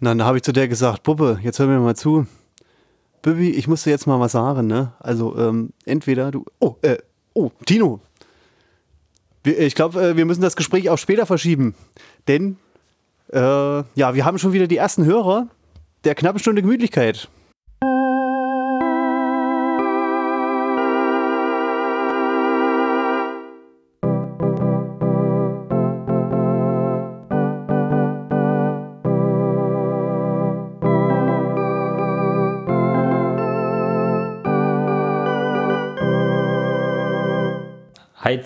[0.00, 2.26] dann habe ich zu der gesagt, Puppe, jetzt hör mir mal zu.
[3.22, 4.92] Bibi, ich muss dir jetzt mal was sagen, ne?
[5.00, 6.44] Also, ähm, entweder du.
[6.60, 6.98] Oh, äh,
[7.34, 8.00] oh, Tino.
[9.44, 11.74] Ich glaube, äh, wir müssen das Gespräch auch später verschieben.
[12.28, 12.58] Denn,
[13.32, 15.48] äh, ja, wir haben schon wieder die ersten Hörer
[16.04, 17.28] der knappen Stunde Gemütlichkeit.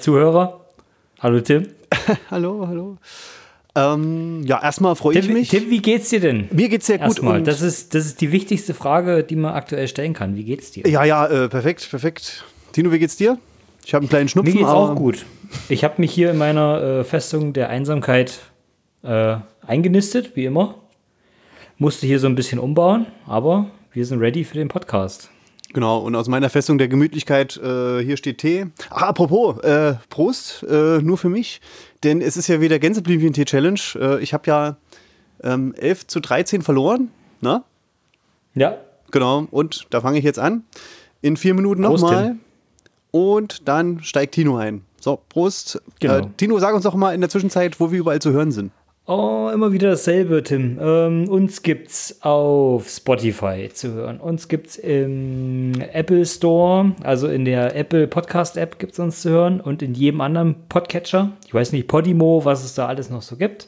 [0.02, 0.60] Zuhörer.
[1.20, 1.68] Hallo Tim.
[2.30, 2.98] hallo, hallo.
[3.76, 5.48] Ähm, ja, erstmal freue ich mich.
[5.48, 6.48] Tim, wie geht's dir denn?
[6.50, 7.06] Mir geht's sehr gut.
[7.06, 10.34] Erstmal, das ist, das ist die wichtigste Frage, die man aktuell stellen kann.
[10.34, 10.86] Wie geht's dir?
[10.88, 12.44] Ja, ja, äh, perfekt, perfekt.
[12.72, 13.38] Tino, wie geht's dir?
[13.84, 14.52] Ich habe einen kleinen Schnupfen.
[14.52, 15.24] Mir geht's auch gut.
[15.68, 18.40] Ich habe mich hier in meiner äh, Festung der Einsamkeit
[19.04, 20.74] äh, eingenistet, wie immer.
[21.78, 25.30] Musste hier so ein bisschen umbauen, aber wir sind ready für den Podcast.
[25.72, 28.66] Genau, und aus meiner Festung der Gemütlichkeit, äh, hier steht Tee.
[28.90, 31.60] Ach, apropos, äh, Prost, äh, nur für mich,
[32.04, 33.80] denn es ist ja wieder Gänseblümchen-Tee-Challenge.
[33.94, 34.76] Äh, ich habe ja
[35.42, 37.62] ähm, 11 zu 13 verloren, ne?
[38.54, 38.76] Ja.
[39.10, 40.64] Genau, und da fange ich jetzt an.
[41.22, 42.36] In vier Minuten nochmal.
[43.10, 44.82] Und dann steigt Tino ein.
[45.00, 45.80] So, Prost.
[46.00, 46.18] Genau.
[46.18, 48.72] Äh, Tino, sag uns doch mal in der Zwischenzeit, wo wir überall zu hören sind.
[49.04, 50.78] Oh, immer wieder dasselbe, Tim.
[50.80, 54.20] Ähm, uns gibt's auf Spotify zu hören.
[54.20, 59.60] Uns gibt's im Apple Store, also in der Apple Podcast App gibt's uns zu hören
[59.60, 61.32] und in jedem anderen Podcatcher.
[61.44, 63.66] Ich weiß nicht, Podimo, was es da alles noch so gibt.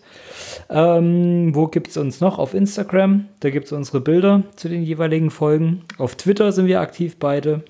[0.71, 2.39] Ähm, wo gibt's uns noch?
[2.39, 3.27] Auf Instagram.
[3.41, 5.83] Da gibt's unsere Bilder zu den jeweiligen Folgen.
[5.99, 7.65] Auf Twitter sind wir aktiv beide.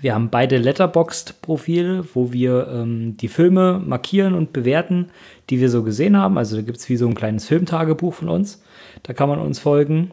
[0.00, 5.10] Wir haben beide Letterboxd-Profile, wo wir ähm, die Filme markieren und bewerten,
[5.50, 6.38] die wir so gesehen haben.
[6.38, 8.62] Also da gibt es wie so ein kleines Filmtagebuch von uns.
[9.02, 10.10] Da kann man uns folgen.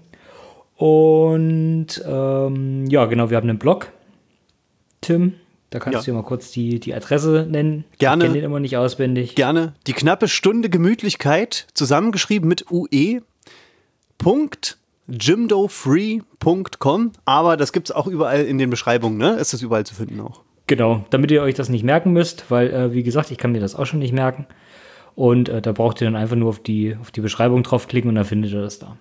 [0.76, 3.92] Und ähm, ja, genau, wir haben einen Blog.
[5.02, 5.34] Tim,
[5.70, 6.00] da kannst ja.
[6.02, 7.84] du dir mal kurz die, die Adresse nennen.
[7.98, 8.24] Gerne.
[8.24, 9.36] Ich kenne den immer nicht auswendig.
[9.36, 9.74] Gerne.
[9.88, 13.22] Die knappe Stunde Gemütlichkeit, zusammengeschrieben mit UE.
[14.18, 14.78] Punkt
[15.08, 19.34] jimdofree.com, aber das gibt es auch überall in den Beschreibungen, ne?
[19.34, 20.42] Ist das überall zu finden auch.
[20.68, 23.60] Genau, damit ihr euch das nicht merken müsst, weil, äh, wie gesagt, ich kann mir
[23.60, 24.46] das auch schon nicht merken.
[25.16, 28.16] Und äh, da braucht ihr dann einfach nur auf die, auf die Beschreibung draufklicken und
[28.16, 28.98] dann findet ihr das da.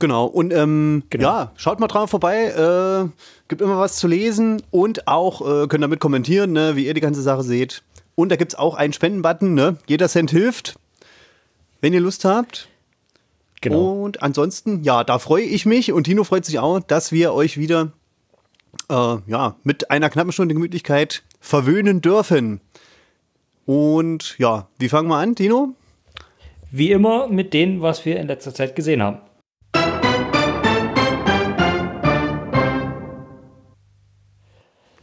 [0.00, 1.28] Genau, und ähm, genau.
[1.28, 3.08] ja, schaut mal dran vorbei, äh,
[3.48, 7.02] gibt immer was zu lesen und auch äh, könnt damit kommentieren, ne, wie ihr die
[7.02, 7.82] ganze Sache seht.
[8.14, 9.76] Und da gibt es auch einen Spendenbutton, ne?
[9.86, 10.78] Jeder Cent hilft,
[11.82, 12.69] wenn ihr Lust habt.
[13.60, 14.02] Genau.
[14.02, 17.58] Und ansonsten, ja, da freue ich mich und Tino freut sich auch, dass wir euch
[17.58, 17.92] wieder
[18.88, 22.60] äh, ja, mit einer knappen Stunde Gemütlichkeit verwöhnen dürfen.
[23.66, 25.74] Und ja, wie fangen wir an, Tino?
[26.70, 29.18] Wie immer mit dem, was wir in letzter Zeit gesehen haben.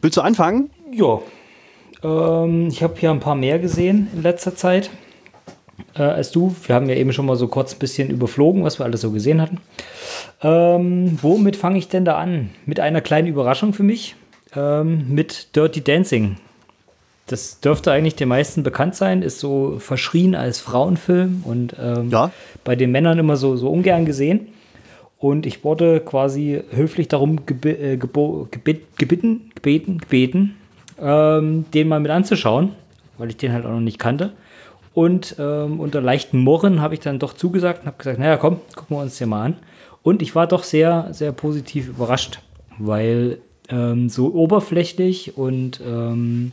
[0.01, 0.69] Willst du anfangen?
[0.91, 1.21] Ja.
[2.03, 4.89] Ähm, ich habe hier ein paar mehr gesehen in letzter Zeit
[5.95, 6.55] äh, als du.
[6.65, 9.11] Wir haben ja eben schon mal so kurz ein bisschen überflogen, was wir alles so
[9.11, 9.59] gesehen hatten.
[10.41, 12.49] Ähm, womit fange ich denn da an?
[12.65, 14.15] Mit einer kleinen Überraschung für mich.
[14.55, 16.37] Ähm, mit Dirty Dancing.
[17.27, 22.31] Das dürfte eigentlich den meisten bekannt sein, ist so verschrien als Frauenfilm und ähm, ja.
[22.63, 24.47] bei den Männern immer so, so ungern gesehen.
[25.19, 28.47] Und ich wurde quasi höflich darum geb äh, gebeten,
[28.97, 29.51] gebeten,
[29.99, 30.55] gebeten
[31.01, 32.71] ähm, den mal mit anzuschauen,
[33.17, 34.31] weil ich den halt auch noch nicht kannte.
[34.97, 38.61] Und ähm, unter leichten Murren habe ich dann doch zugesagt und habe gesagt, naja, komm,
[38.75, 39.57] gucken wir uns den mal an.
[40.01, 42.39] Und ich war doch sehr, sehr positiv überrascht,
[42.79, 43.37] weil
[43.69, 46.51] ähm, so oberflächlich und ähm,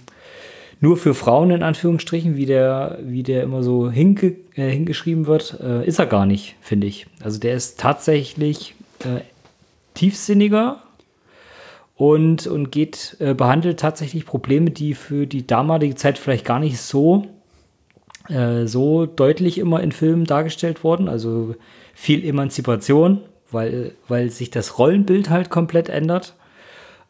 [0.79, 5.59] nur für Frauen in Anführungsstrichen, wie der, wie der immer so hinge, äh, hingeschrieben wird,
[5.63, 7.07] äh, ist er gar nicht, finde ich.
[7.23, 9.23] Also der ist tatsächlich äh,
[9.95, 10.83] tiefsinniger
[11.97, 16.79] und, und geht, äh, behandelt tatsächlich Probleme, die für die damalige Zeit vielleicht gar nicht
[16.79, 17.27] so
[18.29, 21.09] äh, so deutlich immer in Filmen dargestellt worden.
[21.09, 21.55] Also
[21.95, 23.21] viel Emanzipation,
[23.51, 26.35] weil, weil sich das Rollenbild halt komplett ändert.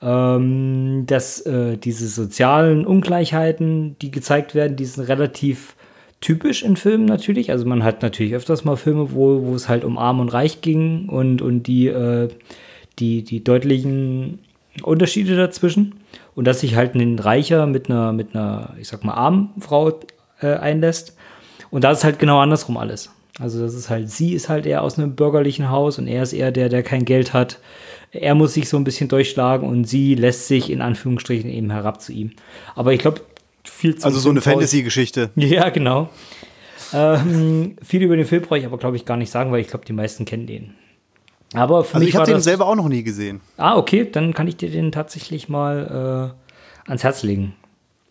[0.03, 5.77] Ähm, dass äh, diese sozialen Ungleichheiten, die gezeigt werden, die sind relativ
[6.21, 7.51] typisch in Filmen natürlich.
[7.51, 10.61] Also man hat natürlich öfters mal Filme, wo, wo es halt um Arm und Reich
[10.63, 12.29] ging und, und die, äh,
[12.99, 14.41] die, die deutlichen
[14.83, 15.95] Unterschiede dazwischen.
[16.35, 20.01] Und dass sich halt ein Reicher mit einer, mit einer, ich sag mal, armen Frau
[20.41, 21.14] äh, einlässt.
[21.75, 23.11] Und da ist halt genau andersrum alles.
[23.41, 26.33] Also das ist halt, sie ist halt eher aus einem bürgerlichen Haus und er ist
[26.33, 27.59] eher der, der kein Geld hat.
[28.13, 32.01] Er muss sich so ein bisschen durchschlagen und sie lässt sich in Anführungsstrichen eben herab
[32.01, 32.31] zu ihm.
[32.77, 33.23] Aber ich glaube,
[33.65, 34.07] viel zu.
[34.07, 35.31] Also so eine Fantasy-Geschichte.
[35.35, 36.11] Ja, genau.
[36.93, 39.67] Ähm, viel über den Film brauche ich aber, glaube ich, gar nicht sagen, weil ich
[39.67, 40.75] glaube, die meisten kennen den.
[41.55, 43.41] Aber für Also mich ich habe den selber auch noch nie gesehen.
[43.57, 46.33] Ah, okay, dann kann ich dir den tatsächlich mal
[46.87, 47.57] äh, ans Herz legen.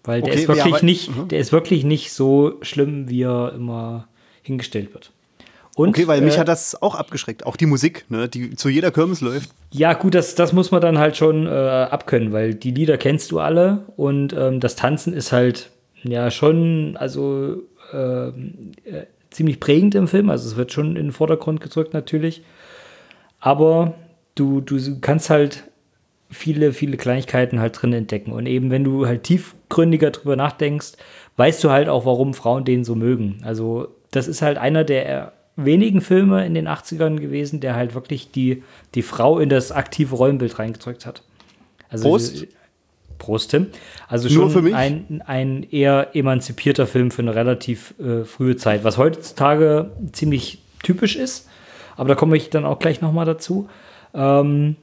[0.03, 1.27] Weil der Okay, ist wirklich ja, aber- nicht, mhm.
[1.29, 4.07] der ist wirklich nicht so schlimm, wie er immer
[4.41, 5.11] hingestellt wird.
[5.75, 7.45] Und, Okay, weil mich äh, hat das auch abgeschreckt.
[7.47, 9.49] Auch die Musik, ne, die zu jeder Kirmes läuft.
[9.71, 13.31] Ja, gut, das, das muss man dann halt schon äh, abkönnen, weil die Lieder kennst
[13.31, 15.71] du alle und ähm, das Tanzen ist halt
[16.03, 20.29] ja schon, also ähm, äh, ziemlich prägend im Film.
[20.29, 22.43] Also es wird schon in den Vordergrund gedrückt natürlich.
[23.39, 23.95] Aber
[24.35, 25.63] du, du kannst halt
[26.33, 28.31] viele, viele Kleinigkeiten halt drin entdecken.
[28.31, 30.93] Und eben, wenn du halt tiefgründiger drüber nachdenkst,
[31.37, 33.39] weißt du halt auch, warum Frauen den so mögen.
[33.43, 38.31] Also, das ist halt einer der wenigen Filme in den 80ern gewesen, der halt wirklich
[38.31, 38.63] die,
[38.95, 41.23] die Frau in das aktive Rollenbild reingedrückt hat.
[41.89, 42.47] Also, Prost.
[43.19, 43.67] Prost, Tim.
[44.09, 44.75] Also Nur schon für mich?
[44.75, 51.15] Ein, ein eher emanzipierter Film für eine relativ äh, frühe Zeit, was heutzutage ziemlich typisch
[51.15, 51.47] ist.
[51.95, 53.69] Aber da komme ich dann auch gleich nochmal dazu.
[54.13, 54.75] Ähm,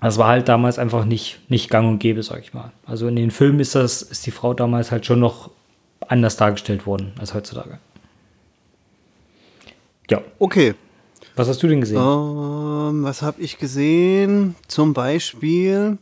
[0.00, 2.72] das war halt damals einfach nicht, nicht gang und gäbe, sag ich mal.
[2.84, 5.50] Also in den Filmen ist das, ist die Frau damals halt schon noch
[6.08, 7.78] anders dargestellt worden als heutzutage.
[10.10, 10.20] Ja.
[10.38, 10.74] Okay.
[11.34, 11.98] Was hast du denn gesehen?
[11.98, 14.54] Ähm, was habe ich gesehen?
[14.68, 15.98] Zum Beispiel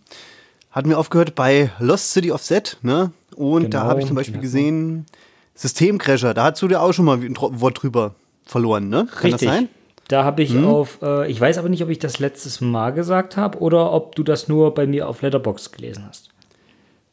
[0.71, 3.13] hatten wir aufgehört bei Lost City of Z, ne?
[3.35, 5.07] Und da Genau, habe ich zum Beispiel gesehen
[5.55, 6.35] Systemcrasher.
[6.35, 8.15] Da hast du dir auch schon mal ein Wort drüber
[8.45, 9.07] verloren, ne?
[9.11, 9.49] Kann Richtig.
[9.49, 9.69] das sein?
[10.09, 13.37] Da habe ich auf, äh, ich weiß aber nicht, ob ich das letztes Mal gesagt
[13.37, 16.29] habe oder ob du das nur bei mir auf Letterbox gelesen hast.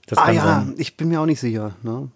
[0.07, 0.75] Das Ah ja, sein.
[0.77, 1.75] ich bin mir auch nicht sicher.
[1.83, 2.09] Ne?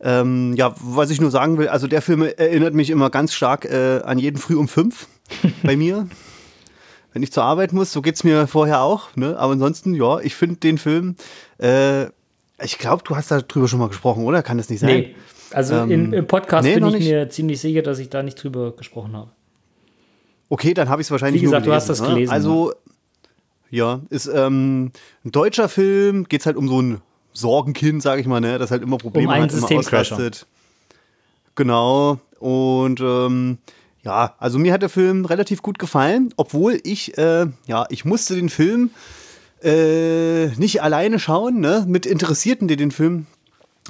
[0.00, 3.64] Ähm, ja, was ich nur sagen will, also der Film erinnert mich immer ganz stark
[3.64, 5.08] äh, an jeden Früh um fünf
[5.62, 6.08] bei mir.
[7.12, 9.16] Wenn ich zur Arbeit muss, so geht's mir vorher auch.
[9.16, 9.36] Ne?
[9.36, 11.16] Aber ansonsten, ja, ich finde den Film,
[11.58, 12.04] äh,
[12.62, 14.44] ich glaube, du hast darüber schon mal gesprochen, oder?
[14.44, 14.90] Kann das nicht sein?
[14.90, 15.14] Nee,
[15.50, 17.08] also Ähm, in, im Podcast nee, bin ich nicht.
[17.10, 19.30] mir ziemlich sicher, dass ich da nicht drüber gesprochen habe.
[20.50, 22.14] Okay, dann habe ich es wahrscheinlich Wie gesagt, nur du hast gelesen, das ne?
[22.14, 22.72] gelesen, Also,
[23.70, 24.90] ja, ist ähm,
[25.24, 27.00] ein deutscher Film, geht es halt um so ein
[27.32, 30.46] Sorgenkind, sage ich mal, ne, das halt immer Probleme Um hat, immer ausrastet.
[31.54, 32.18] Genau.
[32.40, 33.58] Und ähm,
[34.02, 38.34] ja, also mir hat der Film relativ gut gefallen, obwohl ich, äh, ja, ich musste
[38.34, 38.90] den Film
[39.62, 43.26] äh, nicht alleine schauen, ne, mit Interessierten, die den Film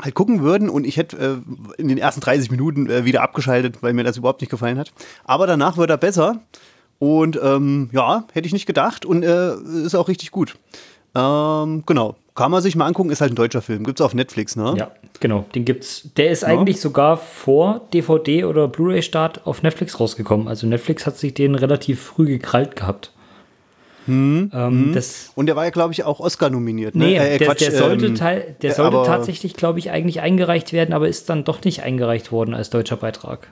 [0.02, 1.42] halt gucken würden und ich hätte
[1.76, 4.78] äh, in den ersten 30 Minuten äh, wieder abgeschaltet, weil mir das überhaupt nicht gefallen
[4.78, 4.92] hat.
[5.24, 6.40] Aber danach wird er besser
[6.98, 9.54] und ähm, ja, hätte ich nicht gedacht und äh,
[9.84, 10.56] ist auch richtig gut.
[11.14, 14.54] Ähm, genau, kann man sich mal angucken, ist halt ein deutscher Film, gibt's auf Netflix,
[14.54, 14.74] ne?
[14.76, 16.08] Ja, genau, den gibt's.
[16.16, 20.46] Der ist eigentlich sogar vor DVD oder Blu-ray-Start auf Netflix rausgekommen.
[20.46, 23.12] Also Netflix hat sich den relativ früh gekrallt gehabt.
[24.10, 26.94] Ähm, Das, Und der war ja, glaube ich, auch Oscar nominiert.
[26.94, 27.04] Ne?
[27.06, 29.90] nee, Äh, der, Quatsch, der sollte, ähm, teil, der äh, sollte aber- tatsächlich, glaube ich,
[29.90, 33.48] eigentlich eingereicht werden, aber ist dann doch nicht eingereicht worden als deutscher Beitrag.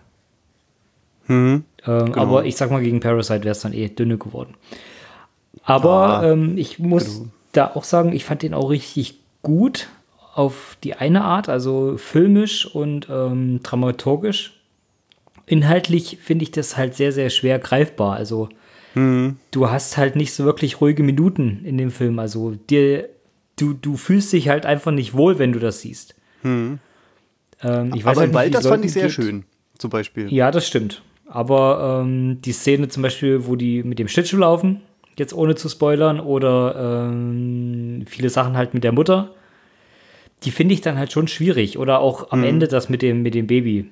[1.26, 1.64] Mhm.
[1.86, 2.16] Ähm, Genau.
[2.20, 4.54] Aber ich sag mal, gegen Parasite wäre es dann eh dünne geworden.
[5.64, 7.30] Aber Ah, ähm, ich muss genau.
[7.52, 9.88] da auch sagen, ich fand den auch richtig gut
[10.34, 14.54] auf die eine Art, also filmisch und ähm, dramaturgisch.
[15.46, 18.14] Inhaltlich finde ich das halt sehr, sehr schwer greifbar.
[18.16, 18.48] Also
[18.94, 19.36] Mhm.
[19.50, 22.18] du hast halt nicht so wirklich ruhige Minuten in dem Film.
[22.18, 23.08] Also dir,
[23.56, 26.14] du, du fühlst dich halt einfach nicht wohl, wenn du das siehst.
[26.44, 26.78] Ähm,
[27.62, 28.22] ich weiß Mhm.
[28.22, 29.12] Aber halt nicht, das fand ich sehr geht.
[29.12, 29.44] schön,
[29.76, 30.32] zum Beispiel.
[30.32, 31.02] Ja, das stimmt.
[31.26, 34.80] Aber ähm, die Szene zum Beispiel, wo die mit dem Schlittschuh laufen,
[35.18, 39.34] jetzt ohne zu spoilern, oder ähm, viele Sachen halt mit der Mutter,
[40.44, 41.78] die finde ich dann halt schon schwierig.
[41.78, 43.90] Oder auch am Ende das mit dem, mit dem Baby.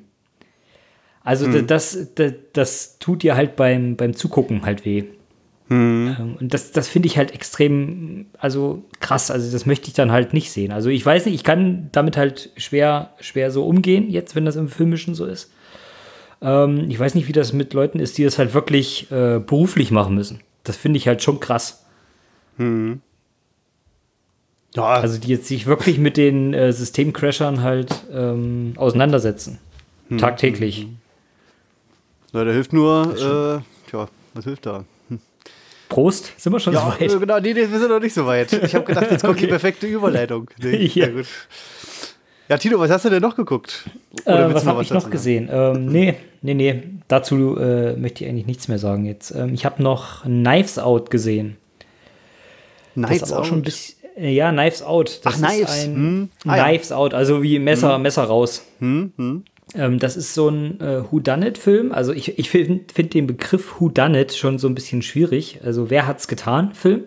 [1.26, 5.04] Also da- das, das, das tut dir halt beim, beim Zugucken halt weh.
[5.68, 9.30] Ähm, Und das, das finde ich halt extrem, also krass.
[9.33, 10.71] Also das möchte ich dann halt nicht sehen.
[10.73, 14.54] Also ich weiß nicht, ich kann damit halt schwer, schwer so umgehen, jetzt, wenn das
[14.56, 15.50] im Filmischen so ist.
[16.40, 19.90] Ähm, ich weiß nicht, wie das mit Leuten ist, die das halt wirklich äh, beruflich
[19.90, 20.40] machen müssen.
[20.62, 21.85] Das finde ich halt schon krass.
[24.75, 29.59] Ja, Also die jetzt sich wirklich mit den äh, Systemcrashern halt ähm, auseinandersetzen.
[30.18, 30.87] Tagtäglich.
[32.36, 34.84] Na, da hilft nur, äh, tja, was hilft da?
[35.88, 37.20] Prost, sind wir schon Ja, so äh, weit?
[37.20, 38.52] genau, nee, nee, wir sind noch nicht so weit.
[38.52, 39.50] Ich habe gedacht, jetzt kommt die Okay.
[39.52, 40.48] perfekte Überleitung.
[40.60, 41.08] Nee, Ja.
[41.08, 41.26] gut.
[42.48, 43.88] Ja, Tino, was hast du denn noch geguckt?
[44.24, 45.48] Äh, willst was habe ich noch gesehen?
[45.50, 46.82] Ähm, nee, nee, nee.
[47.08, 49.30] Dazu äh, möchte ich eigentlich nichts mehr sagen jetzt.
[49.32, 51.56] Ähm, ich habe noch Knives Out gesehen.
[52.94, 53.64] Das Knives ist auch schon ein Out.
[53.64, 53.96] bisschen.
[54.16, 55.20] äh, Ja, Knives Out.
[55.24, 55.84] Das Ach, Knives.
[55.86, 56.28] Hm.
[56.46, 56.64] Ah, ja.
[56.68, 58.64] Knives Out, also wie Messer, Messer raus.
[58.80, 59.44] Hm, hm.
[59.75, 61.92] Ähm, das ist so ein äh, Whodunit-Film.
[61.92, 65.61] Also ich, ich finde find den Begriff Whodunit schon so ein bisschen schwierig.
[65.64, 66.73] Also wer hat's getan?
[66.73, 67.04] Film.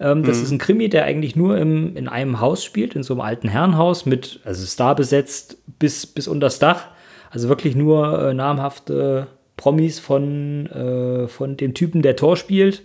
[0.00, 3.14] Ähm, das ist ein Krimi, der eigentlich nur im, in einem Haus spielt, in so
[3.14, 6.86] einem alten Herrenhaus mit, also Star besetzt bis, bis unter das Dach.
[7.30, 12.82] Also wirklich nur äh, namhafte Promis von, äh, von dem Typen, der Tor spielt,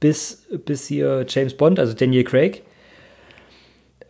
[0.00, 2.62] bis, bis hier James Bond, also Daniel Craig.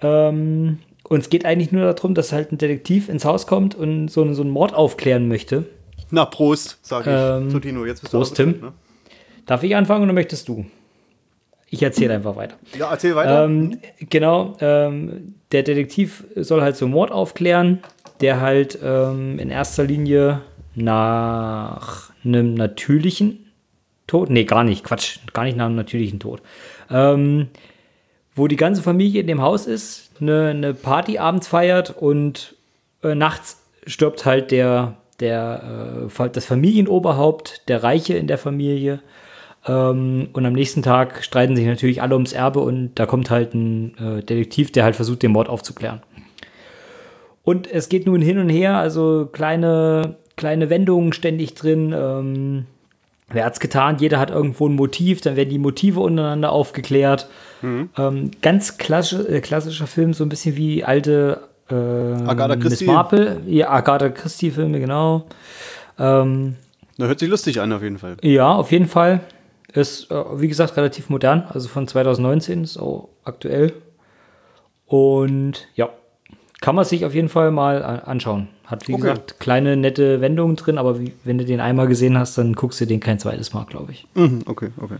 [0.00, 0.78] Ähm,
[1.08, 4.30] und es geht eigentlich nur darum, dass halt ein Detektiv ins Haus kommt und so,
[4.32, 5.64] so einen Mord aufklären möchte.
[6.10, 7.42] Na, Prost, sage ich.
[7.44, 7.84] Ähm, zu Tino.
[7.84, 8.60] Jetzt bist Prost, du Tim.
[8.60, 8.72] ne?
[9.46, 10.66] Darf ich anfangen oder möchtest du?
[11.70, 12.56] Ich erzähle einfach weiter.
[12.78, 13.44] Ja, erzähl weiter.
[13.44, 17.80] Ähm, genau, ähm, der Detektiv soll halt so einen Mord aufklären,
[18.20, 20.42] der halt ähm, in erster Linie
[20.74, 23.46] nach einem natürlichen
[24.06, 26.40] Tod, nee, gar nicht, Quatsch, gar nicht nach einem natürlichen Tod,
[26.90, 27.48] ähm,
[28.34, 32.54] wo die ganze Familie in dem Haus ist, eine, eine Party abends feiert und
[33.02, 39.00] äh, nachts stirbt halt der, der, äh, das Familienoberhaupt, der Reiche in der Familie.
[39.66, 43.54] Ähm, und am nächsten Tag streiten sich natürlich alle ums Erbe und da kommt halt
[43.54, 46.02] ein äh, Detektiv, der halt versucht, den Mord aufzuklären.
[47.44, 51.94] Und es geht nun hin und her, also kleine, kleine Wendungen ständig drin.
[51.96, 52.66] Ähm,
[53.30, 53.98] wer hat's getan?
[53.98, 57.28] Jeder hat irgendwo ein Motiv, dann werden die Motive untereinander aufgeklärt.
[57.62, 62.84] Ähm, ganz klassisch, äh, klassischer Film, so ein bisschen wie alte äh, Agatha Miss Christie.
[62.86, 63.40] Marple.
[63.46, 65.26] Ja, Agatha Christie-Filme, genau.
[65.98, 66.54] Ähm,
[66.96, 68.16] Na, hört sich lustig an, auf jeden Fall.
[68.22, 69.20] ja, auf jeden Fall.
[69.72, 73.72] Ist, äh, wie gesagt, relativ modern, also von 2019, ist auch aktuell.
[74.86, 75.90] Und ja,
[76.60, 78.48] kann man sich auf jeden Fall mal anschauen.
[78.66, 79.02] Hat, wie Okay.
[79.02, 82.80] gesagt, kleine nette Wendungen drin, aber wie, wenn du den einmal gesehen hast, dann guckst
[82.80, 84.06] du den kein zweites Mal, glaube ich.
[84.14, 84.96] Mhm, okay, okay.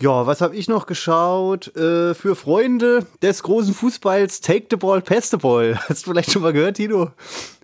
[0.00, 1.74] Ja, was habe ich noch geschaut?
[1.76, 5.76] Äh, für Freunde des großen Fußballs Take the Ball, Pass the Ball.
[5.88, 7.10] Hast du vielleicht schon mal gehört, Tino?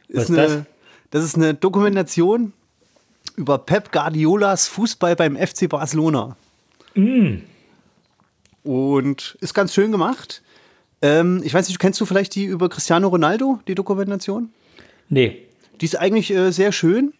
[0.08, 0.62] Was ist eine, das?
[1.10, 2.52] das ist eine Dokumentation
[3.36, 6.36] über Pep Guardiolas Fußball beim FC Barcelona.
[6.94, 7.38] Mm.
[8.62, 10.42] Und ist ganz schön gemacht.
[11.02, 14.50] Ähm, ich weiß nicht, kennst du vielleicht die über Cristiano Ronaldo, die Dokumentation?
[15.08, 15.46] Nee.
[15.80, 17.12] Die ist eigentlich äh, sehr schön.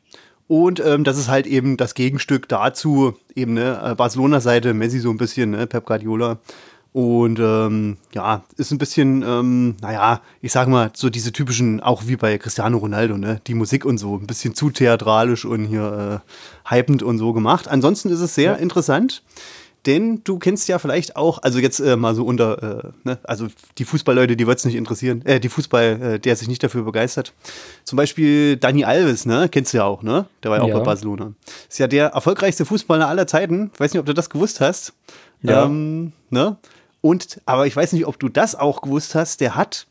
[0.49, 5.11] Und ähm, das ist halt eben das Gegenstück dazu, eben ne, äh, Barcelona-Seite, Messi so
[5.11, 6.39] ein bisschen, ne, Pep Guardiola.
[6.93, 12.09] Und ähm, ja, ist ein bisschen, ähm, naja, ich sag mal, so diese typischen, auch
[12.09, 16.21] wie bei Cristiano Ronaldo, ne, die Musik und so, ein bisschen zu theatralisch und hier
[16.21, 17.69] äh, hypend und so gemacht.
[17.69, 19.23] Ansonsten ist es sehr interessant.
[19.87, 23.49] Denn du kennst ja vielleicht auch, also jetzt äh, mal so unter, äh, ne, also
[23.79, 26.83] die Fußballleute, die wird es nicht interessieren, äh, die Fußball, äh, der sich nicht dafür
[26.83, 27.33] begeistert.
[27.85, 30.27] Zum Beispiel Dani Alves, ne, kennst du ja auch, ne?
[30.43, 30.79] Der war ja auch Ja.
[30.79, 31.33] bei Barcelona.
[31.69, 33.71] Ist ja der erfolgreichste Fußballer aller Zeiten.
[33.73, 34.93] Ich weiß nicht, ob du das gewusst hast.
[35.43, 35.65] Ja.
[35.65, 36.57] Ähm, ne?
[37.01, 39.87] Und, aber ich weiß nicht, ob du das auch gewusst hast, der hat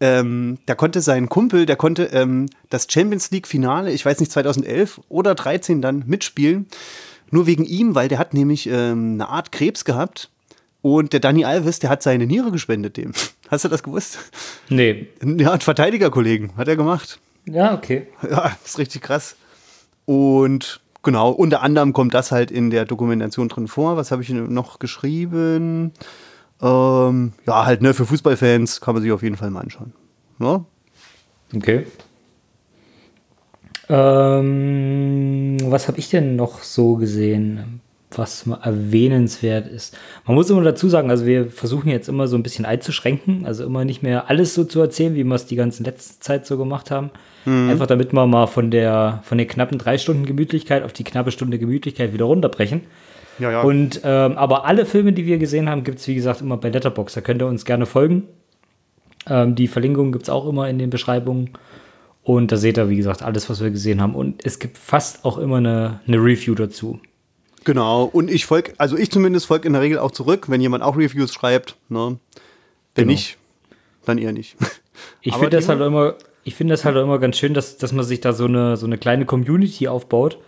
[0.00, 4.32] ähm, da konnte sein Kumpel, der konnte ähm, das Champions League Finale, ich weiß nicht,
[4.32, 6.66] 2011 oder 13 dann mitspielen.
[7.30, 10.30] Nur wegen ihm, weil der hat nämlich ähm, eine Art Krebs gehabt.
[10.82, 13.12] Und der Dani Alves, der hat seine Niere gespendet dem.
[13.48, 14.18] Hast du das gewusst?
[14.68, 15.08] Nee.
[15.22, 17.18] Ja, ein Verteidigerkollegen hat er gemacht.
[17.46, 18.06] Ja, okay.
[18.22, 19.36] Ja, ist richtig krass.
[20.06, 23.96] Und genau, unter anderem kommt das halt in der Dokumentation drin vor.
[23.96, 25.92] Was habe ich noch geschrieben?
[26.60, 29.92] Ähm, ja, halt, ne, für Fußballfans kann man sich auf jeden Fall mal anschauen.
[30.38, 30.64] Ja?
[31.54, 31.86] Okay.
[33.88, 39.96] Ähm, was habe ich denn noch so gesehen, was mal erwähnenswert ist?
[40.26, 43.64] Man muss immer dazu sagen, also wir versuchen jetzt immer so ein bisschen einzuschränken, also
[43.64, 46.56] immer nicht mehr alles so zu erzählen, wie wir es die ganze letzte Zeit so
[46.56, 47.10] gemacht haben.
[47.46, 51.30] Einfach damit wir mal von der, von der knappen drei Stunden Gemütlichkeit auf die knappe
[51.30, 52.82] Stunde Gemütlichkeit wieder runterbrechen.
[53.38, 53.62] Ja, ja.
[53.62, 56.70] Und ähm, aber alle Filme, die wir gesehen haben, gibt es wie gesagt immer bei
[56.70, 57.12] Letterbox.
[57.12, 58.22] Da könnt ihr uns gerne folgen.
[59.28, 61.50] Ähm, die Verlinkungen gibt es auch immer in den Beschreibungen.
[62.24, 64.14] Und da seht ihr, wie gesagt, alles, was wir gesehen haben.
[64.14, 66.98] Und es gibt fast auch immer eine, eine Review dazu.
[67.64, 68.04] Genau.
[68.04, 70.96] Und ich folge, also ich zumindest folge in der Regel auch zurück, wenn jemand auch
[70.96, 71.76] Reviews schreibt.
[71.88, 72.18] Ne?
[72.94, 73.12] Wenn Genau.
[73.12, 73.38] nicht,
[74.06, 74.56] dann eher nicht.
[75.20, 76.14] Ich finde das halt immer,
[76.44, 78.86] ich finde das halt immer ganz schön, dass, dass man sich da so eine, so
[78.86, 80.38] eine kleine Community aufbaut,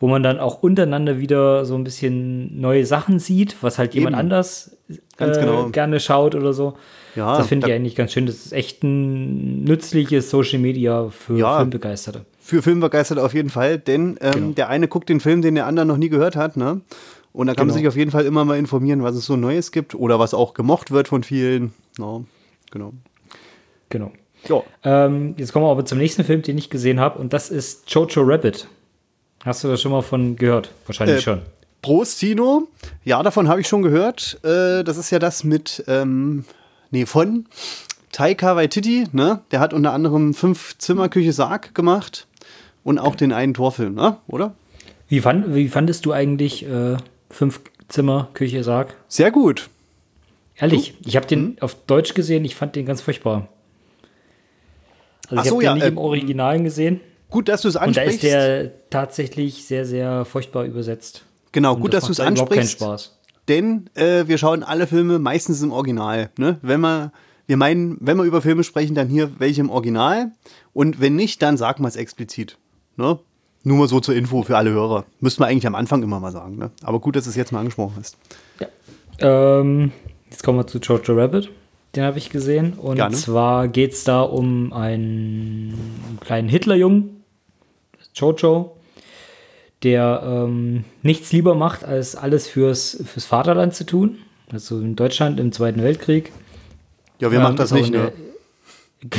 [0.00, 4.14] wo man dann auch untereinander wieder so ein bisschen neue Sachen sieht, was halt jemand
[4.14, 4.20] Eben.
[4.20, 4.76] anders
[5.16, 5.68] Ganz äh, genau.
[5.70, 6.74] gerne schaut oder so.
[7.14, 8.26] Ja, das finde ich eigentlich ganz schön.
[8.26, 11.58] Das ist echt ein nützliches Social Media für Ja.
[11.58, 12.24] Filmbegeisterte.
[12.40, 14.50] Für Filmbegeisterte auf jeden Fall, denn ähm, Genau.
[14.52, 16.80] der eine guckt den Film, den der andere noch nie gehört hat, ne?
[17.32, 17.78] Und da kann man Genau.
[17.80, 20.54] sich auf jeden Fall immer mal informieren, was es so Neues gibt oder was auch
[20.54, 21.72] gemocht wird von vielen.
[21.98, 22.24] Ne?
[22.70, 22.92] Genau.
[23.88, 24.12] Genau.
[24.48, 24.62] Ja.
[24.84, 27.90] Ähm, jetzt kommen wir aber zum nächsten Film, den ich gesehen habe, und das ist
[27.90, 28.68] Jojo Rabbit.
[29.44, 30.70] Hast du da schon mal von gehört?
[30.86, 31.42] Wahrscheinlich Äh, schon.
[31.82, 32.68] Prost, Tino.
[33.04, 34.38] Ja, davon habe ich schon gehört.
[34.42, 36.44] Äh, das ist ja das mit, ähm,
[36.90, 37.46] nee, von
[38.10, 39.40] Taika Waititi, ne?
[39.50, 42.26] Der hat unter anderem fünf Zimmer Küche Sarg gemacht
[42.84, 44.16] und auch den einen Torfilm, ne?
[44.28, 44.54] Oder?
[45.08, 46.96] Wie, fand, wie fandest du eigentlich äh,
[47.28, 48.94] Fünf Zimmer, Küche, Sarg?
[49.08, 49.68] Sehr gut.
[50.56, 51.56] Ehrlich, ich habe den Hm?
[51.60, 53.48] auf Deutsch gesehen, ich fand den ganz furchtbar.
[55.28, 57.00] Also Ach ich so, habe ja, den nicht äh, im Originalen gesehen.
[57.34, 58.22] Gut, dass du es ansprichst.
[58.22, 61.24] Und da ist der tatsächlich sehr, sehr furchtbar übersetzt.
[61.50, 62.78] Genau, Und gut, das dass du es ansprichst.
[62.78, 63.18] Keinen Spaß.
[63.48, 66.30] Denn äh, wir schauen alle Filme meistens im Original.
[66.38, 66.58] Ne?
[66.62, 67.10] Wenn wir,
[67.48, 70.30] wir meinen, wenn wir über Filme sprechen, dann hier welche im Original.
[70.72, 72.56] Und wenn nicht, dann sagen wir es explizit.
[72.96, 73.18] Ne?
[73.64, 75.04] Nur mal so zur Info für alle Hörer.
[75.18, 76.56] Müssten wir eigentlich am Anfang immer mal sagen.
[76.56, 76.70] Ne?
[76.84, 78.16] Aber gut, dass du es jetzt mal angesprochen hast.
[78.60, 79.58] Ja.
[79.58, 79.90] Ähm,
[80.30, 81.50] jetzt kommen wir zu Jojo Rabbit.
[81.96, 82.74] Den habe ich gesehen.
[82.74, 83.16] Und Gerne.
[83.16, 85.74] zwar geht es da um einen
[86.20, 87.23] kleinen Hitlerjungen,
[88.14, 88.76] Jojo,
[89.82, 94.18] der ähm, nichts lieber macht, als alles fürs, fürs Vaterland zu tun.
[94.52, 96.32] Also in Deutschland im Zweiten Weltkrieg.
[97.20, 98.12] Ja, wer ähm, macht das nicht, ne?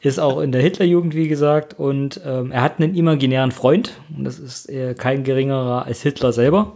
[0.00, 1.78] ist auch in der Hitlerjugend, wie gesagt.
[1.78, 3.92] Und ähm, er hat einen imaginären Freund.
[4.16, 6.72] Und das ist äh, kein geringerer als Hitler selber.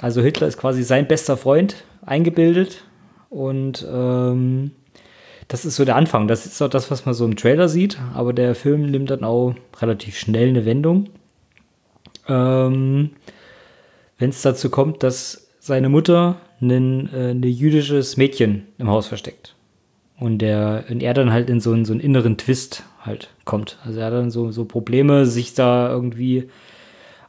[0.00, 2.84] Also Hitler ist quasi sein bester Freund, eingebildet.
[3.30, 4.72] Und ähm,
[5.48, 6.28] das ist so der Anfang.
[6.28, 7.98] Das ist auch das, was man so im Trailer sieht.
[8.14, 11.08] Aber der Film nimmt dann auch relativ schnell eine Wendung.
[12.28, 13.10] Ähm,
[14.18, 19.54] Wenn es dazu kommt, dass seine Mutter ein äh, jüdisches Mädchen im Haus versteckt.
[20.18, 23.78] Und, der, und er dann halt in so einen, so einen inneren Twist halt kommt.
[23.84, 26.48] Also er hat dann so, so Probleme, sich da irgendwie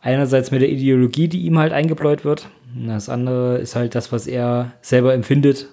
[0.02, 2.48] einerseits mit der Ideologie, die ihm halt eingebläut wird.
[2.76, 5.68] Und das andere ist halt das, was er selber empfindet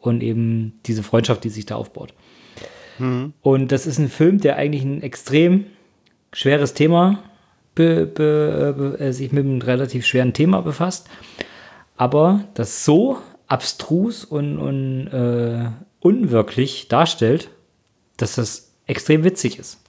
[0.00, 2.14] und eben diese Freundschaft, die sich da aufbaut.
[2.98, 3.32] Mhm.
[3.42, 5.66] Und das ist ein Film, der eigentlich ein extrem
[6.32, 7.22] schweres Thema
[7.74, 11.08] be, be, be, äh, sich mit einem relativ schweren Thema befasst,
[11.96, 17.50] aber das so abstrus und, und äh, unwirklich darstellt,
[18.16, 19.80] dass das extrem witzig ist.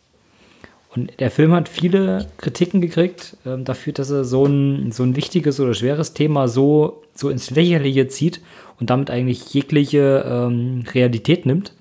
[0.95, 5.15] Und der Film hat viele Kritiken gekriegt äh, dafür, dass er so ein, so ein
[5.15, 8.41] wichtiges oder schweres Thema so, so ins Lächerliche zieht
[8.79, 11.73] und damit eigentlich jegliche ähm, Realität nimmt.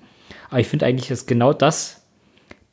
[0.49, 2.03] Aber ich finde eigentlich, dass genau das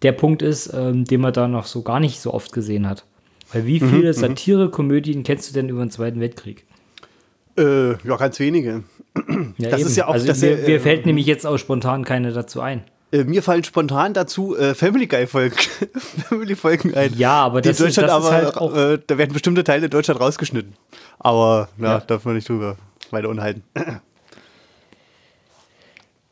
[0.02, 3.04] der Punkt ist, ähm, den man da noch so gar nicht so oft gesehen hat.
[3.52, 6.66] Weil wie mhm, viele mhm, Satire-Komödien kennst du denn über den Zweiten Weltkrieg?
[7.56, 8.84] Äh, ja, ganz wenige.
[9.56, 9.88] Ja, das eben.
[9.88, 10.12] ist ja auch.
[10.12, 12.82] Also das, mir, mir äh, fällt nämlich jetzt auch spontan keine dazu ein.
[13.16, 15.56] Äh, mir fallen spontan dazu äh, Family Guy Folgen,
[16.28, 17.14] Family Folgen ein.
[17.16, 18.74] Ja, aber das, ist, das aber, ist halt auch.
[18.74, 20.74] Äh, da werden bestimmte Teile in Deutschland rausgeschnitten.
[21.18, 22.00] Aber ja, ja.
[22.00, 22.76] darf man nicht drüber
[23.10, 23.62] weiter unhalten.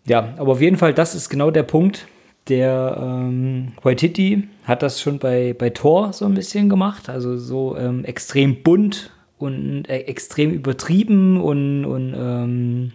[0.07, 2.07] Ja, aber auf jeden Fall, das ist genau der Punkt.
[2.49, 7.09] Der ähm, Waititi hat das schon bei, bei Thor so ein bisschen gemacht.
[7.09, 12.93] Also so ähm, extrem bunt und äh, extrem übertrieben und, und ähm,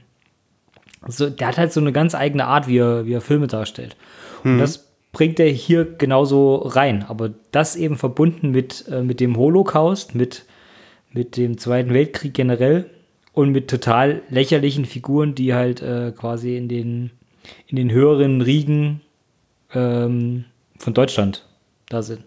[1.08, 3.96] so, der hat halt so eine ganz eigene Art, wie er, wie er Filme darstellt.
[4.44, 4.60] Und mhm.
[4.60, 7.06] das bringt er hier genauso rein.
[7.08, 10.46] Aber das eben verbunden mit, äh, mit dem Holocaust, mit,
[11.12, 12.90] mit dem Zweiten Weltkrieg generell
[13.34, 17.12] und mit total lächerlichen Figuren, die halt äh, quasi in den,
[17.68, 19.02] in den höheren Riegen
[19.74, 20.46] ähm,
[20.78, 21.46] von Deutschland
[21.88, 22.24] da sind.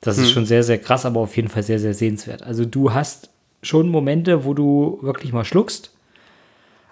[0.00, 0.24] Das hm.
[0.24, 2.42] ist schon sehr, sehr krass, aber auf jeden Fall sehr, sehr sehenswert.
[2.42, 3.30] Also du hast
[3.62, 5.92] schon Momente, wo du wirklich mal schluckst,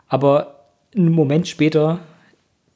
[0.08, 0.55] aber
[0.94, 2.00] einen Moment später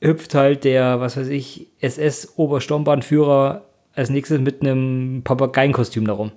[0.01, 6.33] hüpft halt der, was weiß ich, SS-Obersturmbahnführer als nächstes mit einem Papageienkostüm darum.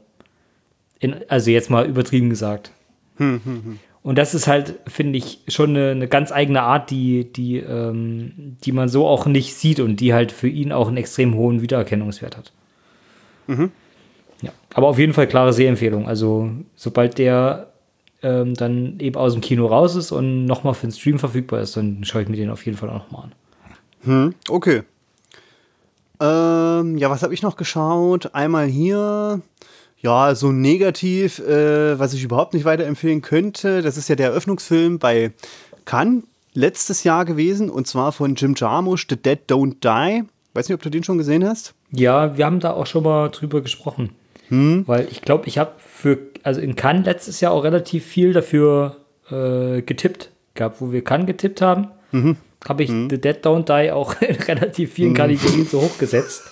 [1.00, 2.72] In, also jetzt mal übertrieben gesagt.
[3.18, 3.80] Hm, hm, hm.
[4.02, 8.58] Und das ist halt, finde ich, schon eine, eine, ganz eigene Art, die, die, ähm,
[8.64, 11.62] die man so auch nicht sieht und die halt für ihn auch einen extrem hohen
[11.62, 12.52] Wiedererkennungswert hat.
[13.48, 13.72] Mhm.
[14.42, 16.06] Ja, aber auf jeden Fall klare Sehempfehlung.
[16.06, 17.73] Also, sobald der
[18.24, 21.78] ähm, dann eben aus dem Kino raus ist und nochmal für den Stream verfügbar ist,
[21.78, 23.32] dann schaue ich mir den auf jeden Fall auch nochmal an.
[24.04, 24.84] Hm, okay.
[26.20, 28.34] Ähm, ja, was habe ich noch geschaut?
[28.34, 29.42] Einmal hier
[30.00, 35.00] ja, so negativ, äh, was ich überhaupt nicht weiterempfehlen könnte, das ist ja der Eröffnungsfilm
[35.00, 35.32] bei
[35.86, 40.28] Cannes letztes Jahr gewesen und zwar von Jim Jarmusch, The Dead Don't Die.
[40.54, 41.74] Weiß nicht, ob du den schon gesehen hast?
[41.92, 44.10] Ja, wir haben da auch schon mal drüber gesprochen.
[44.50, 44.84] Hm?
[44.88, 48.98] Weil ich glaube, ich habe für, also in Cannes letztes Jahr auch relativ viel dafür
[49.30, 51.88] äh, getippt gehabt, wo wir Cannes getippt haben.
[52.12, 52.38] Mhm.
[52.68, 53.10] Habe ich mhm.
[53.10, 55.16] The Dead Don't Die auch in relativ vielen mhm.
[55.16, 56.44] Kategorien so hochgesetzt.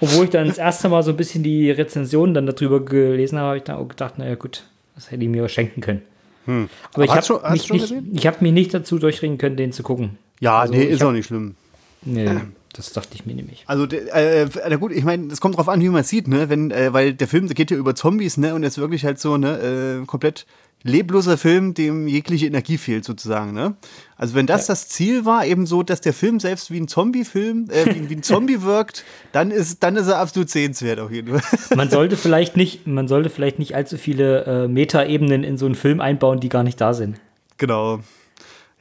[0.00, 3.48] Wo ich dann das erste Mal so ein bisschen die Rezensionen dann darüber gelesen habe,
[3.48, 4.64] habe ich dann auch gedacht, naja gut,
[4.94, 6.02] das hätte ich mir schenken können.
[6.44, 6.68] Hm.
[6.92, 10.18] Aber, Aber ich habe mich, nicht, hab mich nicht dazu durchringen können, den zu gucken.
[10.40, 11.54] Ja, also nee, ist hab, auch nicht schlimm.
[12.02, 12.28] Nee,
[12.72, 13.64] das dachte ich mir nämlich.
[13.66, 16.48] Also, äh, na gut, ich meine, es kommt drauf an, wie man es sieht, ne?
[16.48, 18.54] Wenn, äh, weil der Film der geht ja über Zombies, ne?
[18.54, 20.46] Und ist wirklich halt so, ne, äh, komplett
[20.84, 23.52] lebloser Film, dem jegliche Energie fehlt, sozusagen.
[23.52, 23.74] Ne?
[24.16, 24.72] Also wenn das ja.
[24.72, 28.16] das Ziel war, eben so, dass der Film selbst wie ein Zombie-Film, äh, wie, wie,
[28.16, 31.58] ein Zombie wirkt, dann ist, dann ist er absolut sehenswert auf jeden Fall.
[31.76, 35.74] Man sollte vielleicht nicht, man sollte vielleicht nicht allzu viele äh, Meta-Ebenen in so einen
[35.74, 37.20] Film einbauen, die gar nicht da sind.
[37.58, 38.00] Genau.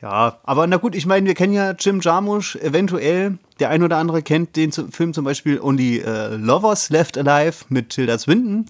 [0.02, 3.38] Ja, aber na gut, ich meine, wir kennen ja Jim Jarmusch, eventuell.
[3.60, 7.90] Der ein oder andere kennt den Film zum Beispiel Only äh, Lovers Left Alive mit
[7.90, 8.66] Tilda Swinton.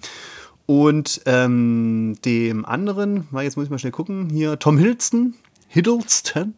[0.66, 5.34] Und ähm, dem anderen, mal jetzt muss ich mal schnell gucken, hier Tom Hiddleston.
[5.68, 6.54] Hiddleston.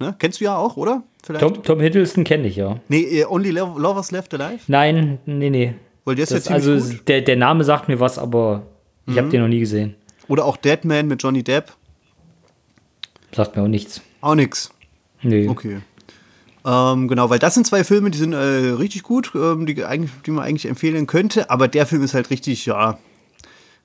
[0.00, 0.16] Ne?
[0.18, 1.04] Kennst du ja auch, oder?
[1.22, 1.42] Vielleicht?
[1.42, 2.80] Tom, Tom Hiddleston kenne ich ja.
[2.88, 4.60] Nee, äh, Only Lovers Left Alive?
[4.66, 5.74] Nein, nee, nee.
[6.04, 7.06] Weil der ist das, also gut.
[7.06, 8.66] Der, der Name sagt mir was, aber
[9.06, 9.18] ich mhm.
[9.18, 9.94] habe den noch nie gesehen.
[10.26, 11.72] Oder auch Deadman mit Johnny Depp.
[13.34, 14.00] Sagt mir auch nichts.
[14.20, 14.70] Auch nichts.
[15.22, 15.48] Nee.
[15.48, 15.80] Okay.
[16.64, 20.30] Ähm, genau, weil das sind zwei Filme, die sind äh, richtig gut, ähm, die, die
[20.30, 22.98] man eigentlich empfehlen könnte, aber der Film ist halt richtig, ja,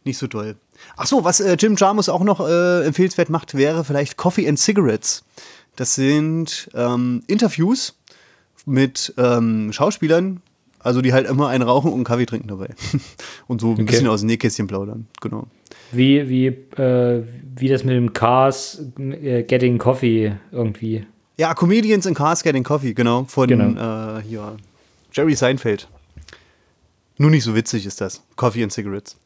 [0.04, 0.58] nicht so toll.
[0.98, 4.60] Ach so, was äh, Jim Jarmus auch noch äh, empfehlenswert macht, wäre vielleicht Coffee and
[4.60, 5.24] Cigarettes.
[5.76, 7.96] Das sind ähm, Interviews
[8.66, 10.42] mit ähm, Schauspielern,
[10.86, 12.70] also die halt immer einen rauchen und einen Kaffee trinken dabei.
[13.48, 13.84] und so ein okay.
[13.84, 15.48] bisschen aus dem Nähkästchen plaudern, genau.
[15.92, 17.24] Wie, wie, äh,
[17.58, 21.06] wie das mit dem Cars äh, Getting Coffee irgendwie.
[21.38, 23.26] Ja, Comedians in Cars Getting Coffee, genau.
[23.26, 24.18] Von genau.
[24.18, 24.58] Äh, hier,
[25.12, 25.88] Jerry Seinfeld.
[27.18, 28.22] Nur nicht so witzig ist das.
[28.36, 29.18] Coffee and Cigarettes.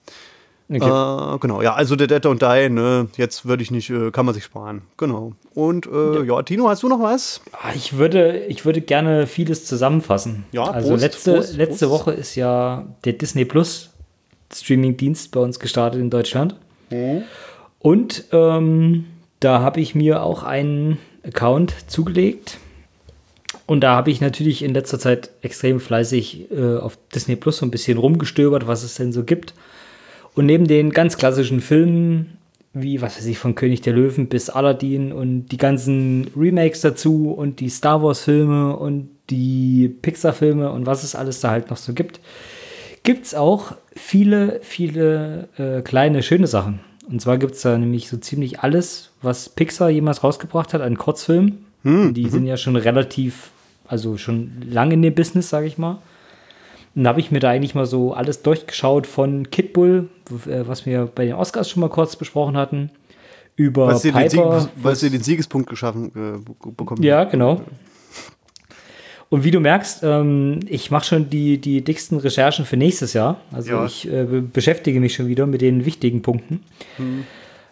[0.72, 1.36] Okay.
[1.36, 4.26] Äh, genau, ja, also der Dead Don't Die, ne, jetzt würde ich nicht, äh, kann
[4.26, 4.84] man sich sparen.
[4.98, 5.34] Genau.
[5.56, 6.24] Und äh, ja.
[6.24, 6.44] ja.
[6.44, 7.42] Tino, hast du noch was?
[7.54, 10.46] Ah, ich würde, ich würde gerne vieles zusammenfassen.
[10.52, 12.02] Ja, also Prost, letzte, Prost, letzte Prost.
[12.02, 13.90] Woche ist ja der Disney Plus
[14.54, 16.56] Streaming-Dienst bei uns gestartet in Deutschland.
[16.92, 17.24] Mhm.
[17.80, 19.06] Und ähm,
[19.40, 22.60] da habe ich mir auch einen Account zugelegt.
[23.66, 27.66] Und da habe ich natürlich in letzter Zeit extrem fleißig äh, auf Disney Plus so
[27.66, 29.54] ein bisschen rumgestöbert, was es denn so gibt.
[30.40, 32.38] Und neben den ganz klassischen Filmen,
[32.72, 37.34] wie, was weiß ich, von König der Löwen bis Aladdin und die ganzen Remakes dazu
[37.34, 41.92] und die Star Wars-Filme und die Pixar-Filme und was es alles da halt noch so
[41.92, 42.22] gibt,
[43.04, 46.80] gibt es auch viele, viele äh, kleine, schöne Sachen.
[47.12, 50.98] Und zwar gibt es da nämlich so ziemlich alles, was Pixar jemals rausgebracht hat, an
[50.98, 51.66] Kurzfilmen.
[51.84, 52.14] Hm.
[52.14, 53.50] Die sind ja schon relativ,
[53.90, 55.98] also schon lange in dem Business, sage ich mal.
[57.00, 60.10] Und da habe ich mir da eigentlich mal so alles durchgeschaut von Kid Bull,
[60.46, 62.92] äh, was wir bei den Oscars schon mal kurz besprochen hatten,
[63.56, 64.20] über was Piper.
[64.20, 67.02] Den Sieg, was sie den Siegespunkt geschaffen äh, bekommen.
[67.02, 67.62] Ja, genau.
[69.30, 73.40] Und wie du merkst, ähm, ich mache schon die, die dicksten Recherchen für nächstes Jahr.
[73.54, 73.86] Also ja.
[73.86, 76.66] ich äh, beschäftige mich schon wieder mit den wichtigen Punkten.
[76.98, 77.24] Hm.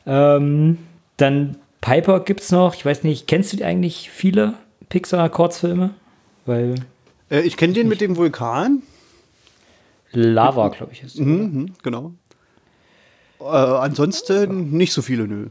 [0.05, 0.77] Ähm,
[1.17, 2.75] dann Piper gibt es noch.
[2.75, 4.53] Ich weiß nicht, kennst du eigentlich viele
[4.87, 5.89] Pixar-Kurzfilme?
[6.45, 6.75] Weil.
[7.29, 8.83] Äh, ich kenne den mit dem Vulkan.
[10.11, 11.03] Lava, glaube ich.
[11.03, 12.13] Ist mhm, mhm, genau.
[13.39, 15.47] Äh, ansonsten nicht so viele, nö.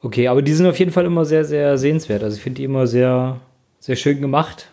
[0.00, 2.22] Okay, aber die sind auf jeden Fall immer sehr, sehr sehenswert.
[2.22, 3.40] Also ich finde die immer sehr,
[3.80, 4.68] sehr schön gemacht.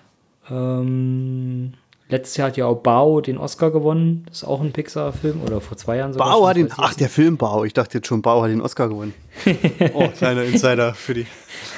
[0.49, 1.73] Ähm,
[2.09, 4.25] letztes Jahr hat ja auch Bao den Oscar gewonnen.
[4.27, 6.27] Das ist auch ein Pixar-Film oder vor zwei Jahren sogar.
[6.27, 7.63] Bao hat den, ach, der Film Bao.
[7.63, 9.13] Ich dachte jetzt schon, Bao hat den Oscar gewonnen.
[9.93, 11.27] oh, kleiner Insider für, die,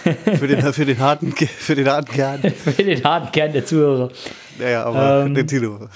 [0.03, 2.41] für, den, für, den harten, für den harten Kern.
[2.63, 4.12] für den harten Kern der Zuhörer.
[4.59, 5.89] Naja, aber ähm, den Tino.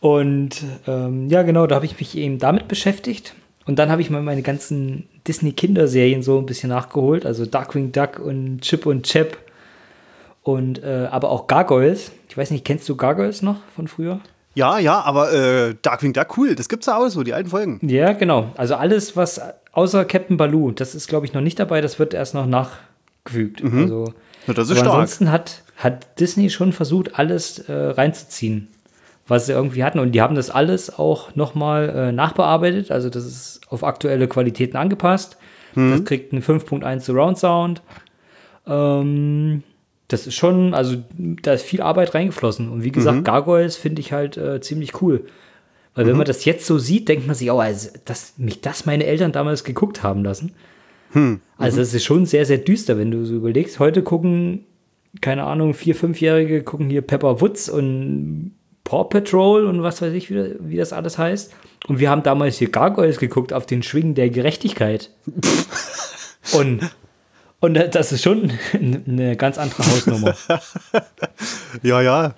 [0.00, 3.34] und ähm, ja, genau, da habe ich mich eben damit beschäftigt.
[3.64, 7.24] Und dann habe ich mal meine ganzen Disney-Kinderserien so ein bisschen nachgeholt.
[7.24, 9.36] Also Darkwing Duck und Chip und Chap
[10.42, 12.12] und äh, aber auch Gargoyles.
[12.28, 14.20] Ich weiß nicht, kennst du Gargoyles noch von früher?
[14.54, 16.54] Ja, ja, aber äh, Darkwing Duck, cool.
[16.54, 17.78] Das gibt's ja auch so, die alten Folgen.
[17.88, 18.50] Ja, genau.
[18.56, 19.40] Also alles, was
[19.72, 21.80] außer Captain Baloo, das ist, glaube ich, noch nicht dabei.
[21.80, 23.62] Das wird erst noch nachgefügt.
[23.62, 23.82] Mhm.
[23.82, 24.12] Also,
[24.46, 24.92] ja, das ist stark.
[24.92, 28.68] Ansonsten hat, hat Disney schon versucht, alles äh, reinzuziehen,
[29.26, 29.98] was sie irgendwie hatten.
[29.98, 32.90] Und die haben das alles auch nochmal äh, nachbearbeitet.
[32.90, 35.36] Also das ist auf aktuelle Qualitäten angepasst.
[35.74, 35.90] Mhm.
[35.90, 37.82] Das kriegt einen 5.1 Surround Sound.
[38.66, 39.62] Ähm,
[40.08, 42.68] das ist schon, also da ist viel Arbeit reingeflossen.
[42.68, 43.24] Und wie gesagt, mhm.
[43.24, 45.24] Gargoyles finde ich halt äh, ziemlich cool.
[45.94, 46.10] Weil mhm.
[46.10, 49.04] wenn man das jetzt so sieht, denkt man sich, oh, also, dass mich das meine
[49.04, 50.52] Eltern damals geguckt haben lassen.
[51.12, 51.40] Mhm.
[51.56, 53.78] Also das ist schon sehr, sehr düster, wenn du so überlegst.
[53.78, 54.64] Heute gucken,
[55.20, 60.30] keine Ahnung, vier, fünfjährige gucken hier Pepper Woods und Paw Patrol und was weiß ich,
[60.30, 61.54] wie, wie das alles heißt.
[61.88, 65.10] Und wir haben damals hier Gargoyles geguckt auf den Schwingen der Gerechtigkeit.
[66.52, 66.80] und
[67.60, 70.34] und das ist schon eine ganz andere Hausnummer.
[71.84, 72.34] ja, ja.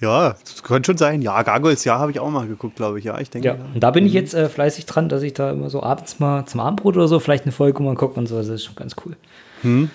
[0.00, 1.20] Ja, das könnte schon sein.
[1.20, 3.04] Ja, Gargoyles, ja, habe ich auch mal geguckt, glaube ich.
[3.04, 3.48] Ja, ich denke.
[3.48, 4.18] Ja, und da bin ich mhm.
[4.20, 7.20] jetzt äh, fleißig dran, dass ich da immer so abends mal zum Abendbrot oder so
[7.20, 8.38] vielleicht eine Folge mal gucke und so.
[8.38, 9.16] Das ist schon ganz cool.
[9.62, 9.90] Mhm.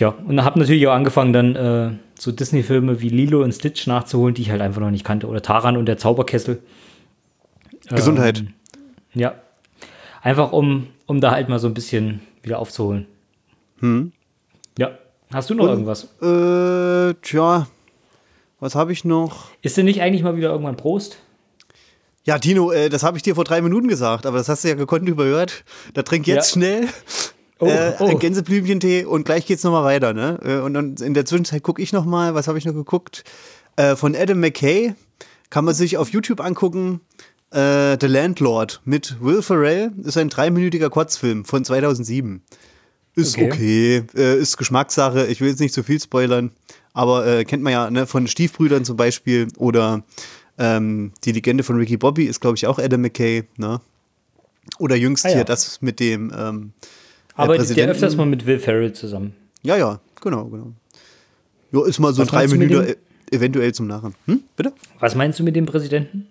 [0.00, 4.34] Ja, und habe natürlich auch angefangen, dann äh, so Disney-Filme wie Lilo und Stitch nachzuholen,
[4.34, 5.28] die ich halt einfach noch nicht kannte.
[5.28, 6.62] Oder Taran und der Zauberkessel.
[7.88, 8.40] Gesundheit.
[8.40, 8.48] Ähm,
[9.14, 9.34] ja.
[10.22, 13.06] Einfach um, um da halt mal so ein bisschen wieder aufzuholen.
[13.80, 14.12] Hm.
[14.78, 14.98] Ja.
[15.32, 16.04] Hast du noch Und, irgendwas?
[16.22, 17.66] Äh, tja,
[18.60, 19.48] was habe ich noch?
[19.62, 21.18] Ist denn nicht eigentlich mal wieder irgendwann Prost?
[22.24, 24.68] Ja, Tino, äh, das habe ich dir vor drei Minuten gesagt, aber das hast du
[24.68, 25.64] ja gekonnt überhört.
[25.92, 26.60] Da trink jetzt ja.
[26.60, 26.88] schnell.
[27.64, 28.18] Oh, äh, oh.
[28.18, 30.38] Gänseblümchentee und gleich geht's nochmal weiter, ne?
[30.44, 33.24] Äh, und, und in der Zwischenzeit gucke ich nochmal, was habe ich noch geguckt?
[33.76, 34.94] Äh, von Adam McKay
[35.50, 37.00] kann man sich auf YouTube angucken.
[37.50, 42.42] Äh, The Landlord mit Will Ferrell ist ein dreiminütiger Kurzfilm von 2007.
[43.16, 45.26] Ist okay, okay äh, ist Geschmackssache.
[45.26, 46.50] Ich will jetzt nicht zu viel spoilern,
[46.92, 50.02] aber äh, kennt man ja ne, von Stiefbrüdern zum Beispiel oder
[50.58, 53.44] ähm, die Legende von Ricky Bobby ist, glaube ich, auch Adam McKay.
[53.56, 53.80] Ne?
[54.78, 55.34] Oder jüngst ah, ja.
[55.36, 56.32] hier das mit dem.
[56.36, 56.72] Ähm,
[57.34, 59.34] aber der öfters mal mit Will Ferrell zusammen.
[59.62, 60.72] Ja, ja, genau, genau.
[61.72, 64.14] Ja, ist mal so Was drei Minuten e-, eventuell zum Narren.
[64.26, 64.42] Hm?
[64.56, 64.72] Bitte?
[65.00, 66.28] Was meinst du mit dem Präsidenten?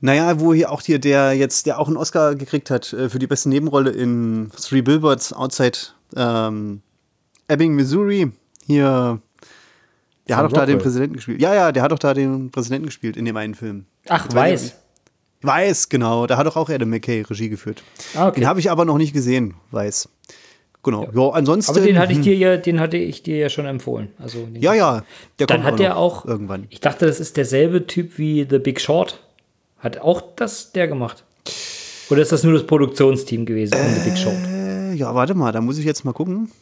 [0.00, 3.18] Naja, wo hier auch hier der jetzt, der auch einen Oscar gekriegt hat äh, für
[3.18, 5.78] die beste Nebenrolle in Three Billboards Outside
[6.14, 6.82] ähm,
[7.48, 8.30] Ebbing, Missouri.
[8.66, 9.20] Hier,
[10.28, 11.40] der Von hat doch da den Präsidenten gespielt.
[11.40, 13.86] Ja, ja, der hat doch da den Präsidenten gespielt in dem einen Film.
[14.08, 14.74] Ach, weiß.
[15.42, 16.26] Weiß, genau.
[16.26, 17.82] Da hat doch auch Adam McKay Regie geführt.
[18.14, 18.40] Ah, okay.
[18.40, 20.08] Den habe ich aber noch nicht gesehen, weiß.
[20.86, 21.02] Genau.
[21.02, 21.10] Ja.
[21.20, 21.72] ja, ansonsten.
[21.72, 24.10] Aber den hatte ich dir ja, den hatte ich dir ja schon empfohlen.
[24.20, 25.02] Also ja, ja.
[25.40, 26.68] Der dann hat der auch irgendwann.
[26.70, 29.20] Ich dachte, das ist derselbe Typ wie The Big Short.
[29.80, 31.24] Hat auch das der gemacht?
[32.08, 34.36] Oder ist das nur das Produktionsteam gewesen von The Big Short?
[34.46, 36.52] Äh, ja, warte mal, da muss ich jetzt mal gucken.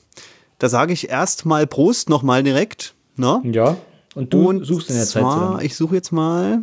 [0.59, 2.95] Da sage ich erst mal Prost nochmal direkt.
[3.17, 3.43] Ne?
[3.53, 3.77] Ja.
[4.15, 5.67] Und du und suchst in der zwar, Zeit.
[5.67, 6.63] Ich suche jetzt mal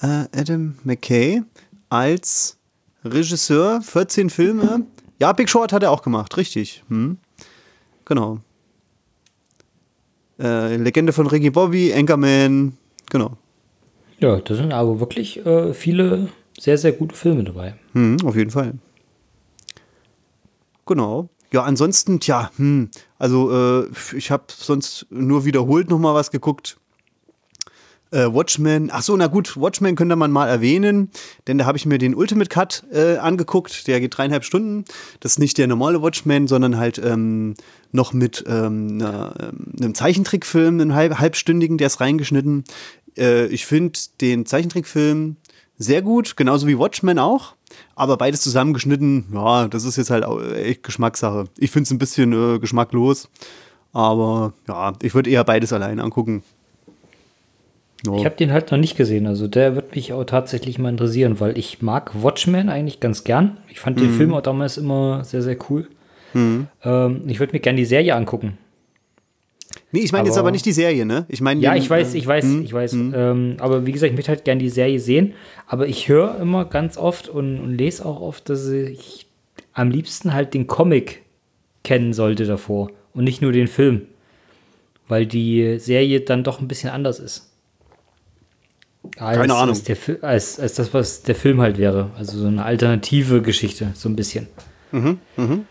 [0.00, 1.42] äh, Adam McKay
[1.88, 2.58] als
[3.04, 4.86] Regisseur, 14 Filme.
[5.20, 6.82] Ja, Big Short hat er auch gemacht, richtig.
[6.88, 7.18] Hm.
[8.06, 8.40] Genau.
[10.38, 12.76] Äh, Legende von Ricky Bobby, Anchorman,
[13.10, 13.36] genau.
[14.18, 16.28] Ja, da sind aber wirklich äh, viele
[16.58, 17.74] sehr, sehr gute Filme dabei.
[17.92, 18.74] Hm, auf jeden Fall.
[20.86, 21.28] Genau.
[21.52, 26.78] Ja, ansonsten, tja, hm, also äh, ich habe sonst nur wiederholt noch mal was geguckt.
[28.12, 31.10] Äh, Watchmen, ach so, na gut, Watchmen könnte man mal erwähnen,
[31.46, 34.84] denn da habe ich mir den Ultimate Cut äh, angeguckt, der geht dreieinhalb Stunden.
[35.20, 37.54] Das ist nicht der normale Watchmen, sondern halt ähm,
[37.92, 42.64] noch mit ähm, na, ähm, einem Zeichentrickfilm, einem halb, halbstündigen, der ist reingeschnitten.
[43.16, 45.36] Äh, ich finde den Zeichentrickfilm
[45.78, 47.54] sehr gut, genauso wie Watchmen auch.
[47.94, 50.24] Aber beides zusammengeschnitten, ja, das ist jetzt halt
[50.56, 51.44] echt Geschmackssache.
[51.58, 53.28] Ich finde es ein bisschen äh, geschmacklos.
[53.92, 56.42] Aber ja, ich würde eher beides allein angucken.
[58.06, 58.14] Ja.
[58.16, 59.26] Ich habe den halt noch nicht gesehen.
[59.26, 63.58] Also der wird mich auch tatsächlich mal interessieren, weil ich mag Watchmen eigentlich ganz gern.
[63.68, 64.02] Ich fand mhm.
[64.02, 65.88] den Film auch damals immer sehr, sehr cool.
[66.32, 66.68] Mhm.
[66.84, 68.58] Ähm, ich würde mir gerne die Serie angucken.
[69.92, 71.26] Nee, ich meine jetzt aber nicht die Serie, ne?
[71.28, 71.60] Ich meine.
[71.60, 72.92] Ja, ich weiß, ich weiß, hm, ich weiß.
[72.92, 73.14] Hm.
[73.14, 75.34] Ähm, aber wie gesagt, ich möchte halt gerne die Serie sehen.
[75.66, 79.26] Aber ich höre immer ganz oft und, und, lese auch oft, dass ich
[79.72, 81.22] am liebsten halt den Comic
[81.82, 84.02] kennen sollte davor und nicht nur den Film.
[85.08, 87.49] Weil die Serie dann doch ein bisschen anders ist.
[89.16, 89.74] Als, Keine Ahnung.
[89.74, 92.10] Als, der, als, als das, was der Film halt wäre.
[92.18, 94.46] Also so eine alternative Geschichte, so ein bisschen.
[94.92, 95.66] Mhm, mhm.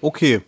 [0.00, 0.40] Okay.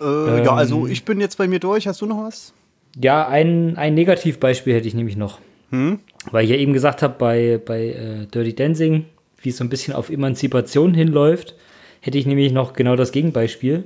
[0.00, 1.86] Äh, ähm, ja, also ich bin jetzt bei mir durch.
[1.86, 2.54] Hast du noch was?
[3.00, 5.40] Ja, ein, ein Negativbeispiel hätte ich nämlich noch.
[5.70, 6.00] Hm?
[6.30, 9.04] Weil ich ja eben gesagt habe, bei, bei äh, Dirty Dancing,
[9.42, 11.54] wie es so ein bisschen auf Emanzipation hinläuft,
[12.00, 13.84] hätte ich nämlich noch genau das Gegenbeispiel.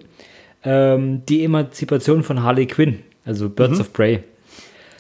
[0.65, 3.81] Ähm, die Emanzipation von Harley Quinn, also Birds mhm.
[3.81, 4.23] of Prey.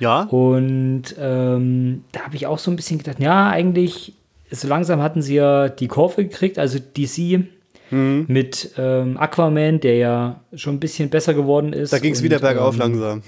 [0.02, 0.22] Ja.
[0.24, 4.14] Und ähm, da habe ich auch so ein bisschen gedacht, ja, eigentlich,
[4.50, 7.44] so langsam hatten sie ja die Kurve gekriegt, also DC
[7.90, 8.24] mhm.
[8.26, 11.92] mit ähm, Aquaman, der ja schon ein bisschen besser geworden ist.
[11.92, 13.22] Da ging es wieder bergauf ähm, langsam.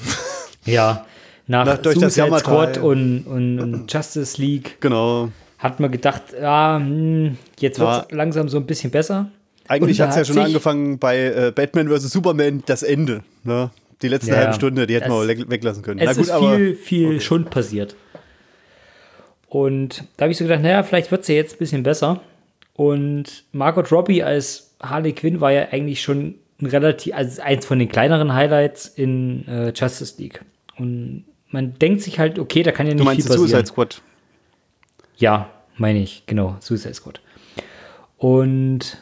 [0.66, 1.04] Ja,
[1.46, 4.78] nach, nach durch Suicide das Squad und, und, und, Justice League.
[4.80, 5.28] Genau.
[5.58, 8.16] Hat man gedacht, ja, hm, jetzt wird es ja.
[8.16, 9.30] langsam so ein bisschen besser.
[9.68, 12.10] Eigentlich hat es ja schon angefangen bei äh, Batman vs.
[12.10, 13.22] Superman, das Ende.
[13.44, 13.70] Ne?
[14.02, 16.00] Die letzte ja, halbe Stunde, die hätten wir weglassen können.
[16.00, 17.20] Es gut, ist viel, viel okay.
[17.20, 17.96] Schund passiert.
[19.48, 22.20] Und da habe ich so gedacht, naja, vielleicht wird es ja jetzt ein bisschen besser.
[22.74, 27.78] Und Margot Robbie als Harley Quinn war ja eigentlich schon ein relativ, also eins von
[27.78, 30.40] den kleineren Highlights in äh, Justice League.
[30.76, 33.48] Und man denkt sich halt, okay, da kann ja nicht du meinst viel passieren.
[33.48, 34.02] Suicide Squad?
[35.16, 37.20] Ja, meine ich, genau, Suicide Squad.
[38.18, 38.98] Und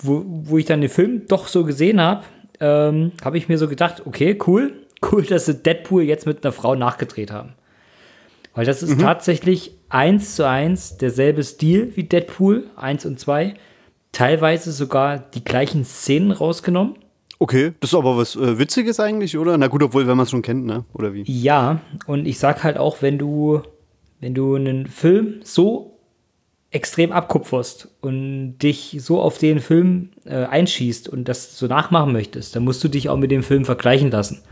[0.00, 2.24] wo, wo ich dann den Film doch so gesehen habe,
[2.60, 4.72] ähm, habe ich mir so gedacht, okay, cool,
[5.12, 7.54] cool, dass sie Deadpool jetzt mit einer Frau nachgedreht haben.
[8.54, 9.00] Weil das ist mhm.
[9.00, 13.54] tatsächlich eins zu eins derselbe Stil wie Deadpool 1 und 2.
[14.12, 16.94] Teilweise sogar die gleichen Szenen rausgenommen.
[17.40, 19.58] Okay, das ist aber was äh, Witziges eigentlich, oder?
[19.58, 20.84] Na gut, obwohl, wenn man es schon kennt, ne?
[20.94, 21.24] Oder wie?
[21.26, 23.62] Ja, und ich sag halt auch, wenn du,
[24.20, 25.93] wenn du einen Film so
[26.74, 32.56] extrem abkupferst und dich so auf den Film äh, einschießt und das so nachmachen möchtest,
[32.56, 34.42] dann musst du dich auch mit dem Film vergleichen lassen.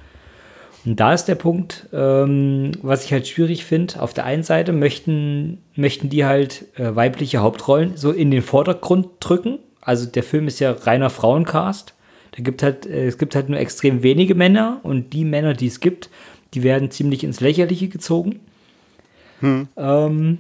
[0.85, 4.01] Und da ist der Punkt, ähm, was ich halt schwierig finde.
[4.01, 9.09] Auf der einen Seite möchten, möchten die halt äh, weibliche Hauptrollen so in den Vordergrund
[9.21, 11.95] drücken, Also der Film ist ja reiner Frauencast.
[12.37, 15.67] Da gibt halt, äh, es gibt halt nur extrem wenige Männer und die Männer, die
[15.67, 16.09] es gibt,
[16.55, 18.41] die werden ziemlich ins Lächerliche gezogen.
[19.41, 19.69] Hm.
[19.77, 20.39] Ähm,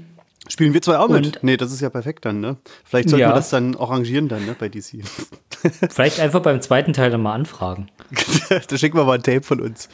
[0.49, 1.39] Spielen wir zwei auch mit?
[1.43, 2.57] Nee, das ist ja perfekt dann, ne?
[2.85, 3.31] Vielleicht sollten ja.
[3.31, 5.03] wir das dann arrangieren dann, ne, bei DC.
[5.91, 7.89] Vielleicht einfach beim zweiten Teil dann mal anfragen.
[8.69, 9.89] da schicken wir mal ein Tape von uns.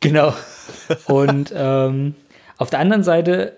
[0.00, 0.34] Genau.
[1.06, 2.14] Und ähm,
[2.58, 3.56] auf der anderen Seite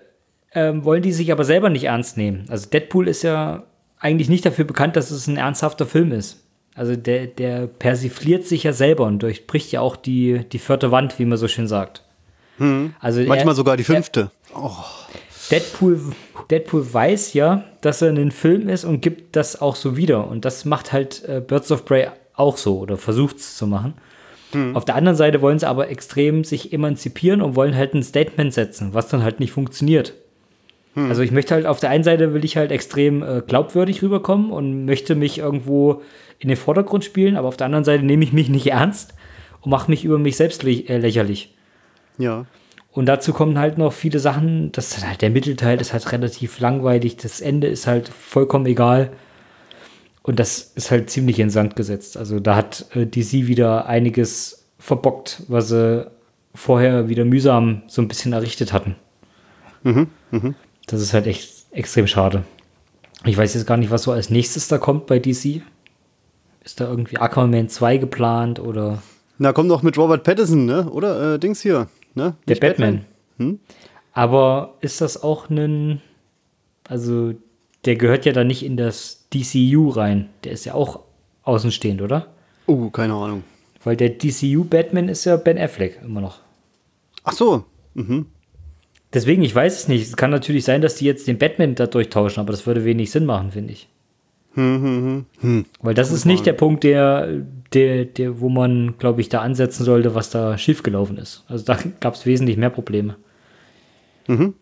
[0.53, 2.45] ähm, wollen die sich aber selber nicht ernst nehmen.
[2.49, 3.63] Also Deadpool ist ja
[3.99, 6.43] eigentlich nicht dafür bekannt, dass es ein ernsthafter Film ist.
[6.75, 11.17] Also der, der persifliert sich ja selber und durchbricht ja auch die, die vierte Wand,
[11.17, 12.03] wie man so schön sagt.
[12.59, 12.93] Hm.
[12.99, 14.31] Also Manchmal er, sogar die fünfte.
[14.53, 14.71] Er, oh.
[15.51, 15.99] Deadpool,
[16.49, 20.27] Deadpool weiß ja, dass er ein Film ist und gibt das auch so wieder.
[20.27, 23.93] Und das macht halt äh, Birds of Prey auch so oder versucht es zu machen.
[24.51, 24.75] Hm.
[24.75, 28.53] Auf der anderen Seite wollen sie aber extrem sich emanzipieren und wollen halt ein Statement
[28.53, 30.13] setzen, was dann halt nicht funktioniert.
[30.93, 31.09] Hm.
[31.09, 34.51] Also ich möchte halt auf der einen Seite will ich halt extrem äh, glaubwürdig rüberkommen
[34.51, 36.01] und möchte mich irgendwo
[36.39, 39.13] in den Vordergrund spielen, aber auf der anderen Seite nehme ich mich nicht ernst
[39.61, 41.55] und mache mich über mich selbst äh, lächerlich.
[42.17, 42.45] Ja.
[42.97, 46.59] Und dazu kommen halt noch viele Sachen, das ist halt der Mittelteil ist halt relativ
[46.59, 49.11] langweilig, das Ende ist halt vollkommen egal.
[50.23, 52.17] Und das ist halt ziemlich in Sand gesetzt.
[52.17, 56.09] Also da hat äh, DC wieder einiges verbockt, was sie
[56.55, 58.95] vorher wieder mühsam so ein bisschen errichtet hatten.
[59.83, 60.55] Mhm, mh.
[60.87, 62.45] Das ist halt echt extrem schade.
[63.25, 65.61] Ich weiß jetzt gar nicht, was so als nächstes da kommt bei DC.
[66.63, 69.03] Ist da irgendwie Aquaman 2 geplant oder?
[69.37, 70.89] Na, kommt noch mit Robert Pattinson, ne?
[70.89, 72.35] Oder äh, Dings hier, ne?
[72.47, 73.05] Der Batman.
[73.37, 73.51] Batman.
[73.51, 73.59] Hm?
[74.11, 76.01] Aber ist das auch ein,
[76.89, 77.33] also
[77.85, 80.29] der gehört ja da nicht in das DCU rein.
[80.43, 81.01] Der ist ja auch
[81.43, 82.27] außenstehend, oder?
[82.65, 83.43] Oh, keine Ahnung.
[83.83, 86.39] Weil der DCU Batman ist ja Ben Affleck immer noch.
[87.23, 87.63] Ach so.
[87.93, 88.25] Mhm.
[89.13, 90.01] Deswegen, ich weiß es nicht.
[90.01, 93.11] Es kann natürlich sein, dass die jetzt den Batman da durchtauschen, aber das würde wenig
[93.11, 93.87] Sinn machen, finde ich.
[94.55, 95.25] Hm, hm, hm.
[95.41, 95.65] Hm.
[95.81, 99.83] Weil das ist nicht der Punkt, der, der, der, wo man, glaube ich, da ansetzen
[99.83, 101.43] sollte, was da schiefgelaufen ist.
[101.47, 103.15] Also da gab es wesentlich mehr Probleme.
[104.27, 104.53] Mhm.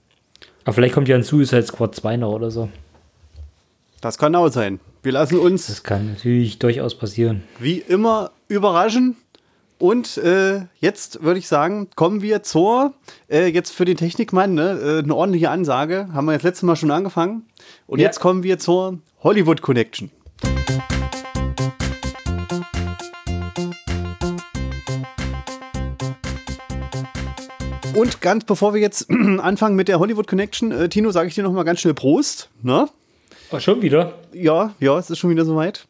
[0.64, 2.70] Aber vielleicht kommt ja ein Suicide Squad 2 noch oder so.
[4.02, 4.80] Das kann auch sein.
[5.04, 5.68] Wir lassen uns.
[5.68, 7.44] Das kann natürlich durchaus passieren.
[7.60, 9.16] Wie immer überraschen.
[9.78, 12.94] Und äh, jetzt würde ich sagen, kommen wir zur,
[13.30, 16.08] äh, jetzt für den Technikmann, ne, äh, eine ordentliche Ansage.
[16.14, 17.46] Haben wir jetzt letztes Mal schon angefangen.
[17.86, 18.06] Und ja.
[18.06, 20.12] jetzt kommen wir zur Hollywood Connection.
[27.96, 31.44] Und ganz bevor wir jetzt anfangen mit der Hollywood Connection, äh, Tino, sage ich dir
[31.44, 32.50] noch mal ganz schnell Prost.
[32.62, 32.90] Ne?
[33.52, 34.14] Oh, schon wieder?
[34.34, 35.88] Ja, ja, es ist schon wieder soweit.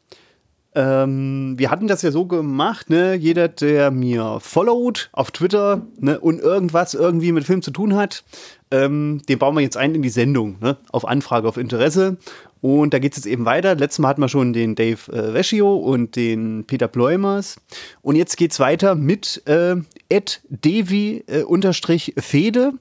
[0.75, 3.15] Ähm, wir hatten das ja so gemacht, ne?
[3.15, 6.19] Jeder, der mir followt auf Twitter ne?
[6.19, 8.23] und irgendwas irgendwie mit Film zu tun hat,
[8.71, 10.77] ähm, den bauen wir jetzt ein in die Sendung, ne?
[10.91, 12.17] Auf Anfrage, auf Interesse.
[12.61, 13.75] Und da geht es jetzt eben weiter.
[13.75, 17.55] Letztes Mal hatten wir schon den Dave äh, Vecchio und den Peter Bleumers.
[18.01, 19.77] Und jetzt geht es weiter mit äh,
[20.15, 22.71] Ed Devi äh, unterstrich Fede.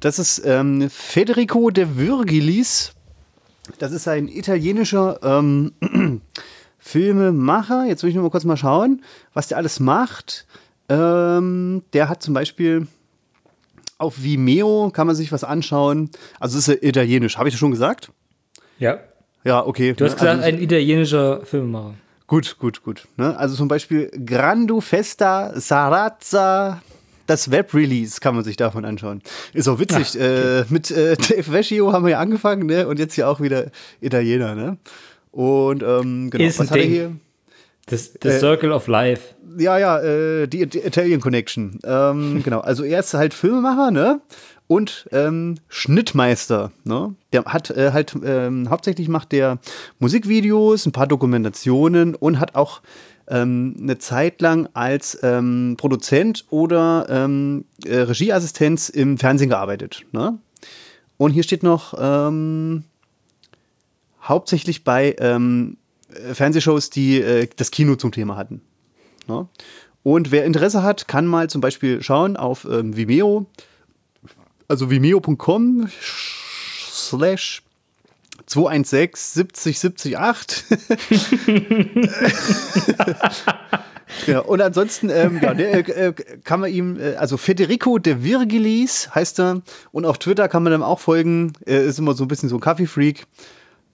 [0.00, 2.94] Das ist ähm, Federico de Virgilis.
[3.78, 5.72] Das ist ein italienischer ähm,
[6.78, 7.84] Filmemacher.
[7.86, 10.46] Jetzt will ich nur mal kurz mal schauen, was der alles macht.
[10.88, 12.88] Ähm, der hat zum Beispiel
[13.98, 16.10] auf Vimeo kann man sich was anschauen.
[16.40, 18.10] Also es ist ja italienisch, habe ich das schon gesagt?
[18.80, 18.98] Ja.
[19.44, 19.94] Ja, okay.
[19.96, 21.94] Du hast gesagt, also, ein italienischer Filmemacher.
[22.26, 23.06] Gut, gut, gut.
[23.16, 23.36] Ne?
[23.36, 26.82] Also zum Beispiel Grando Festa Sarazza,
[27.26, 29.22] das Web-Release kann man sich davon anschauen.
[29.52, 30.08] Ist auch witzig.
[30.10, 30.60] Ach, okay.
[30.60, 32.86] äh, mit äh, Dave Vecchio haben wir ja angefangen, ne?
[32.86, 33.66] Und jetzt hier auch wieder
[34.00, 34.78] Italiener, ne?
[35.30, 37.12] Und ähm, genau, ist was hat er hier?
[37.86, 39.34] Das, the äh, Circle of Life.
[39.58, 41.78] Ja, ja, äh, die, die, Italian Connection.
[41.84, 44.20] Ähm, genau, also er ist halt Filmemacher, ne?
[44.74, 47.14] Und ähm, Schnittmeister, ne?
[47.32, 49.60] Der hat äh, halt, ähm, hauptsächlich macht der
[50.00, 52.82] Musikvideos, ein paar Dokumentationen und hat auch
[53.28, 60.40] ähm, eine Zeit lang als ähm, Produzent oder ähm, äh, Regieassistenz im Fernsehen gearbeitet, ne?
[61.18, 61.94] Und hier steht noch,
[64.24, 65.76] hauptsächlich bei ähm,
[66.32, 68.60] Fernsehshows, die äh, das Kino zum Thema hatten.
[69.28, 69.46] Ne?
[70.02, 73.46] Und wer Interesse hat, kann mal zum Beispiel schauen auf Vimeo,
[74.68, 75.88] also vimeo.com
[76.90, 77.62] slash
[78.46, 80.64] 216 70 78.
[84.26, 86.12] ja, und ansonsten ähm, ja, der, äh,
[86.44, 89.62] kann man ihm, äh, also Federico de Virgilis heißt er,
[89.92, 91.52] und auf Twitter kann man ihm auch folgen.
[91.64, 93.26] Er ist immer so ein bisschen so ein Kaffee-Freak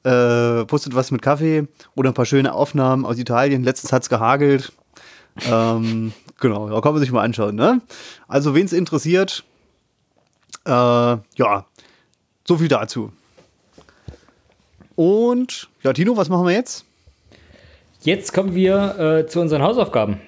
[0.04, 3.62] äh, postet was mit Kaffee oder ein paar schöne Aufnahmen aus Italien.
[3.62, 4.72] Letztens hat es gehagelt.
[5.50, 7.54] ähm, genau, da kann man sich mal anschauen.
[7.54, 7.80] Ne?
[8.28, 9.44] Also, wen es interessiert,
[10.70, 11.66] äh, ja,
[12.46, 13.12] so viel dazu.
[14.94, 16.84] Und, ja, Tino, was machen wir jetzt?
[18.02, 20.20] Jetzt kommen wir äh, zu unseren Hausaufgaben.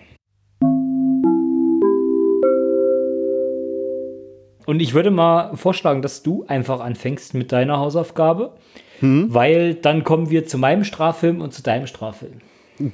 [4.66, 8.54] Und ich würde mal vorschlagen, dass du einfach anfängst mit deiner Hausaufgabe,
[9.00, 9.32] hm?
[9.32, 12.40] weil dann kommen wir zu meinem Straffilm und zu deinem Straffilm.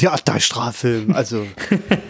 [0.01, 1.13] Ja, dein Straffilm.
[1.15, 1.47] Also,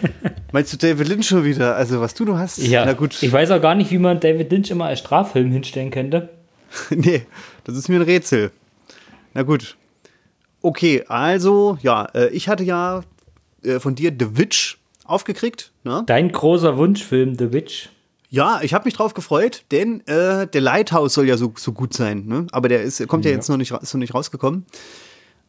[0.51, 1.75] meinst du David Lynch schon wieder?
[1.75, 2.57] Also, was du noch hast?
[2.57, 3.21] Ja, Na gut.
[3.21, 6.29] Ich weiß auch gar nicht, wie man David Lynch immer als Straffilm hinstellen könnte.
[6.89, 7.23] nee,
[7.63, 8.51] das ist mir ein Rätsel.
[9.33, 9.75] Na gut.
[10.61, 13.01] Okay, also, ja, äh, ich hatte ja
[13.63, 15.71] äh, von dir The Witch aufgekriegt.
[15.83, 16.03] Ne?
[16.05, 17.89] Dein großer Wunschfilm, The Witch.
[18.29, 21.93] Ja, ich habe mich drauf gefreut, denn äh, der Lighthouse soll ja so, so gut
[21.93, 22.25] sein.
[22.27, 22.45] Ne?
[22.51, 24.65] Aber der ist, kommt ja, ja jetzt noch nicht, ist noch nicht rausgekommen.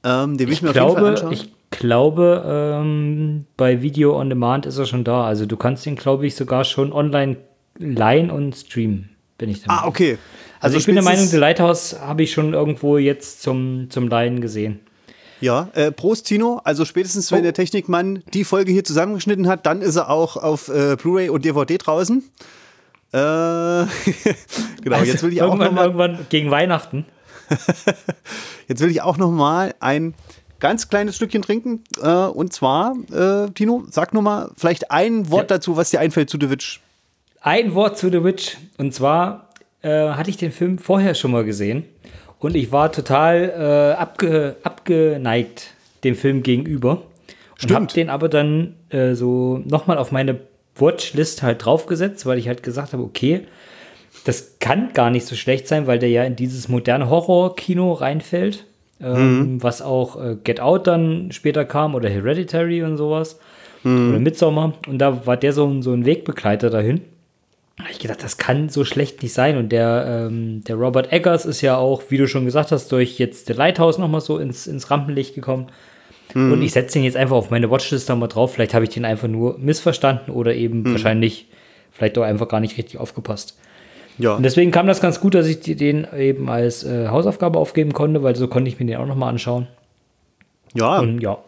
[0.03, 1.33] Ähm, den will ich, ich mir glaube, auf jeden Fall anschauen.
[1.33, 5.25] Ich glaube, ähm, bei Video on Demand ist er schon da.
[5.25, 7.39] Also du kannst ihn, glaube ich, sogar schon online
[7.79, 9.11] leihen und streamen.
[9.39, 10.19] Bin ich der Ah, okay.
[10.61, 14.09] Also, also ich bin der Meinung, The Lighthouse habe ich schon irgendwo jetzt zum, zum
[14.09, 14.81] Leihen gesehen.
[15.41, 16.61] Ja, äh, Prost Tino.
[16.65, 17.45] Also spätestens, wenn oh.
[17.45, 21.45] der Technikmann die Folge hier zusammengeschnitten hat, dann ist er auch auf äh, Blu-ray und
[21.45, 22.23] DVD draußen.
[23.13, 23.87] Äh, genau,
[24.97, 27.07] also jetzt will ich auch irgendwann, noch mal, irgendwann gegen Weihnachten.
[28.69, 30.15] jetzt will ich auch noch mal ein
[30.61, 31.83] ganz kleines Stückchen trinken.
[32.03, 35.57] Äh, und zwar, äh, Tino, sag noch mal vielleicht ein Wort ja.
[35.57, 36.81] dazu, was dir einfällt zu The Witch.
[37.41, 38.59] Ein Wort zu The Witch.
[38.79, 39.49] Und zwar
[39.83, 41.85] äh, hatte ich den Film vorher schon mal gesehen.
[42.39, 47.03] Und ich war total äh, abge, abgeneigt dem Film gegenüber.
[47.57, 47.71] Stimmt.
[47.71, 50.41] Und habe den aber dann äh, so nochmal auf meine
[50.75, 53.47] Watchlist halt draufgesetzt, weil ich halt gesagt habe, okay,
[54.25, 58.65] das kann gar nicht so schlecht sein, weil der ja in dieses moderne Horror-Kino reinfällt,
[59.03, 59.63] ähm, mhm.
[59.63, 63.39] was auch äh, Get Out dann später kam oder Hereditary und sowas
[63.83, 64.11] mhm.
[64.11, 64.75] oder Midsommar.
[64.87, 67.03] Und da war der so, so ein Wegbegleiter dahin
[67.83, 69.57] habe ich gedacht, das kann so schlecht nicht sein.
[69.57, 73.19] Und der, ähm, der Robert Eggers ist ja auch, wie du schon gesagt hast, durch
[73.19, 75.67] jetzt The Lighthouse nochmal so ins, ins Rampenlicht gekommen.
[76.35, 76.53] Mhm.
[76.53, 78.55] Und ich setze den jetzt einfach auf meine Watchlist nochmal drauf.
[78.55, 80.93] Vielleicht habe ich den einfach nur missverstanden oder eben mhm.
[80.93, 81.47] wahrscheinlich
[81.91, 83.59] vielleicht auch einfach gar nicht richtig aufgepasst.
[84.21, 84.35] Ja.
[84.35, 88.23] Und deswegen kam das ganz gut, dass ich den eben als äh, Hausaufgabe aufgeben konnte,
[88.23, 89.67] weil so konnte ich mir den auch nochmal anschauen.
[90.75, 90.99] Ja.
[91.01, 91.39] Und ja,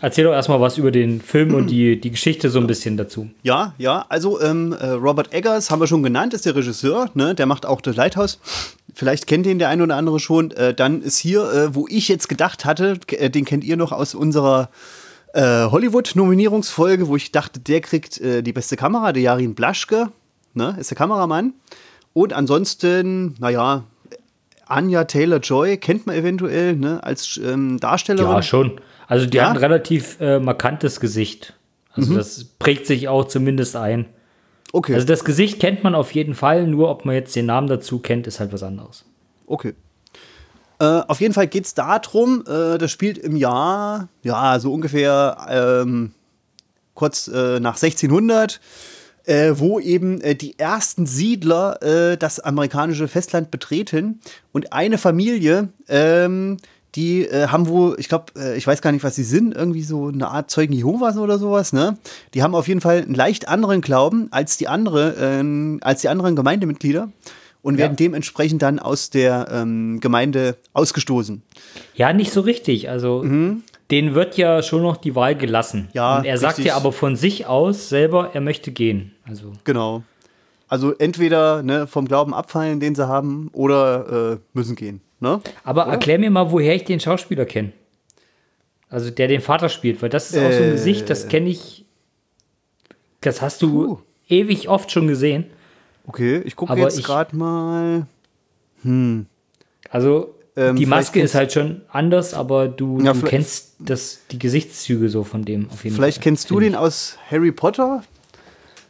[0.00, 3.28] Erzähl doch erstmal was über den Film und die, die Geschichte so ein bisschen dazu.
[3.42, 7.34] Ja, ja, also ähm, äh, Robert Eggers haben wir schon genannt, ist der Regisseur, ne?
[7.34, 8.38] der macht auch das Lighthouse.
[8.94, 10.52] Vielleicht kennt den der ein oder andere schon.
[10.52, 13.90] Äh, dann ist hier, äh, wo ich jetzt gedacht hatte, äh, den kennt ihr noch
[13.90, 14.70] aus unserer
[15.34, 20.12] äh, Hollywood-Nominierungsfolge, wo ich dachte, der kriegt äh, die beste Kamera, der Jarin Blaschke,
[20.54, 20.76] ne?
[20.78, 21.54] ist der Kameramann.
[22.18, 23.84] Und ansonsten, naja,
[24.66, 27.00] Anja Taylor-Joy kennt man eventuell ne?
[27.04, 28.32] als ähm, Darstellerin.
[28.32, 28.80] Ja, schon.
[29.06, 29.44] Also die ja?
[29.44, 31.54] hat ein relativ äh, markantes Gesicht.
[31.92, 32.16] Also mhm.
[32.16, 34.06] das prägt sich auch zumindest ein.
[34.72, 34.94] Okay.
[34.94, 38.00] Also das Gesicht kennt man auf jeden Fall, nur ob man jetzt den Namen dazu
[38.00, 39.04] kennt, ist halt was anderes.
[39.46, 39.74] Okay.
[40.80, 45.36] Äh, auf jeden Fall geht es darum, äh, das spielt im Jahr, ja, so ungefähr
[45.48, 46.14] ähm,
[46.94, 48.60] kurz äh, nach 1600,
[49.28, 54.20] äh, wo eben äh, die ersten Siedler äh, das amerikanische Festland betreten
[54.52, 56.56] und eine Familie ähm,
[56.94, 59.82] die äh, haben wohl, ich glaube, äh, ich weiß gar nicht, was sie sind, irgendwie
[59.82, 61.98] so eine Art Zeugen Jehovas oder sowas, ne?
[62.32, 66.08] Die haben auf jeden Fall einen leicht anderen Glauben als die andere, äh, als die
[66.08, 67.10] anderen Gemeindemitglieder
[67.60, 67.80] und ja.
[67.80, 71.42] werden dementsprechend dann aus der ähm, Gemeinde ausgestoßen.
[71.94, 72.88] Ja, nicht so richtig.
[72.88, 73.62] Also mhm.
[73.90, 75.88] Denen wird ja schon noch die Wahl gelassen.
[75.92, 79.12] Ja, und er sagt ja aber von sich aus selber, er möchte gehen.
[79.26, 80.02] Also genau.
[80.68, 85.00] Also entweder ne, vom Glauben abfallen, den sie haben, oder äh, müssen gehen.
[85.20, 85.40] Ne?
[85.64, 85.92] Aber Oder?
[85.92, 87.72] erklär mir mal, woher ich den Schauspieler kenne.
[88.90, 91.28] Also der den Vater spielt, weil das ist auch so ein Gesicht, das äh.
[91.28, 91.84] kenne ich.
[93.20, 93.98] Das hast du Puh.
[94.28, 95.46] ewig oft schon gesehen.
[96.06, 98.06] Okay, ich gucke jetzt gerade mal.
[98.82, 99.26] Hm.
[99.90, 104.40] Also ähm, die Maske ist halt schon anders, aber du, ja, du kennst das, die
[104.40, 108.02] Gesichtszüge so von dem auf jeden Vielleicht Fall, kennst du den aus Harry Potter.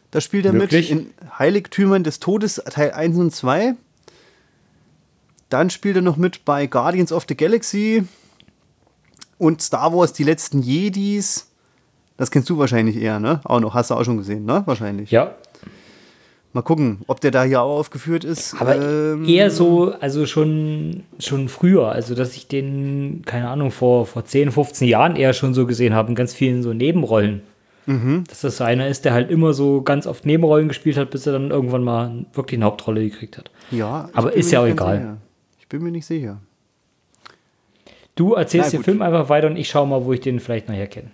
[0.09, 0.89] Da spielt er Wirklich?
[0.91, 3.75] mit in Heiligtümern des Todes Teil 1 und 2.
[5.49, 8.03] Dann spielt er noch mit bei Guardians of the Galaxy
[9.37, 11.51] und Star Wars Die letzten Jedis.
[12.17, 13.41] Das kennst du wahrscheinlich eher, ne?
[13.43, 14.63] Auch noch, hast du auch schon gesehen, ne?
[14.65, 15.11] Wahrscheinlich.
[15.11, 15.35] Ja.
[16.51, 18.59] Mal gucken, ob der da hier auch aufgeführt ist.
[18.59, 24.07] Aber ähm, eher so, also schon, schon früher, also dass ich den, keine Ahnung, vor,
[24.07, 27.41] vor 10, 15 Jahren eher schon so gesehen habe, in ganz vielen so Nebenrollen.
[27.85, 28.23] Mhm.
[28.27, 31.27] Dass das so einer ist, der halt immer so ganz oft Nebenrollen gespielt hat, bis
[31.27, 33.51] er dann irgendwann mal wirklich eine Hauptrolle gekriegt hat.
[33.69, 34.09] Ja.
[34.13, 34.97] Aber ist ja auch egal.
[34.97, 35.19] Sicher
[35.69, 36.39] bin mir nicht sicher.
[38.15, 40.87] Du erzählst den Film einfach weiter und ich schaue mal, wo ich den vielleicht nachher
[40.87, 41.11] kenne.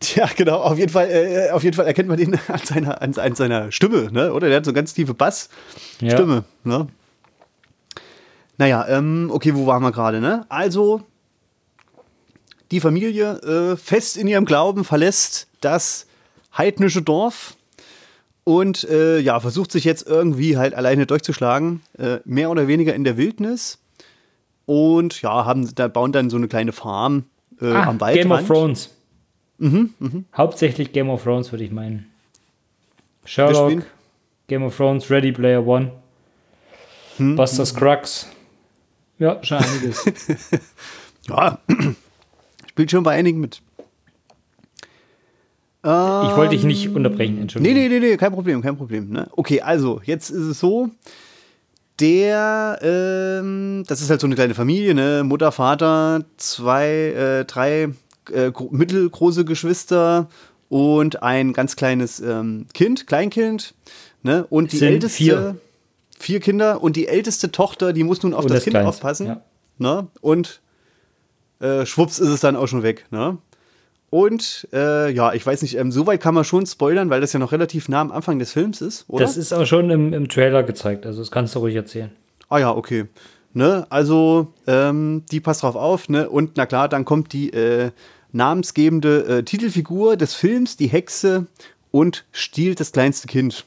[0.00, 0.60] Tja, genau.
[0.60, 3.70] Auf jeden Fall, äh, auf jeden Fall erkennt man den an seiner, an, an seiner
[3.70, 4.32] Stimme, ne?
[4.32, 6.78] Oder der hat so eine ganz tiefe Bassstimme, ja.
[6.78, 6.86] ne?
[8.56, 10.46] Naja, ähm, okay, wo waren wir gerade, ne?
[10.48, 11.02] Also,
[12.70, 16.06] die Familie äh, fest in ihrem Glauben verlässt das
[16.56, 17.56] heidnische Dorf
[18.44, 23.04] und äh, ja, versucht sich jetzt irgendwie halt alleine durchzuschlagen, äh, mehr oder weniger in
[23.04, 23.78] der Wildnis.
[24.66, 27.24] Und ja, haben, da bauen dann so eine kleine Farm
[27.60, 28.28] äh, ah, am Waldrand.
[28.28, 28.90] Game of Thrones.
[29.60, 30.10] Mhm, mh.
[30.34, 32.06] Hauptsächlich Game of Thrones, würde ich meinen.
[33.26, 33.82] Sherlock,
[34.48, 35.92] Game of Thrones, Ready Player One,
[37.18, 38.26] hm, Buster Scruggs.
[39.18, 40.04] Ja, schon einiges.
[41.28, 41.58] ja,
[42.70, 43.60] spielt schon bei einigen mit.
[45.82, 47.74] Ich wollte dich nicht unterbrechen, Entschuldigung.
[47.74, 49.10] Nee, nee, nee, nee, kein Problem, kein Problem.
[49.10, 49.28] Ne?
[49.32, 50.90] Okay, also, jetzt ist es so,
[52.00, 55.22] der, ähm, das ist halt so eine kleine Familie, ne?
[55.24, 57.88] Mutter, Vater, zwei, äh, drei
[58.30, 60.28] äh, mittelgroße Geschwister
[60.68, 63.74] und ein ganz kleines ähm, Kind, Kleinkind.
[64.22, 64.46] Ne?
[64.48, 65.16] Und die älteste.
[65.16, 65.56] Vier.
[66.18, 66.40] vier.
[66.40, 69.26] Kinder und die älteste Tochter, die muss nun auf das, das, Kind Kleinste, aufpassen.
[69.26, 69.42] Ja.
[69.78, 70.06] Ne?
[70.20, 70.60] Und
[71.60, 73.06] äh, schwupps ist es dann auch schon weg.
[73.10, 73.38] Ne?
[74.10, 77.38] Und äh, ja, ich weiß nicht, ähm, soweit kann man schon spoilern, weil das ja
[77.38, 79.24] noch relativ nah am Anfang des Films ist, oder?
[79.24, 82.10] Das ist auch schon im, im Trailer gezeigt, also das kannst du ruhig erzählen.
[82.48, 83.06] Ah ja, okay.
[83.52, 86.28] Ne, also, ähm, die passt drauf auf, ne?
[86.28, 87.90] Und na klar, dann kommt die äh,
[88.32, 91.46] namensgebende äh, Titelfigur des Films, die Hexe,
[91.90, 93.64] und stiehlt das kleinste Kind.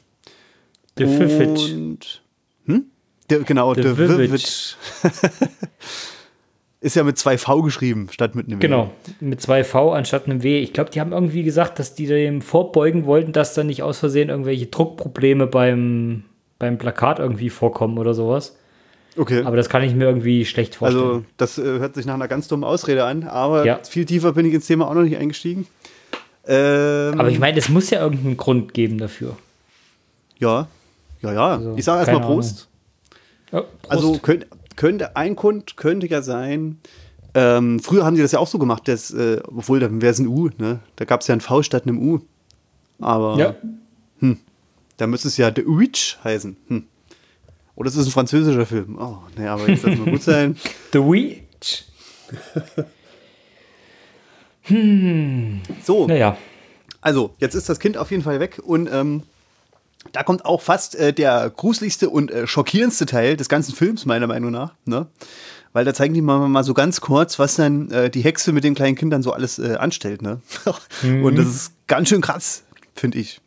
[0.96, 2.22] The Und,
[2.66, 2.84] hm?
[3.28, 4.76] Der, genau, The, The Vivid.
[6.80, 8.60] Ist ja mit zwei V geschrieben, statt mit einem W.
[8.60, 10.60] Genau, mit zwei V anstatt einem W.
[10.60, 13.98] Ich glaube, die haben irgendwie gesagt, dass die dem vorbeugen wollten, dass da nicht aus
[13.98, 16.24] Versehen irgendwelche Druckprobleme beim,
[16.58, 18.58] beim Plakat irgendwie vorkommen oder sowas.
[19.16, 19.42] Okay.
[19.44, 21.04] Aber das kann ich mir irgendwie schlecht vorstellen.
[21.04, 23.80] Also, das äh, hört sich nach einer ganz dummen Ausrede an, aber ja.
[23.82, 25.66] viel tiefer bin ich ins Thema auch noch nicht eingestiegen.
[26.46, 29.36] Ähm, aber ich meine, es muss ja irgendeinen Grund geben dafür.
[30.38, 30.68] Ja,
[31.22, 31.52] ja, ja.
[31.52, 32.68] Also, ich sage erstmal Prost.
[33.52, 33.90] Ja, Prost.
[33.90, 34.46] Also, könnt,
[34.76, 36.78] könnte, ein Grund könnte ja sein,
[37.34, 40.18] ähm, früher haben die das ja auch so gemacht, dass, äh, obwohl, dann wäre es
[40.18, 40.80] ein U, ne?
[40.96, 42.20] Da gab es ja ein V statt einem U.
[43.00, 43.54] Aber, ja.
[44.20, 44.38] hm,
[44.96, 46.56] da müsste es ja The Witch heißen.
[46.68, 46.84] Hm.
[47.76, 48.96] Oder es ist ein französischer Film.
[48.98, 50.56] Oh, ne, aber jetzt es mal gut sein.
[50.92, 51.84] The Witch.
[54.62, 55.60] hm.
[55.82, 56.06] So.
[56.06, 56.36] Naja.
[57.00, 59.24] Also, jetzt ist das Kind auf jeden Fall weg und ähm,
[60.12, 64.26] da kommt auch fast äh, der gruseligste und äh, schockierendste Teil des ganzen Films, meiner
[64.26, 64.74] Meinung nach.
[64.84, 65.06] Ne?
[65.72, 68.64] Weil da zeigen die mal, mal so ganz kurz, was dann äh, die Hexe mit
[68.64, 70.22] den kleinen Kindern so alles äh, anstellt.
[70.22, 70.40] Ne?
[71.02, 71.24] mhm.
[71.24, 72.62] Und das ist ganz schön krass,
[72.94, 73.40] finde ich.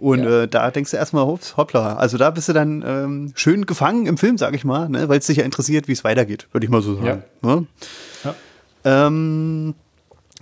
[0.00, 0.42] Und ja.
[0.42, 1.96] äh, da denkst du erstmal, hoppla.
[1.96, 5.10] Also da bist du dann ähm, schön gefangen im Film, sag ich mal, ne?
[5.10, 7.22] weil es dich ja interessiert, wie es weitergeht, würde ich mal so sagen.
[7.42, 7.56] Ja.
[7.56, 7.66] Ne?
[8.24, 9.06] Ja.
[9.06, 9.74] Ähm,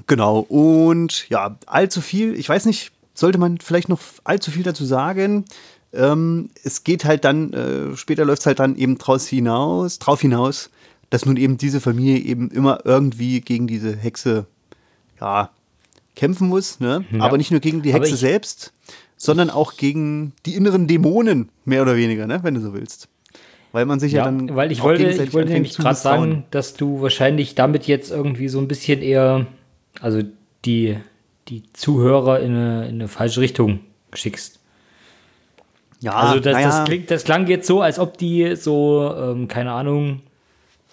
[0.06, 0.38] genau.
[0.38, 5.44] Und ja, allzu viel, ich weiß nicht, sollte man vielleicht noch allzu viel dazu sagen.
[5.92, 10.20] Ähm, es geht halt dann, äh, später läuft es halt dann eben draus hinaus, drauf
[10.20, 10.70] hinaus,
[11.10, 14.46] dass nun eben diese Familie eben immer irgendwie gegen diese Hexe,
[15.20, 15.50] ja,
[16.14, 17.04] kämpfen muss, ne?
[17.10, 17.22] Ja.
[17.22, 18.72] Aber nicht nur gegen die Hexe selbst,
[19.18, 22.40] sondern auch gegen die inneren Dämonen, mehr oder weniger, ne?
[22.42, 23.08] Wenn du so willst.
[23.72, 24.56] Weil man sich ja, ja dann.
[24.56, 28.58] Weil ich wollte, ich wollte nämlich gerade sagen, dass du wahrscheinlich damit jetzt irgendwie so
[28.58, 29.46] ein bisschen eher,
[30.00, 30.22] also
[30.64, 30.96] die
[31.48, 33.80] die Zuhörer in eine, in eine falsche Richtung
[34.12, 34.60] schickst.
[36.00, 39.72] Ja, also das, das, klingt, das klang jetzt so, als ob die so, ähm, keine
[39.72, 40.20] Ahnung,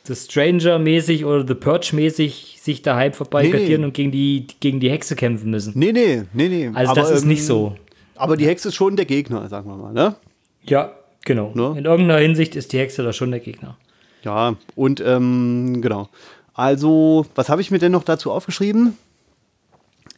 [0.05, 3.85] The Stranger-mäßig oder The Purge-mäßig sich daheim vorbeikartieren nee, nee.
[3.85, 5.73] und gegen die, gegen die Hexe kämpfen müssen.
[5.77, 6.71] Nee, nee, nee, nee.
[6.73, 7.75] Also aber, das ist ähm, nicht so.
[8.15, 10.15] Aber die Hexe ist schon der Gegner, sagen wir mal, ne?
[10.63, 10.93] Ja,
[11.25, 11.51] genau.
[11.53, 11.77] Ne?
[11.77, 13.77] In irgendeiner Hinsicht ist die Hexe da schon der Gegner.
[14.23, 16.09] Ja, und ähm, genau.
[16.53, 18.97] Also, was habe ich mir denn noch dazu aufgeschrieben?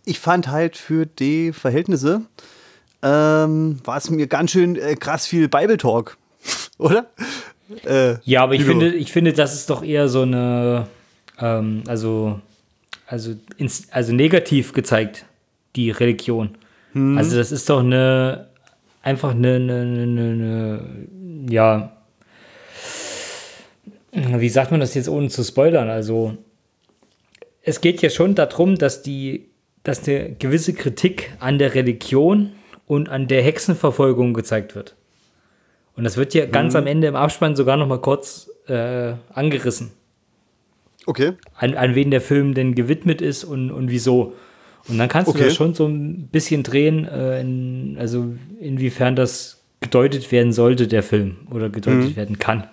[0.08, 2.22] ich fand halt für die Verhältnisse
[3.04, 6.18] ähm, war es mir ganz schön äh, krass viel Bible Talk,
[6.78, 7.08] oder?
[7.86, 10.88] Äh, ja, aber ich finde, ich finde, das ist doch eher so eine,
[11.40, 12.40] ähm, also,
[13.06, 15.26] also, ins, also negativ gezeigt,
[15.76, 16.56] die Religion.
[16.94, 17.18] Hm.
[17.18, 18.48] Also das ist doch eine,
[19.02, 20.82] einfach eine, eine, eine, eine,
[21.50, 21.94] ja,
[24.12, 25.90] wie sagt man das jetzt ohne zu spoilern?
[25.90, 26.38] Also
[27.62, 29.50] es geht ja schon darum, dass die
[29.88, 32.52] dass eine gewisse Kritik an der Religion
[32.88, 34.96] und an der Hexenverfolgung gezeigt wird.
[35.96, 36.52] Und das wird ja mhm.
[36.52, 39.92] ganz am Ende im Abspann sogar noch mal kurz äh, angerissen.
[41.06, 41.34] Okay.
[41.56, 44.34] An, an wen der Film denn gewidmet ist und, und wieso.
[44.88, 45.40] Und dann kannst okay.
[45.40, 50.88] du das schon so ein bisschen drehen, äh, in, also inwiefern das gedeutet werden sollte,
[50.88, 52.16] der Film, oder gedeutet mhm.
[52.16, 52.68] werden kann.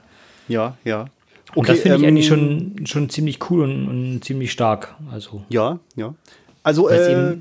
[0.49, 1.07] Ja, ja.
[1.51, 4.95] Okay, und das finde ich ähm, eigentlich schon, schon ziemlich cool und, und ziemlich stark.
[5.11, 5.45] Also.
[5.49, 6.15] Ja, ja.
[6.63, 7.37] Also, äh,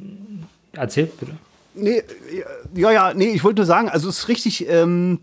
[0.74, 1.34] erzähl bitte.
[1.76, 2.04] Nee,
[2.76, 5.22] ja, ja, nee, ich wollte nur sagen, also es ist richtig, ähm,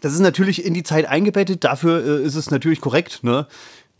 [0.00, 3.46] das ist natürlich in die Zeit eingebettet, dafür äh, ist es natürlich korrekt, ne?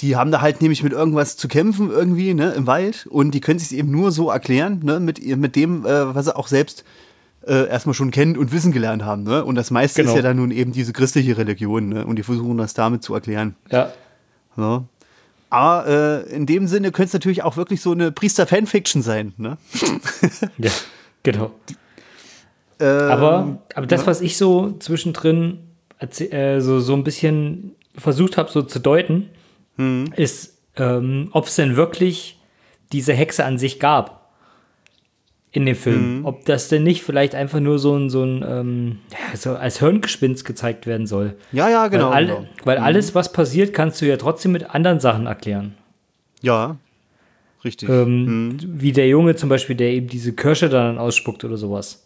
[0.00, 3.40] Die haben da halt nämlich mit irgendwas zu kämpfen irgendwie, ne, im Wald und die
[3.40, 6.84] können sich eben nur so erklären, ne, mit, mit dem, äh, was sie auch selbst
[7.46, 9.44] äh, erstmal schon kennen und wissen gelernt haben, ne?
[9.44, 10.12] Und das meiste genau.
[10.12, 12.06] ist ja dann nun eben diese christliche Religion, ne?
[12.06, 13.54] Und die versuchen das damit zu erklären.
[13.70, 13.92] Ja.
[14.56, 14.84] ja.
[15.50, 19.58] Aber äh, in dem Sinne könnte es natürlich auch wirklich so eine Priester-Fanfiction sein, ne?
[20.58, 20.70] ja,
[21.22, 21.52] genau.
[22.80, 24.06] Ähm, aber, aber das, ja.
[24.06, 25.58] was ich so zwischendrin
[26.00, 29.30] äh, so, so ein bisschen versucht habe, so zu deuten,
[29.76, 30.12] hm.
[30.16, 32.38] ist, ähm, ob es denn wirklich
[32.92, 34.24] diese Hexe an sich gab
[35.54, 36.18] in dem Film.
[36.18, 36.24] Mhm.
[36.26, 38.98] Ob das denn nicht vielleicht einfach nur so ein, so ein ähm,
[39.34, 41.36] so als Hirngespinst gezeigt werden soll.
[41.52, 42.10] Ja, ja, genau.
[42.10, 42.46] Weil, alle, genau.
[42.64, 42.84] weil mhm.
[42.84, 45.74] alles, was passiert, kannst du ja trotzdem mit anderen Sachen erklären.
[46.42, 46.76] Ja,
[47.64, 47.88] richtig.
[47.88, 48.58] Ähm, mhm.
[48.66, 52.04] Wie der Junge zum Beispiel, der eben diese Kirsche dann ausspuckt oder sowas.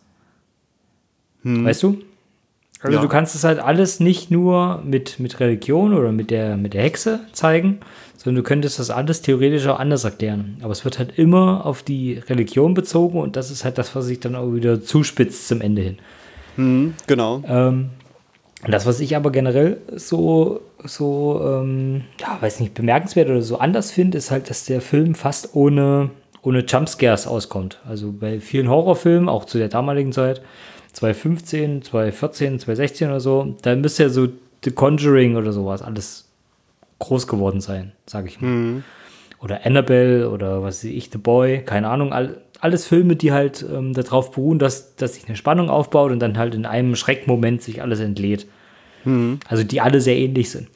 [1.42, 1.64] Mhm.
[1.64, 2.02] Weißt du?
[2.80, 3.02] Also ja.
[3.02, 6.82] du kannst es halt alles nicht nur mit, mit Religion oder mit der, mit der
[6.82, 7.80] Hexe zeigen,
[8.16, 10.58] sondern du könntest das alles theoretisch auch anders erklären.
[10.62, 14.06] Aber es wird halt immer auf die Religion bezogen und das ist halt das, was
[14.06, 15.98] sich dann auch wieder zuspitzt zum Ende hin.
[16.56, 17.42] Mhm, genau.
[17.46, 17.90] Ähm,
[18.66, 23.92] das, was ich aber generell so, so ähm, ja, weiß nicht, bemerkenswert oder so anders
[23.92, 26.10] finde, ist halt, dass der Film fast ohne,
[26.42, 27.80] ohne Jumpscares auskommt.
[27.88, 30.42] Also bei vielen Horrorfilmen, auch zu der damaligen Zeit,
[30.98, 34.28] 2015, 2014, 2016 oder so, da müsste ja so
[34.64, 36.28] The Conjuring oder sowas alles
[36.98, 38.48] groß geworden sein, sage ich mal.
[38.48, 38.84] Mhm.
[39.40, 43.64] Oder Annabelle oder was weiß ich, The Boy, keine Ahnung, all, alles Filme, die halt
[43.72, 47.62] ähm, darauf beruhen, dass, dass sich eine Spannung aufbaut und dann halt in einem Schreckmoment
[47.62, 48.46] sich alles entlädt.
[49.04, 49.38] Mhm.
[49.46, 50.66] Also die alle sehr ähnlich sind.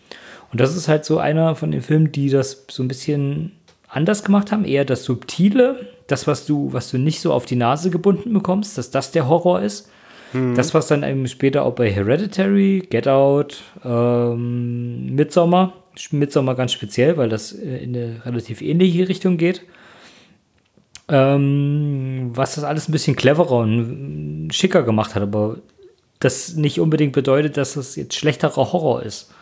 [0.52, 3.50] Und das ist halt so einer von den Filmen, die das so ein bisschen
[3.88, 7.56] anders gemacht haben, eher das Subtile, das, was du, was du nicht so auf die
[7.56, 9.90] Nase gebunden bekommst, dass das der Horror ist.
[10.32, 10.54] Mhm.
[10.54, 15.74] Das, was dann eben später auch bei Hereditary, Get Out, ähm, Midsommar,
[16.10, 19.62] Midsommar ganz speziell, weil das äh, in eine relativ ähnliche Richtung geht.
[21.08, 25.58] Ähm, was das alles ein bisschen cleverer und schicker gemacht hat, aber
[26.20, 29.32] das nicht unbedingt bedeutet, dass es jetzt schlechterer Horror ist.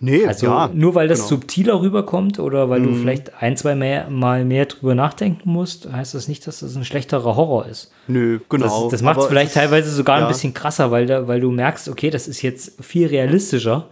[0.00, 1.28] Nee, also ja, nur weil das genau.
[1.30, 2.86] subtiler rüberkommt oder weil mhm.
[2.86, 6.76] du vielleicht ein, zwei mehr, Mal mehr drüber nachdenken musst, heißt das nicht, dass das
[6.76, 7.90] ein schlechterer Horror ist.
[8.06, 8.84] Nö, genau.
[8.84, 10.26] Das, das macht es vielleicht teilweise sogar ja.
[10.26, 13.86] ein bisschen krasser, weil, da, weil du merkst, okay, das ist jetzt viel realistischer.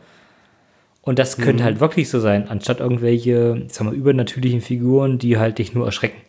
[1.03, 1.67] Und das könnte mhm.
[1.67, 6.21] halt wirklich so sein, anstatt irgendwelche, sag mal, übernatürlichen Figuren, die halt dich nur erschrecken.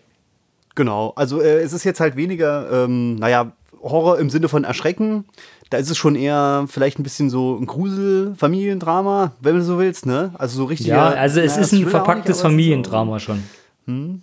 [0.76, 5.26] Genau, also äh, es ist jetzt halt weniger, ähm, naja, Horror im Sinne von Erschrecken,
[5.70, 10.06] da ist es schon eher vielleicht ein bisschen so ein Grusel-Familiendrama, wenn du so willst,
[10.06, 10.32] ne?
[10.38, 10.88] Also so richtig.
[10.88, 13.44] Ja, also es naja, ist ein verpacktes Familiendrama schon.
[13.86, 14.22] Hm,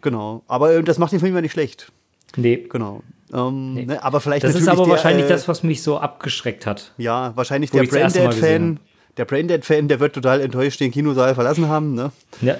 [0.00, 0.42] genau.
[0.48, 1.92] Aber äh, das macht den Film ja nicht schlecht.
[2.36, 2.66] Nee.
[2.68, 3.02] Genau.
[3.32, 3.86] Ähm, nee.
[3.86, 6.92] Ne, aber vielleicht das ist aber der, wahrscheinlich äh, das, was mich so abgeschreckt hat.
[6.96, 8.80] Ja, wahrscheinlich der Braindead-Fan.
[9.16, 12.12] Der Braindead-Fan, der wird total enttäuscht den Kinosaal verlassen haben, ne?
[12.40, 12.56] Ja.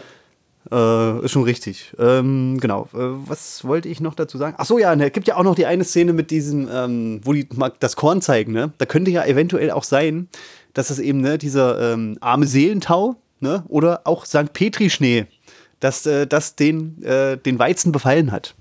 [0.71, 1.93] Äh, ist schon richtig.
[1.99, 2.89] Ähm, genau.
[2.93, 4.57] Äh, was wollte ich noch dazu sagen?
[4.59, 7.21] Ach so, ja, es ne, gibt ja auch noch die eine Szene mit diesem, ähm,
[7.25, 7.49] wo die
[7.79, 8.73] das Korn zeigen, ne?
[8.79, 10.29] Da könnte ja eventuell auch sein,
[10.75, 13.65] dass das eben, ne, dieser ähm, arme Seelentau, ne?
[13.69, 14.53] Oder auch St.
[14.53, 15.27] Petri-Schnee,
[15.81, 18.55] dass äh, das den, äh, den Weizen befallen hat.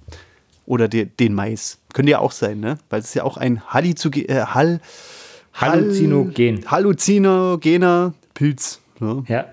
[0.65, 1.79] Oder de, den Mais.
[1.93, 2.77] Könnte ja auch sein, ne?
[2.89, 4.79] Weil es ist ja auch ein Halluzuge äh, Hall
[5.53, 6.65] Halluzinogen.
[6.67, 8.79] Halluzinogener Pilz.
[8.99, 9.23] Ne?
[9.27, 9.45] Ja.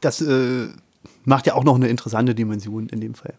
[0.00, 0.68] Das äh,
[1.24, 3.34] macht ja auch noch eine interessante Dimension in dem Fall.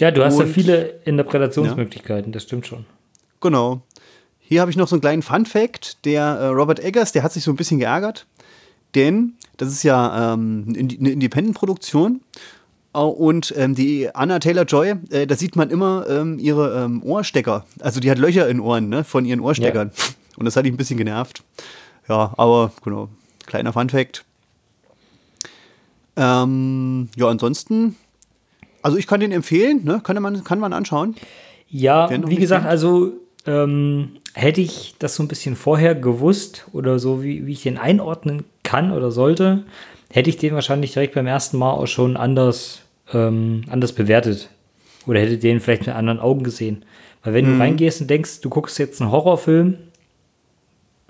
[0.00, 2.34] Ja, du hast Und, ja viele Interpretationsmöglichkeiten, ja.
[2.34, 2.84] das stimmt schon.
[3.40, 3.82] Genau.
[4.40, 6.04] Hier habe ich noch so einen kleinen Fun-Fact.
[6.04, 8.26] Der äh, Robert Eggers, der hat sich so ein bisschen geärgert,
[8.94, 12.20] denn das ist ja ähm, eine Independent-Produktion.
[12.92, 17.64] Und ähm, die Anna Taylor-Joy, äh, da sieht man immer ähm, ihre ähm, Ohrstecker.
[17.80, 19.90] Also die hat Löcher in Ohren ne, von ihren Ohrsteckern.
[19.96, 20.04] Ja.
[20.36, 21.42] Und das hat ihn ein bisschen genervt.
[22.08, 23.08] Ja, aber genau,
[23.46, 24.24] kleiner Fun-Fact.
[26.16, 27.96] Ähm, ja, ansonsten,
[28.82, 30.00] also ich kann den empfehlen, ne?
[30.02, 31.14] kann, man, kann man anschauen.
[31.68, 33.12] Ja, wie gesagt, also
[33.46, 37.78] ähm, hätte ich das so ein bisschen vorher gewusst oder so, wie, wie ich den
[37.78, 39.64] einordnen kann oder sollte,
[40.10, 44.50] hätte ich den wahrscheinlich direkt beim ersten Mal auch schon anders, ähm, anders bewertet.
[45.06, 46.84] Oder hätte den vielleicht mit anderen Augen gesehen.
[47.22, 47.58] Weil wenn mhm.
[47.58, 49.76] du reingehst und denkst, du guckst jetzt einen Horrorfilm,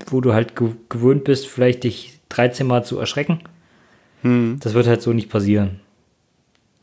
[0.07, 0.53] wo du halt
[0.89, 3.39] gewöhnt bist, vielleicht dich 13 Mal zu erschrecken,
[4.25, 4.57] hm.
[4.59, 5.79] Das wird halt so nicht passieren.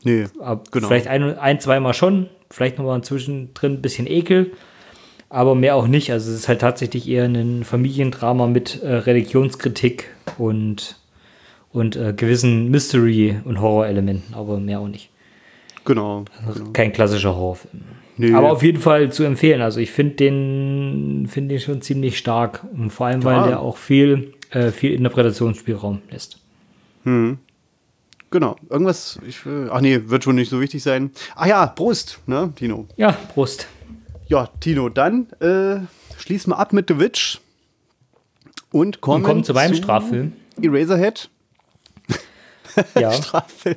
[0.05, 0.25] Nee,
[0.71, 0.87] genau.
[0.87, 4.51] Vielleicht ein, ein zweimal schon, vielleicht nochmal zwischendrin ein bisschen Ekel,
[5.29, 6.11] aber mehr auch nicht.
[6.11, 10.97] Also es ist halt tatsächlich eher ein Familiendrama mit äh, Religionskritik und,
[11.71, 15.09] und äh, gewissen Mystery- und Horrorelementen, aber mehr auch nicht.
[15.83, 16.23] Genau.
[16.47, 16.71] Also genau.
[16.71, 17.83] Kein klassischer Horrorfilm.
[18.15, 18.33] Nee.
[18.33, 19.61] Aber auf jeden Fall zu empfehlen.
[19.61, 22.63] Also ich finde den, find den schon ziemlich stark.
[22.73, 23.47] Und vor allem, weil ja.
[23.47, 26.42] der auch viel, äh, viel Interpretationsspielraum lässt.
[27.03, 27.37] Hm.
[28.31, 28.55] Genau.
[28.69, 29.39] Irgendwas, ich,
[29.69, 31.11] ach nee, wird schon nicht so wichtig sein.
[31.35, 32.87] Ach ja, Prost, ne, Tino?
[32.97, 33.67] Ja, Prost.
[34.27, 35.81] Ja, Tino, dann äh,
[36.17, 37.39] schließen wir ab mit The Witch
[38.71, 40.33] und kommen, Und kommen zu meinem Straffilm.
[40.61, 41.29] Eraserhead.
[42.99, 43.11] Ja.
[43.11, 43.75] Straffilm.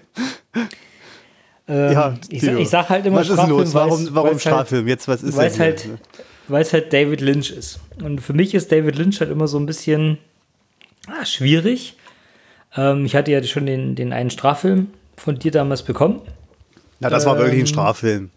[1.69, 2.53] Ähm, Ja, ich, Tino.
[2.53, 3.75] sag, ich sag halt immer Was ist Straffilm, los?
[3.75, 4.89] Warum, weil's- warum weil's halt, Straffilm?
[4.89, 5.91] Jetzt, was ist Weil denn es hier?
[5.93, 6.01] halt,
[6.49, 7.81] weil es halt David Lynch ist.
[8.03, 10.17] Und für mich ist David Lynch halt immer so ein bisschen
[11.09, 11.97] ah, schwierig.
[12.77, 16.21] Ähm, ich hatte ja schon den, den einen Straffilm von dir damals bekommen.
[17.01, 18.31] Na, das war wirklich ein Straffilm.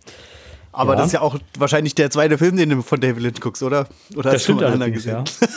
[0.71, 0.97] Aber ja.
[0.97, 3.87] das ist ja auch wahrscheinlich der zweite Film, den du von David Lynch guckst, oder?
[4.15, 5.21] Oder Das hast du stimmt mal anderen allerdings, ja.
[5.23, 5.49] gesehen?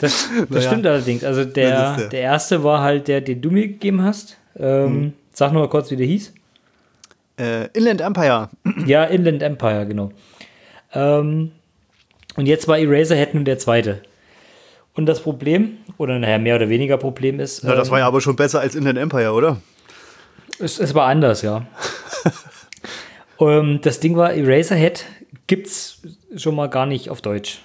[0.00, 0.68] Das, das Naja.
[0.68, 1.24] stimmt allerdings.
[1.24, 2.08] Also der, der.
[2.08, 4.36] der erste war halt der, den du mir gegeben hast.
[4.58, 5.12] Ähm, Hm.
[5.32, 6.32] Sag noch mal kurz, wie der hieß.
[7.38, 8.48] Äh, Inland Empire.
[8.86, 10.12] Ja, Inland Empire, genau.
[10.92, 11.50] Ähm,
[12.36, 14.00] und jetzt war Eraserhead nun der zweite.
[14.94, 18.06] Und das Problem, oder naja, mehr oder weniger Problem ist, Na, das ähm, war ja
[18.06, 19.60] aber schon besser als Inland Empire, oder?
[20.58, 21.66] es, es war anders, ja.
[23.40, 25.04] ähm, das Ding war, Eraserhead
[25.46, 26.02] gibt's
[26.36, 27.60] schon mal gar nicht auf Deutsch.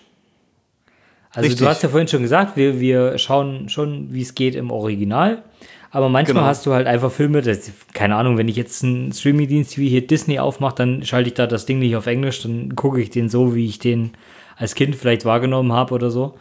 [1.31, 1.59] Also Richtig.
[1.59, 5.43] du hast ja vorhin schon gesagt, wir, wir schauen schon, wie es geht im Original.
[5.91, 6.47] Aber manchmal Genau.
[6.47, 10.05] hast du halt einfach Filme, das, keine Ahnung, wenn ich jetzt einen Streamingdienst wie hier
[10.05, 13.29] Disney aufmache, dann schalte ich da das Ding nicht auf Englisch, dann gucke ich den
[13.29, 14.11] so, wie ich den
[14.55, 16.35] als Kind vielleicht wahrgenommen habe oder so.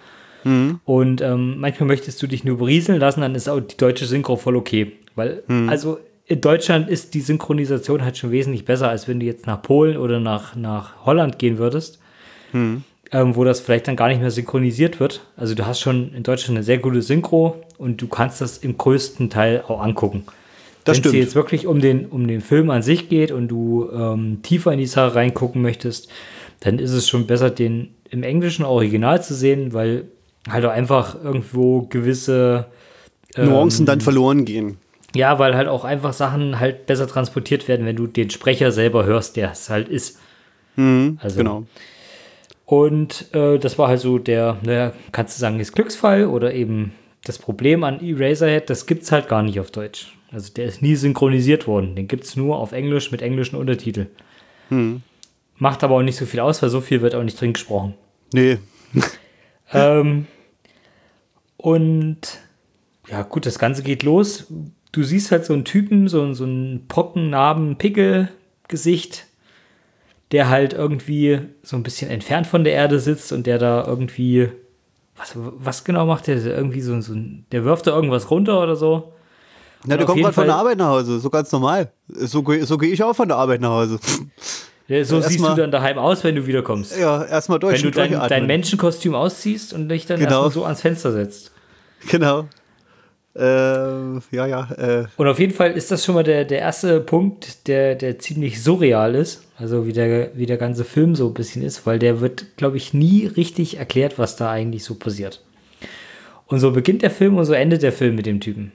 [0.84, 4.36] Und ähm, manchmal möchtest du dich nur berieseln lassen, dann ist auch die deutsche Synchro
[4.36, 4.93] voll okay.
[5.14, 9.47] Weil, also in Deutschland ist die Synchronisation halt schon wesentlich besser, als wenn du jetzt
[9.47, 11.99] nach Polen oder nach, nach Holland gehen würdest,
[13.11, 15.22] ähm, wo das vielleicht dann gar nicht mehr synchronisiert wird.
[15.36, 18.76] Also du hast schon in Deutschland eine sehr gute Synchro und du kannst das im
[18.76, 20.24] größten Teil auch angucken.
[20.84, 23.91] Das Wenn es jetzt wirklich um den, um den Film an sich geht und du
[23.93, 26.09] ähm, tiefer in die Sache reingucken möchtest,
[26.61, 30.05] dann ist es schon besser, den im englischen Original zu sehen, weil
[30.49, 32.66] halt auch einfach irgendwo gewisse
[33.36, 34.78] Nuancen dann verloren gehen.
[35.14, 39.05] ja, weil halt auch einfach Sachen halt besser transportiert werden, wenn du den Sprecher selber
[39.05, 40.18] hörst, der es halt ist.
[41.20, 41.66] also, Genau.
[42.66, 46.93] Und äh, das war halt so der, naja, kannst du sagen, ist Glücksfall oder eben
[47.24, 50.14] das Problem an Eraserhead, das gibt es halt gar nicht auf Deutsch.
[50.30, 51.97] Also der ist nie synchronisiert worden.
[51.97, 54.07] Den gibt es nur auf Englisch mit englischen Untertitel.
[55.57, 57.95] Macht aber auch nicht so viel aus, weil so viel wird auch nicht drin gesprochen.
[58.34, 58.59] Nee.
[59.72, 60.26] Ähm,
[61.56, 62.38] und
[63.08, 64.46] ja, gut, das Ganze geht los.
[64.92, 68.28] Du siehst halt so einen Typen, so, so einen Pocken, Narben, Pickel,
[68.68, 69.26] Gesicht,
[70.32, 74.50] der halt irgendwie so ein bisschen entfernt von der Erde sitzt und der da irgendwie.
[75.16, 76.36] Was, was genau macht der?
[76.44, 77.14] Irgendwie so, so
[77.50, 79.12] der wirft da irgendwas runter oder so.
[79.84, 81.18] Na, der auf kommt gerade von der Arbeit nach Hause.
[81.18, 81.90] So ganz normal.
[82.08, 83.98] So, so gehe ich auch von der Arbeit nach Hause.
[84.89, 86.99] Ja, So Erst siehst mal- du dann daheim aus, wenn du wiederkommst.
[86.99, 87.74] Ja, erstmal durch.
[87.74, 90.30] wenn du dein, dein Menschenkostüm ausziehst und dich dann Genau.
[90.45, 91.53] erstmal so ans Fenster setzt.
[92.11, 92.47] Genau.
[93.36, 93.41] Äh,
[94.32, 94.68] ja, ja.
[94.72, 98.18] Äh, Und auf jeden Fall ist das schon mal der, der erste Punkt, der, der
[98.18, 99.45] ziemlich surreal ist.
[99.59, 102.76] Also wie der, wie der ganze Film so ein bisschen ist, weil der wird, glaube
[102.78, 105.43] ich, nie richtig erklärt, was da eigentlich so passiert.
[106.47, 108.72] Und so beginnt der Film und so endet der Film mit dem Typen.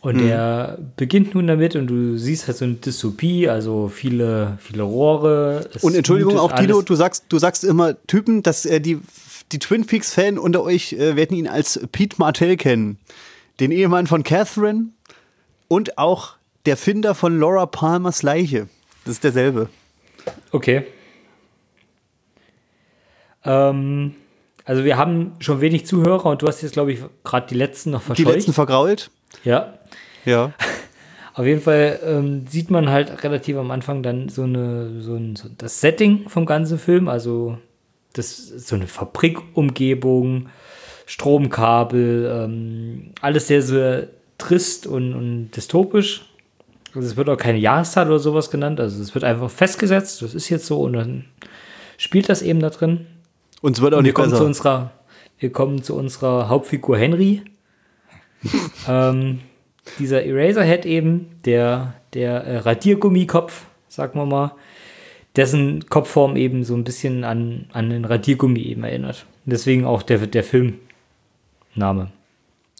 [0.00, 4.84] Und der beginnt nun damit und du siehst halt so eine Dystopie, also viele, viele
[4.84, 5.68] Rohre.
[5.82, 6.84] und Entschuldigung auch, alles.
[6.84, 9.00] du sagst, du sagst immer Typen, dass äh, die,
[9.50, 12.98] die Twin Peaks-Fan unter euch äh, werden ihn als Pete Martell kennen.
[13.58, 14.90] Den Ehemann von Catherine
[15.66, 16.34] und auch
[16.64, 18.68] der Finder von Laura Palmers Leiche.
[19.04, 19.68] Das ist derselbe.
[20.52, 20.84] Okay.
[23.44, 24.14] Ähm,
[24.64, 27.90] also wir haben schon wenig Zuhörer und du hast jetzt, glaube ich, gerade die letzten
[27.90, 28.34] noch Die verscheucht.
[28.36, 29.10] letzten vergrault.
[29.44, 29.74] ja.
[30.24, 30.52] Ja.
[31.34, 35.36] Auf jeden Fall ähm, sieht man halt relativ am Anfang dann so eine, so ein,
[35.36, 37.58] so das Setting vom ganzen Film, also
[38.12, 40.48] das so eine Fabrikumgebung,
[41.06, 46.24] Stromkabel, ähm, alles sehr, sehr trist und, und dystopisch.
[46.94, 50.34] Also es wird auch keine Jahreszeit oder sowas genannt, also es wird einfach festgesetzt, das
[50.34, 51.26] ist jetzt so und dann
[51.98, 53.06] spielt das eben da drin.
[53.60, 54.46] Und es wird auch Und wir nicht kommen, zu besser.
[54.46, 54.90] unserer,
[55.38, 57.42] wir kommen zu unserer Hauptfigur Henry.
[58.88, 59.40] ähm,
[59.98, 64.52] dieser Eraserhead eben, der, der äh, Radiergummikopf, sagen wir mal,
[65.36, 69.26] dessen Kopfform eben so ein bisschen an, an den Radiergummi eben erinnert.
[69.44, 72.08] Deswegen auch der, der Filmname.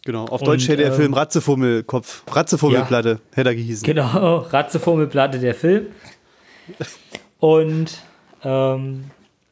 [0.05, 0.25] Genau.
[0.25, 2.23] Auf Und, Deutsch hätte der ähm, Film Ratzefummelkopf.
[2.31, 3.85] Ratzefummelplatte hätte er gehießen.
[3.85, 5.87] Genau, Ratzefummelplatte der Film.
[7.41, 7.99] Und
[8.45, 9.05] ähm,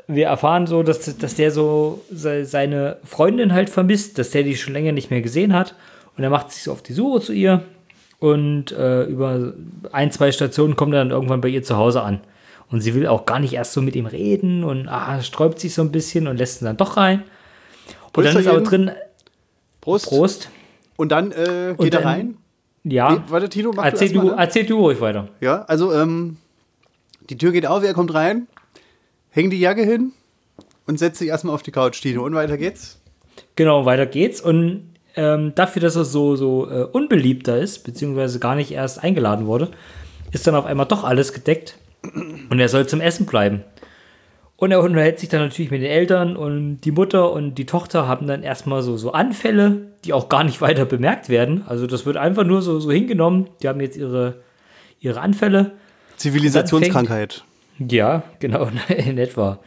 [0.08, 4.56] wir erfahren so, dass, dass der so se- seine Freundin halt vermisst, dass der die
[4.56, 5.74] schon länger nicht mehr gesehen hat.
[6.16, 7.62] Und er macht sich so auf die Suche zu ihr.
[8.18, 9.52] Und äh, über
[9.92, 12.20] ein, zwei Stationen kommt er dann irgendwann bei ihr zu Hause an.
[12.70, 15.74] Und sie will auch gar nicht erst so mit ihm reden und ah, sträubt sich
[15.74, 17.22] so ein bisschen und lässt ihn dann doch rein.
[18.16, 18.90] Und dann ist aber drin,
[19.80, 20.06] Prost.
[20.08, 20.48] Prost,
[20.96, 22.36] Und dann äh, Und geht er dann- rein.
[22.88, 23.10] Ja.
[23.12, 24.34] Nee, warte, Tino, mach erzähl du, du, ne?
[24.38, 25.28] erzähl du ruhig weiter.
[25.40, 26.36] Ja, also ähm,
[27.28, 28.46] die Tür geht auf, er kommt rein,
[29.30, 30.12] hängt die Jacke hin
[30.86, 32.24] und setzt sich erstmal auf die Couch, Tino.
[32.24, 33.00] Und weiter geht's.
[33.56, 34.40] Genau, weiter geht's.
[34.40, 39.46] Und ähm, dafür, dass er so, so äh, unbeliebter ist, beziehungsweise gar nicht erst eingeladen
[39.46, 39.70] wurde,
[40.32, 41.78] ist dann auf einmal doch alles gedeckt.
[42.50, 43.64] Und er soll zum Essen bleiben.
[44.56, 48.08] Und er unterhält sich dann natürlich mit den Eltern und die Mutter und die Tochter
[48.08, 51.64] haben dann erstmal so, so Anfälle, die auch gar nicht weiter bemerkt werden.
[51.66, 53.48] Also das wird einfach nur so, so hingenommen.
[53.62, 54.36] Die haben jetzt ihre,
[55.00, 55.72] ihre Anfälle.
[56.16, 57.44] Zivilisationskrankheit.
[57.78, 59.58] Ja, genau, in etwa.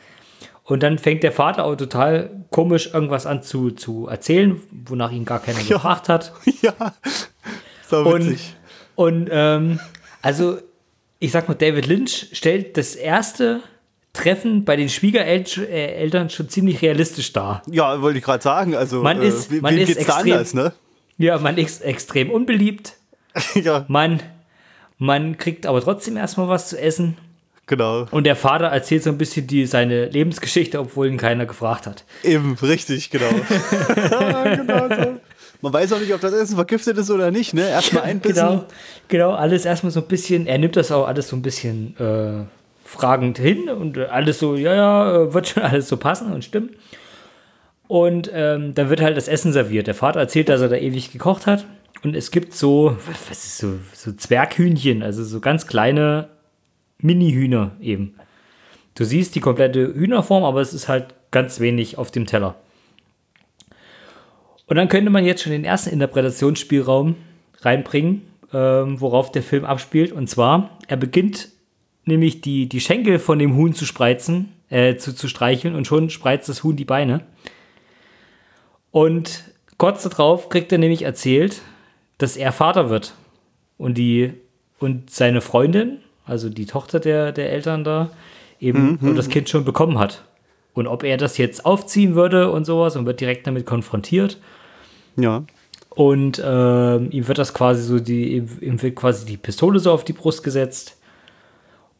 [0.69, 5.25] Und dann fängt der Vater auch total komisch irgendwas an zu, zu erzählen, wonach ihn
[5.25, 6.31] gar keiner gefragt hat.
[6.61, 6.73] ja,
[7.87, 8.55] so Und, witzig.
[8.95, 9.79] und ähm,
[10.21, 10.59] also,
[11.19, 13.61] ich sag mal, David Lynch stellt das erste
[14.13, 17.61] Treffen bei den Schwiegereltern schon ziemlich realistisch dar.
[17.69, 18.75] Ja, wollte ich gerade sagen.
[18.75, 20.73] Also, Man ist- wie- man ist extrem- anders, ne?
[21.17, 22.93] Ja, man ist extrem unbeliebt.
[23.55, 24.21] ja, Man,
[24.97, 27.17] man kriegt aber trotzdem erstmal was zu essen.
[27.69, 28.07] Genau.
[28.11, 32.03] Und der Vater erzählt so ein bisschen die, seine Lebensgeschichte, obwohl ihn keiner gefragt hat.
[32.23, 33.29] Eben, richtig, genau.
[33.95, 35.19] genau so.
[35.61, 37.67] Man weiß auch nicht, ob das Essen vergiftet ist oder nicht, ne?
[37.67, 38.35] Erstmal einbissen.
[38.35, 38.65] Genau,
[39.07, 42.45] genau, alles erstmal so ein bisschen, er nimmt das auch alles so ein bisschen äh,
[42.85, 46.71] fragend hin und alles so, ja, ja, äh, wird schon alles so passen und stimmen.
[47.87, 49.87] Und ähm, dann wird halt das Essen serviert.
[49.87, 51.65] Der Vater erzählt, dass er da ewig gekocht hat.
[52.03, 52.95] Und es gibt so,
[53.27, 56.29] was ist so, so Zwerghühnchen, also so ganz kleine
[57.01, 58.15] Mini-Hühner eben.
[58.95, 62.55] Du siehst die komplette Hühnerform, aber es ist halt ganz wenig auf dem Teller.
[64.67, 67.15] Und dann könnte man jetzt schon den ersten Interpretationsspielraum
[67.61, 68.21] reinbringen,
[68.53, 70.11] ähm, worauf der Film abspielt.
[70.11, 71.49] Und zwar, er beginnt
[72.05, 76.09] nämlich die, die Schenkel von dem Huhn zu spreizen, äh, zu, zu streicheln und schon
[76.09, 77.25] spreizt das Huhn die Beine.
[78.91, 79.45] Und
[79.77, 81.61] kurz darauf kriegt er nämlich erzählt,
[82.17, 83.15] dass er Vater wird.
[83.77, 84.33] Und die
[84.79, 88.09] und seine Freundin, also die Tochter der, der Eltern da,
[88.59, 90.23] eben und das Kind schon bekommen hat.
[90.73, 94.37] Und ob er das jetzt aufziehen würde und sowas und wird direkt damit konfrontiert.
[95.17, 95.43] Ja.
[95.89, 99.91] Und ähm, ihm wird das quasi so, die, ihm- ihm wird quasi die Pistole so
[99.91, 100.97] auf die Brust gesetzt.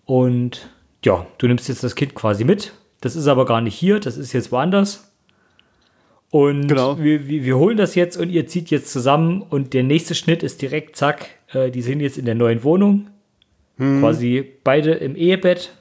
[0.05, 0.69] Und
[1.03, 2.71] ja, du nimmst jetzt das Kind quasi mit.
[3.01, 5.11] Das ist aber gar nicht hier, das ist jetzt woanders.
[6.32, 6.97] Und Genau.
[6.99, 10.43] wir, wir, wir holen das jetzt und ihr zieht jetzt zusammen und der nächste Schnitt
[10.43, 13.07] ist direkt, zack, äh, die sind jetzt in der neuen Wohnung.
[13.80, 15.71] Quasi beide im Ehebett.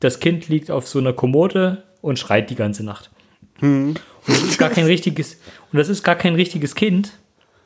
[0.00, 3.10] Das Kind liegt auf so einer Kommode und schreit die ganze Nacht.
[3.62, 3.94] Und
[4.26, 5.38] das ist gar kein richtiges,
[5.72, 7.12] und das ist gar kein richtiges Kind.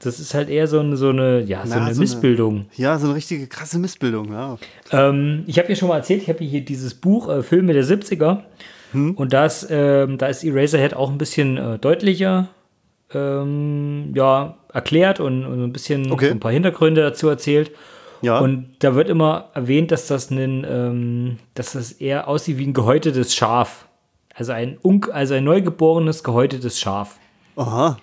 [0.00, 2.66] Das ist halt eher so eine, so eine, ja, so Na, eine so eine- Missbildung.
[2.76, 4.58] Ja, so eine richtige krasse Missbildung, ja.
[4.92, 7.84] Ähm, ich habe ja schon mal erzählt, ich habe hier dieses Buch, äh, Filme der
[7.84, 8.42] 70er.
[8.92, 12.48] Und das, ähm, da ist Eraserhead auch ein bisschen äh, deutlicher
[13.12, 16.26] ähm, ja, erklärt und, und ein bisschen Okay.
[16.28, 17.70] so ein paar Hintergründe dazu erzählt.
[18.22, 18.38] Ja.
[18.40, 22.72] Und da wird immer erwähnt, dass das, ein, ähm, dass das eher aussieht wie ein
[22.74, 23.86] gehäutetes Schaf.
[24.34, 27.18] Also ein, un also ein neugeborenes, gehäutetes Schaf.
[27.56, 27.96] Aha.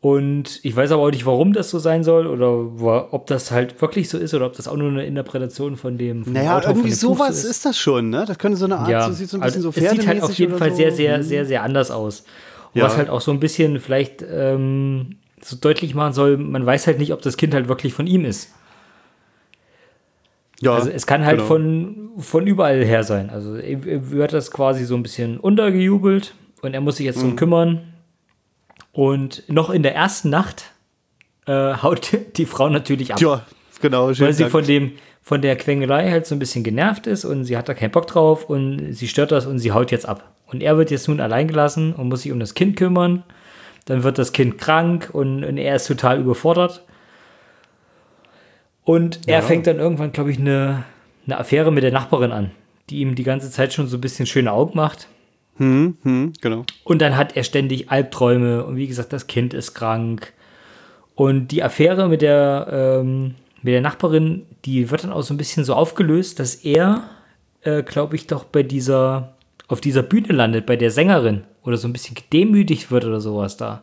[0.00, 3.80] Und ich weiß aber auch nicht, warum das so sein soll oder ob das halt
[3.80, 6.70] wirklich so ist oder ob das auch nur eine Interpretation von dem, von Naja, Autor
[6.72, 7.64] irgendwie sowas so ist.
[7.64, 8.24] das schon, ne?
[8.26, 10.06] Das könnte so eine Art, Ja, so sieht so ein bisschen also so es sieht
[10.06, 10.76] halt auf jeden Fall so.
[10.76, 11.22] sehr, sehr, Mhm.
[11.22, 12.24] sehr, sehr anders aus.
[12.74, 12.84] Ja.
[12.84, 16.98] Was halt auch so ein bisschen vielleicht ähm, so deutlich machen soll, man weiß halt
[16.98, 18.52] nicht, ob das Kind halt wirklich von ihm ist.
[20.60, 21.46] Ja, Also es kann halt genau.
[21.48, 23.28] von, von überall her sein.
[23.30, 27.22] Also wird das quasi so ein bisschen untergejubelt und er muss sich jetzt Mhm.
[27.22, 27.80] drum kümmern.
[28.92, 30.70] Und noch in der ersten Nacht
[31.46, 33.18] äh, haut die Frau natürlich ab.
[33.18, 33.44] Tja,
[33.82, 34.14] genau.
[34.14, 34.52] schön weil sie Dank.
[34.52, 37.72] von dem von der Quengelei halt so ein bisschen genervt ist und sie hat da
[37.72, 40.34] keinen Bock drauf und sie stört das und sie haut jetzt ab.
[40.46, 43.22] Und er wird jetzt nun allein gelassen und muss sich um das Kind kümmern.
[43.86, 46.82] Dann wird das Kind krank und, und er ist total überfordert.
[48.84, 49.42] Und er Ja.
[49.42, 50.84] fängt dann irgendwann, glaube ich, eine,
[51.26, 52.50] eine Affäre mit der Nachbarin an,
[52.90, 55.08] die ihm die ganze Zeit schon so ein bisschen schöne Augen macht.
[55.56, 56.64] Hm, hm, genau.
[56.84, 60.32] Und dann hat er ständig Albträume und wie gesagt, das Kind ist krank.
[61.14, 62.66] Und die Affäre mit der,
[63.02, 67.04] ähm, mit der Nachbarin, die wird dann auch so ein bisschen so aufgelöst, dass er,
[67.62, 69.33] äh, glaube ich, doch bei dieser,
[69.68, 73.56] auf dieser Bühne landet, bei der Sängerin oder so ein bisschen gedemütigt wird oder sowas
[73.56, 73.82] da.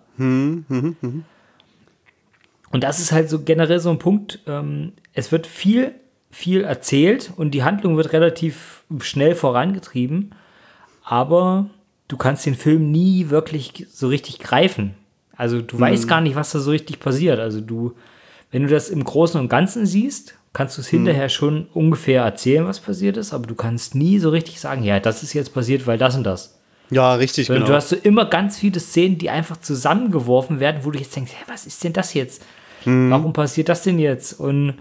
[2.72, 5.94] Und das ist halt so generell so ein Punkt, ähm, es wird viel,
[6.30, 10.34] viel erzählt und die Handlung wird relativ schnell vorangetrieben,
[11.04, 11.70] aber
[12.08, 14.94] du kannst den Film nie wirklich so richtig greifen.
[15.36, 17.40] Also du weißt gar nicht, was da so richtig passiert.
[17.40, 17.96] Also du,
[18.52, 22.66] wenn du das im Großen und Ganzen siehst, kannst du es hinterher schon ungefähr erzählen,
[22.66, 25.88] was passiert ist, aber du kannst nie so richtig sagen, ja, das ist jetzt passiert,
[25.88, 26.60] weil das und das.
[26.90, 27.72] Ja, richtig, Sondern genau.
[27.72, 31.32] du hast so immer ganz viele Szenen, die einfach zusammengeworfen werden, wo du jetzt denkst,
[31.32, 32.44] hä, was ist denn das jetzt?
[32.84, 33.10] Mhm.
[33.10, 34.34] Warum passiert das denn jetzt?
[34.34, 34.76] Und,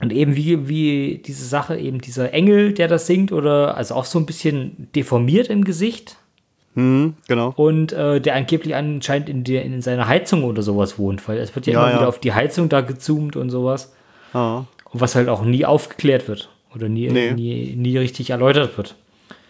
[0.00, 4.04] und eben wie, wie diese Sache, eben dieser Engel, der das singt, oder also auch
[4.04, 6.16] so ein bisschen deformiert im Gesicht.
[6.76, 7.54] Mhm, genau.
[7.56, 11.54] Und äh, der angeblich anscheinend in, der, in seiner Heizung oder sowas wohnt, weil es
[11.54, 11.96] wird ja, ja immer ja.
[11.96, 13.94] wieder auf die Heizung da gezoomt und sowas.
[14.34, 14.64] Ah.
[14.92, 17.32] Und was halt auch nie aufgeklärt wird oder nie, nee.
[17.32, 18.94] nie, nie richtig erläutert wird.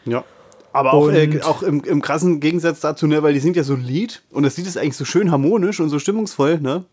[0.04, 0.24] Ja.
[0.72, 3.74] Aber auch, äh, auch im, im, krassen Gegensatz dazu, ne, weil die singt ja so
[3.74, 6.84] ein Lied und das Lied ist eigentlich so schön harmonisch und so stimmungsvoll, ne?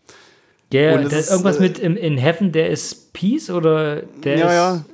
[0.72, 4.74] Der, der ist, irgendwas äh, mit im, in Heaven, der ist Peace oder der ja,
[4.74, 4.84] ist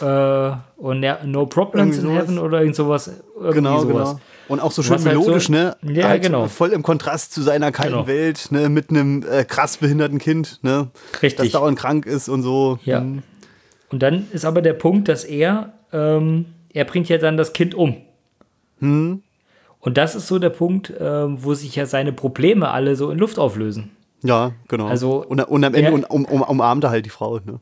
[0.00, 0.52] ja.
[0.52, 3.10] Äh, und No Problems in Heaven oder irgend sowas.
[3.34, 4.10] Irgendwie genau, sowas.
[4.10, 4.20] genau.
[4.52, 5.94] Und auch so schön Was melodisch, halt so, ne?
[5.94, 6.46] Ja, halt genau.
[6.46, 8.06] Voll im Kontrast zu seiner kalten genau.
[8.06, 8.68] Welt, ne?
[8.68, 10.90] Mit einem äh, krass behinderten Kind, ne?
[11.22, 11.36] Richtig.
[11.36, 12.78] Das dauernd krank ist und so.
[12.84, 13.00] Ja.
[13.00, 13.22] Hm.
[13.88, 16.44] Und dann ist aber der Punkt, dass er, ähm,
[16.74, 17.96] er bringt ja dann das Kind um.
[18.80, 19.22] Hm.
[19.80, 23.16] Und das ist so der Punkt, äh, wo sich ja seine Probleme alle so in
[23.18, 23.92] Luft auflösen.
[24.22, 24.86] Ja, genau.
[24.86, 27.38] Also, und, und am Ende er, um, um, umarmt er halt die Frau.
[27.38, 27.58] Ne?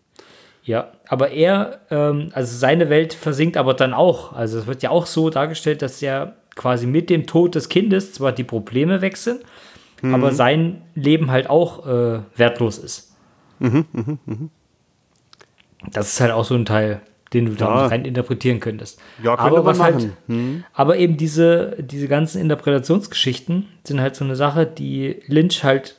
[0.65, 4.33] Ja, aber er, ähm, also seine Welt versinkt aber dann auch.
[4.33, 8.13] Also es wird ja auch so dargestellt, dass er quasi mit dem Tod des Kindes
[8.13, 9.39] zwar die Probleme wechseln,
[10.03, 10.15] mhm.
[10.15, 13.17] aber sein Leben halt auch äh, wertlos ist.
[13.61, 14.37] Mhm, mh, mh.
[15.93, 17.01] Das ist halt auch so ein Teil
[17.33, 19.01] den du da rein interpretieren könntest.
[19.23, 20.09] Ja, aber was halt machen.
[20.09, 20.65] halt, hm.
[20.75, 25.97] aber eben diese, diese ganzen Interpretationsgeschichten sind halt so eine Sache, die Lynch halt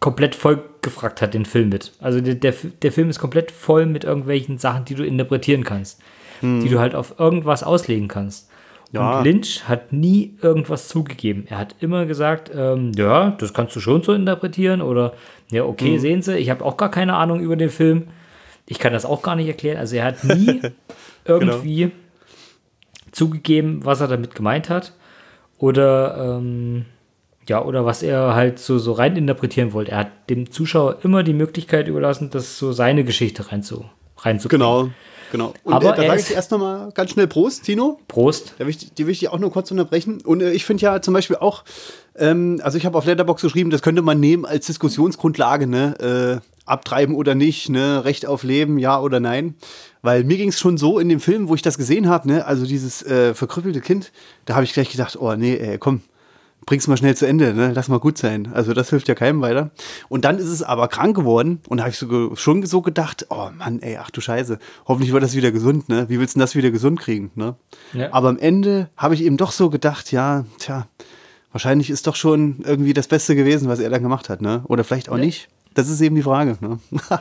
[0.00, 1.92] komplett voll gefragt hat, den Film mit.
[2.00, 6.00] Also der, der, der Film ist komplett voll mit irgendwelchen Sachen, die du interpretieren kannst,
[6.40, 6.62] hm.
[6.62, 8.49] die du halt auf irgendwas auslegen kannst.
[8.92, 9.18] Ja.
[9.18, 11.46] Und Lynch hat nie irgendwas zugegeben.
[11.48, 15.12] Er hat immer gesagt, ähm, ja, das kannst du schon so interpretieren oder
[15.50, 15.98] ja, okay, hm.
[15.98, 18.08] sehen Sie, ich habe auch gar keine Ahnung über den Film.
[18.66, 19.78] Ich kann das auch gar nicht erklären.
[19.78, 20.60] Also er hat nie
[21.24, 21.92] irgendwie genau.
[23.12, 24.92] zugegeben, was er damit gemeint hat.
[25.58, 26.86] Oder ähm,
[27.48, 29.92] ja, oder was er halt so, so rein interpretieren wollte.
[29.92, 33.84] Er hat dem Zuschauer immer die Möglichkeit überlassen, das so seine Geschichte rein zu,
[34.18, 34.66] reinzubringen.
[34.66, 34.90] Genau,
[35.30, 35.54] genau.
[35.64, 37.98] Und Aber äh, da sage ich erst noch mal ganz schnell Prost, Tino.
[38.08, 38.54] Prost.
[38.58, 40.20] Da will ich, die will ich auch nur kurz unterbrechen.
[40.24, 41.64] Und äh, ich finde ja zum Beispiel auch,
[42.16, 46.40] ähm, also ich habe auf Letterbox geschrieben, das könnte man nehmen als Diskussionsgrundlage, ne?
[46.42, 48.04] Äh, abtreiben oder nicht, ne?
[48.04, 49.54] Recht auf Leben, ja oder nein.
[50.02, 52.46] Weil mir ging es schon so in dem Film, wo ich das gesehen habe, ne?
[52.46, 54.12] Also dieses äh, verkrüppelte Kind,
[54.44, 56.02] da habe ich gleich gedacht, oh nee, ey, komm,
[56.66, 57.72] bring's mal schnell zu Ende, ne?
[57.74, 58.50] Lass mal gut sein.
[58.52, 59.70] Also das hilft ja keinem weiter.
[60.08, 63.48] Und dann ist es aber krank geworden und habe ich so, schon so gedacht, oh
[63.56, 66.08] Mann, ey, ach du Scheiße, hoffentlich wird das wieder gesund, ne?
[66.08, 67.56] Wie willst du denn das wieder gesund kriegen, ne?
[67.92, 68.12] Ja.
[68.12, 70.86] Aber am Ende habe ich eben doch so gedacht, ja, tja,
[71.52, 74.62] wahrscheinlich ist doch schon irgendwie das Beste gewesen, was er dann gemacht hat, ne?
[74.66, 75.24] Oder vielleicht auch ja.
[75.24, 75.48] nicht.
[75.74, 76.58] Das ist eben die Frage.
[76.60, 76.78] Ne?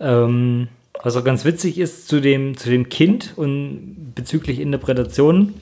[0.00, 0.68] ähm,
[1.02, 5.54] was auch ganz witzig ist zu dem, zu dem Kind und bezüglich Interpretationen,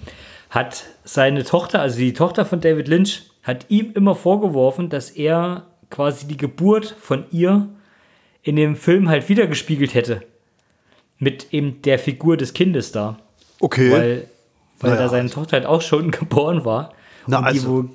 [0.50, 5.66] hat seine Tochter, also die Tochter von David Lynch, hat ihm immer vorgeworfen, dass er
[5.90, 7.68] quasi die Geburt von ihr
[8.42, 10.22] in dem Film halt wiedergespiegelt hätte.
[11.18, 13.18] Mit eben der Figur des Kindes da.
[13.60, 13.90] Okay.
[13.90, 14.28] Weil,
[14.80, 15.02] weil naja.
[15.02, 16.92] da seine Tochter halt auch schon geboren war.
[17.26, 17.60] Na, und also.
[17.60, 17.90] die wohl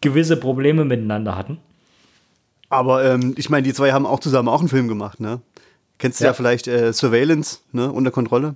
[0.00, 1.58] gewisse Probleme miteinander hatten.
[2.68, 5.40] Aber ähm, ich meine, die zwei haben auch zusammen auch einen Film gemacht, ne?
[5.96, 7.90] Kennst du ja, ja vielleicht äh, Surveillance, ne?
[7.90, 8.54] Unter Kontrolle?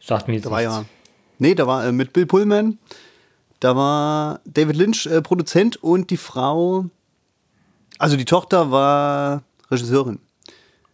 [0.00, 0.84] Sagt mir jetzt da Ja,
[1.38, 2.78] nee, da war äh, mit Bill Pullman,
[3.60, 6.86] da war David Lynch äh, Produzent und die Frau,
[7.98, 10.18] also die Tochter war Regisseurin.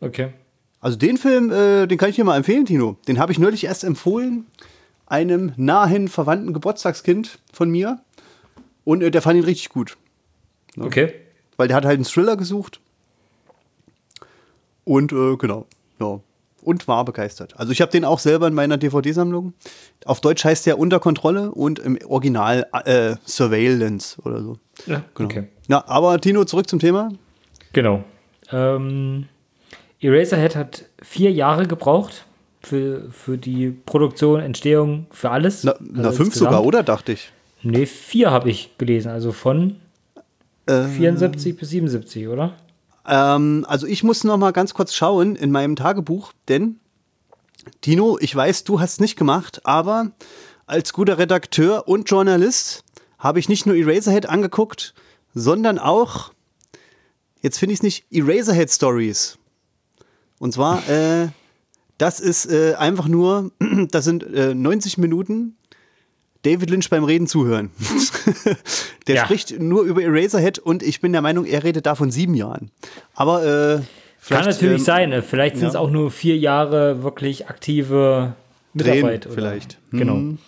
[0.00, 0.32] Okay.
[0.80, 2.96] Also den Film, äh, den kann ich dir mal empfehlen, Tino.
[3.06, 4.46] Den habe ich neulich erst empfohlen,
[5.06, 8.00] einem nahen verwandten Geburtstagskind von mir.
[8.84, 9.96] Und äh, der fand ihn richtig gut.
[10.74, 10.86] Ne?
[10.86, 11.14] Okay
[11.56, 12.80] weil der hat halt einen Thriller gesucht.
[14.84, 15.66] Und äh, genau,
[16.00, 16.18] ja.
[16.62, 17.54] Und war begeistert.
[17.58, 19.52] Also ich habe den auch selber in meiner DVD-Sammlung.
[20.04, 24.58] Auf Deutsch heißt der Unter Kontrolle und im Original äh, Surveillance oder so.
[24.86, 25.28] Ja, genau.
[25.28, 25.48] okay.
[25.68, 27.10] Ja, aber Tino, zurück zum Thema.
[27.72, 28.04] Genau.
[28.52, 29.26] Ähm,
[30.00, 32.26] Eraserhead hat vier Jahre gebraucht
[32.60, 35.64] für, für die Produktion, Entstehung, für alles.
[35.64, 36.82] Na, na also fünf sogar, oder?
[36.82, 37.32] Dachte ich.
[37.62, 39.10] Nee, vier habe ich gelesen.
[39.10, 39.76] Also von
[40.66, 42.54] 74 bis 77, oder?
[43.06, 46.78] Ähm, also ich muss noch mal ganz kurz schauen in meinem Tagebuch, denn
[47.80, 50.12] Tino, ich weiß, du hast es nicht gemacht, aber
[50.66, 52.84] als guter Redakteur und Journalist
[53.18, 54.94] habe ich nicht nur Eraserhead angeguckt,
[55.34, 56.32] sondern auch,
[57.40, 59.38] jetzt finde ich es nicht, Eraserhead Stories.
[60.38, 61.28] Und zwar, äh,
[61.98, 63.52] das ist äh, einfach nur,
[63.90, 65.56] das sind äh, 90 Minuten
[66.42, 67.70] David Lynch beim Reden zuhören.
[69.06, 69.24] der ja.
[69.24, 72.70] spricht nur über Eraserhead und ich bin der Meinung, er redet da von sieben Jahren.
[73.14, 73.80] Aber äh,
[74.28, 75.10] kann natürlich ähm, sein.
[75.10, 75.22] Ne?
[75.22, 78.34] Vielleicht sind es auch nur vier Jahre wirklich aktive
[78.72, 79.24] Mitarbeit.
[79.24, 79.78] Drehen, vielleicht.
[79.90, 80.14] Genau.
[80.14, 80.38] Hm.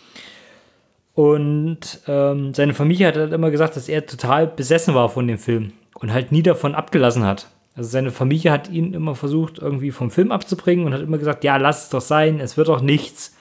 [1.14, 5.38] Und ähm, seine Familie hat halt immer gesagt, dass er total besessen war von dem
[5.38, 7.48] Film und halt nie davon abgelassen hat.
[7.76, 11.44] Also seine Familie hat ihn immer versucht, irgendwie vom Film abzubringen und hat immer gesagt,
[11.44, 13.36] ja, lass es doch sein, es wird doch nichts.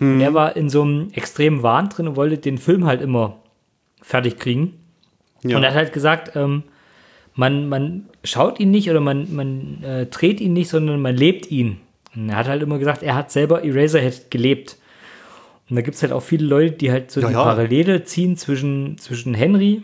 [0.00, 3.36] Und er war in so einem extremen Wahn drin und wollte den Film halt immer
[4.00, 4.78] fertig kriegen.
[5.42, 5.56] Ja.
[5.56, 6.64] Und er hat halt gesagt, ähm,
[7.34, 11.50] man, man schaut ihn nicht oder man, man äh, dreht ihn nicht, sondern man lebt
[11.50, 11.78] ihn.
[12.14, 14.76] Und er hat halt immer gesagt, er hat selber Eraserhead gelebt.
[15.68, 17.44] Und da gibt es halt auch viele Leute, die halt so ja, die ja.
[17.44, 19.82] Parallele ziehen zwischen, zwischen Henry,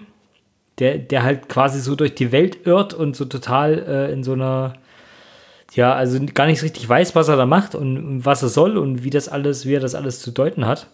[0.79, 4.33] der, der halt quasi so durch die Welt irrt und so total äh, in so
[4.33, 4.75] einer,
[5.77, 8.79] ja, also gar nicht richtig weiß, was er da macht und, und, was er soll
[8.79, 10.89] und wie das alles, wie er das alles zu deuten hat.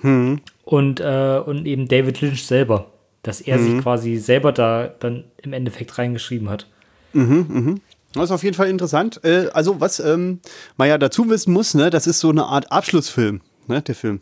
[0.00, 0.40] Hm.
[0.64, 2.86] Und, äh, und eben David Lynch selber,
[3.22, 3.64] dass er hm.
[3.64, 6.68] sich quasi selber da dann im Endeffekt reingeschrieben hat.
[7.12, 7.80] Mhm, mhm.
[8.12, 9.20] Das ist auf jeden Fall interessant.
[9.24, 10.38] Äh, also, was ähm,
[10.76, 14.20] man ja dazu wissen muss, ne, das ist so eine Art Abschlussfilm, ne, der Film.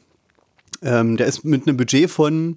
[0.82, 2.56] Ähm, der ist mit einem Budget von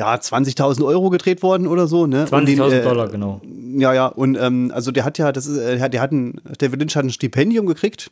[0.00, 2.24] ja, 20.000 Euro gedreht worden oder so, ne?
[2.24, 3.42] 20.000 äh, Dollar, genau.
[3.76, 6.80] Ja, ja, und ähm, also der hat ja, das ist, äh, der hat ein, David
[6.80, 8.10] Lynch hat ein Stipendium gekriegt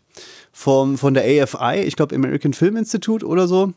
[0.53, 3.72] vom, von der AFI, ich glaube American Film Institute oder so.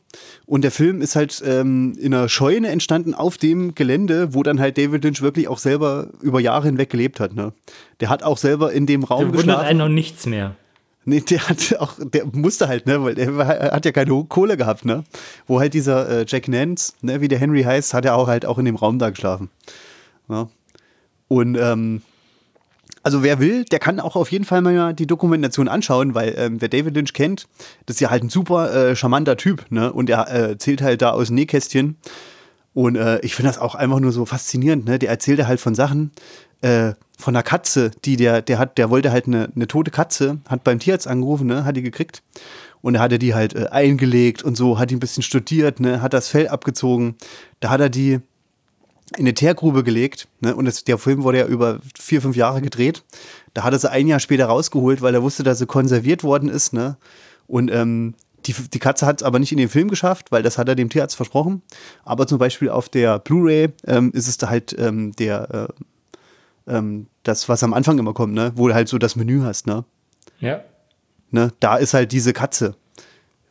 [0.46, 4.60] Und der Film ist halt ähm, in einer Scheune entstanden auf dem Gelände, wo dann
[4.60, 7.54] halt David Lynch wirklich auch selber über Jahre hinweg gelebt hat, ne?
[8.02, 9.48] Der hat auch selber in dem Raum der geschlafen.
[9.48, 10.56] wundert einen noch nichts mehr.
[11.04, 14.86] Nee, der hat auch, der musste halt, ne, weil der hat ja keine Kohle gehabt,
[14.86, 15.04] ne?
[15.48, 18.46] Wo halt dieser äh, Jack Nance, ne, wie der Henry heißt, hat er auch halt
[18.46, 19.50] auch in dem Raum da geschlafen.
[20.30, 20.48] Ja.
[21.28, 22.02] Und ähm,
[23.04, 26.62] also wer will, der kann auch auf jeden Fall mal die Dokumentation anschauen, weil ähm,
[26.62, 27.48] wer David Lynch kennt,
[27.88, 29.92] das ist ja halt ein super äh, charmanter Typ, ne?
[29.92, 31.98] Und er äh, erzählt halt da aus Nähkästchen.
[32.74, 35.00] Und äh, ich finde das auch einfach nur so faszinierend, ne?
[35.00, 36.12] Der erzählt halt von Sachen,
[36.62, 40.40] äh, von einer Katze, die der, der hat, der wollte halt eine, eine tote Katze,
[40.48, 42.24] hat beim Tierarzt angerufen, ne, hat die gekriegt.
[42.82, 46.02] Und er hatte die halt äh, eingelegt und so, hat die ein bisschen studiert, ne,
[46.02, 47.16] hat das Fell abgezogen.
[47.60, 48.20] Da hat er die
[49.18, 52.62] in eine Teergrube gelegt, ne, und das, der Film wurde ja über vier, fünf Jahre
[52.62, 53.04] gedreht.
[53.54, 56.50] Da hat er sie ein Jahr später rausgeholt, weil er wusste, dass sie konserviert worden
[56.50, 56.98] ist, ne.
[57.48, 58.16] Und ähm,
[58.46, 60.76] die, die Katze hat es aber nicht in den Film geschafft, weil das hat er
[60.76, 61.62] dem Tierarzt versprochen.
[62.04, 65.84] Aber zum Beispiel auf der Blu-ray ähm, ist es da halt ähm, der äh,
[66.68, 68.52] ähm, das, was am Anfang immer kommt, ne?
[68.56, 69.86] Wo du halt so das Menü hast, ne?
[70.40, 70.62] Ja.
[71.32, 71.52] Ne?
[71.60, 72.76] Da ist halt diese Katze,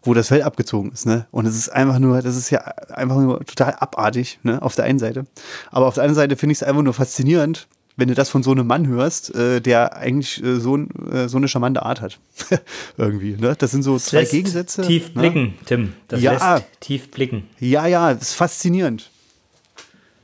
[0.03, 1.27] wo das Fell abgezogen ist, ne?
[1.31, 4.61] Und es ist einfach nur, das ist ja einfach nur total abartig, ne?
[4.63, 5.27] Auf der einen Seite.
[5.71, 8.43] Aber auf der anderen Seite finde ich es einfach nur faszinierend, wenn du das von
[8.43, 12.19] so einem Mann hörst, äh, der eigentlich äh, so, äh, so eine charmante Art hat.
[12.97, 13.55] Irgendwie, ne?
[13.59, 14.83] Das sind so das zwei Gegensätze.
[14.83, 15.21] Tief ne?
[15.21, 15.93] blicken, Tim.
[16.09, 17.49] Das ja, lässt tief blicken.
[17.59, 19.11] Ja, ja, das ist faszinierend.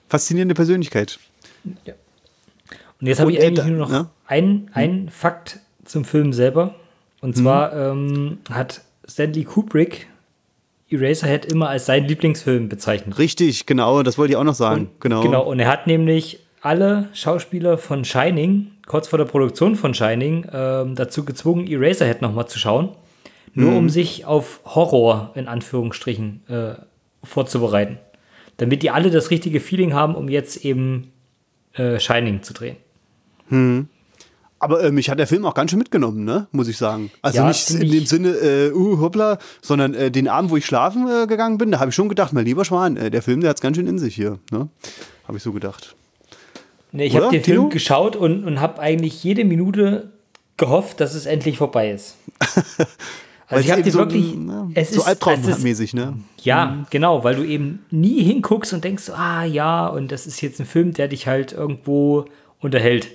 [0.08, 1.18] Faszinierende Persönlichkeit.
[1.84, 1.94] Ja.
[3.00, 4.10] Und jetzt habe ich eigentlich nur noch ja?
[4.26, 5.08] einen, einen hm.
[5.08, 6.74] Fakt zum Film selber.
[7.20, 7.78] Und zwar hm.
[7.78, 10.08] ähm, hat Stanley Kubrick
[10.88, 13.18] Eraserhead immer als seinen Lieblingsfilm bezeichnet.
[13.18, 14.82] Richtig, genau, das wollte ich auch noch sagen.
[14.82, 15.22] Und, genau.
[15.22, 20.46] genau, und er hat nämlich alle Schauspieler von Shining, kurz vor der Produktion von Shining,
[20.52, 22.90] ähm, dazu gezwungen, Eraserhead nochmal zu schauen.
[23.54, 23.78] Nur hm.
[23.78, 26.74] um sich auf Horror in Anführungsstrichen äh,
[27.24, 27.98] vorzubereiten.
[28.58, 31.12] Damit die alle das richtige Feeling haben, um jetzt eben
[31.72, 32.76] äh, Shining zu drehen.
[33.48, 33.88] Hm.
[34.58, 36.46] Aber äh, mich hat der Film auch ganz schön mitgenommen, ne?
[36.50, 37.10] muss ich sagen.
[37.20, 40.64] Also ja, nicht in dem Sinne, äh, uh, hoppla, sondern äh, den Abend, wo ich
[40.64, 43.42] schlafen äh, gegangen bin, da habe ich schon gedacht, mein lieber Schwan, äh, der Film,
[43.42, 44.38] der hat es ganz schön in sich hier.
[44.50, 44.68] Ne?
[45.28, 45.94] Habe ich so gedacht.
[46.92, 47.44] Nee, ich habe den?
[47.44, 50.10] Film geschaut und, und habe eigentlich jede Minute
[50.56, 52.16] gehofft, dass es endlich vorbei ist.
[53.48, 56.14] Also ich habe dir so, wirklich, ne, es so albtraummäßig, ne?
[56.42, 56.86] Ja, mhm.
[56.90, 60.66] genau, weil du eben nie hinguckst und denkst, ah ja, und das ist jetzt ein
[60.66, 62.24] Film, der dich halt irgendwo
[62.58, 63.06] unterhält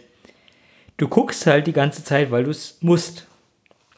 [0.98, 3.28] du guckst halt die ganze Zeit, weil du es musst.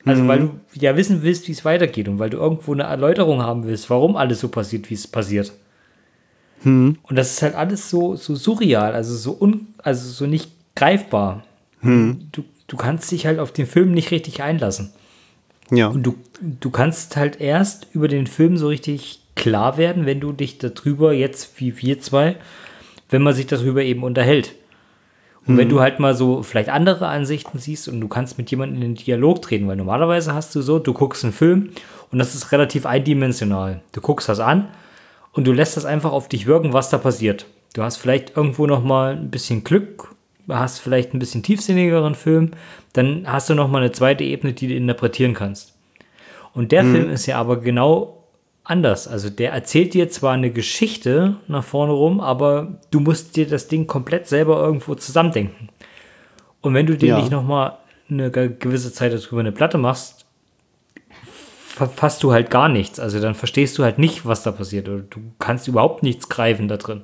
[0.05, 0.27] Also, mhm.
[0.27, 3.65] weil du ja wissen willst, wie es weitergeht und weil du irgendwo eine Erläuterung haben
[3.65, 5.53] willst, warum alles so passiert, wie es passiert.
[6.63, 6.97] Mhm.
[7.03, 11.43] Und das ist halt alles so, so surreal, also so, un, also so nicht greifbar.
[11.81, 12.27] Mhm.
[12.31, 14.91] Du, du kannst dich halt auf den Film nicht richtig einlassen.
[15.71, 15.87] Ja.
[15.87, 20.31] Und du, du kannst halt erst über den Film so richtig klar werden, wenn du
[20.31, 22.35] dich darüber jetzt, wie wir zwei,
[23.09, 24.55] wenn man sich darüber eben unterhält.
[25.45, 28.81] Und wenn du halt mal so vielleicht andere Ansichten siehst und du kannst mit jemandem
[28.81, 31.71] in den Dialog treten, weil normalerweise hast du so, du guckst einen Film
[32.11, 33.81] und das ist relativ eindimensional.
[33.91, 34.69] Du guckst das an
[35.33, 37.45] und du lässt das einfach auf dich wirken, was da passiert.
[37.73, 40.15] Du hast vielleicht irgendwo noch mal ein bisschen Glück,
[40.47, 42.51] hast vielleicht ein bisschen tiefsinnigeren Film,
[42.93, 45.73] dann hast du noch mal eine zweite Ebene, die du interpretieren kannst.
[46.53, 46.91] Und der mhm.
[46.91, 48.22] Film ist ja aber genau
[48.63, 49.07] anders.
[49.07, 53.67] Also der erzählt dir zwar eine Geschichte nach vorne rum, aber du musst dir das
[53.67, 55.69] Ding komplett selber irgendwo zusammendenken.
[56.61, 57.19] Und wenn du dir ja.
[57.19, 57.77] nicht noch mal
[58.09, 60.25] eine gewisse Zeit darüber eine Platte machst,
[61.73, 62.99] verfasst du halt gar nichts.
[62.99, 64.87] Also dann verstehst du halt nicht, was da passiert.
[64.87, 67.03] Oder du kannst überhaupt nichts greifen da drin.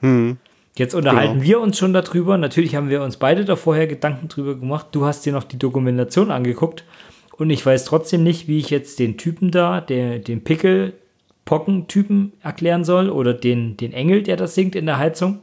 [0.00, 0.38] Hm.
[0.76, 1.44] Jetzt unterhalten genau.
[1.44, 2.38] wir uns schon darüber.
[2.38, 4.86] Natürlich haben wir uns beide da vorher Gedanken drüber gemacht.
[4.92, 6.84] Du hast dir noch die Dokumentation angeguckt.
[7.40, 12.84] Und ich weiß trotzdem nicht, wie ich jetzt den Typen da, der, den Pickel-Pocken-Typen erklären
[12.84, 13.08] soll.
[13.08, 15.38] Oder den, den Engel, der das singt in der Heizung.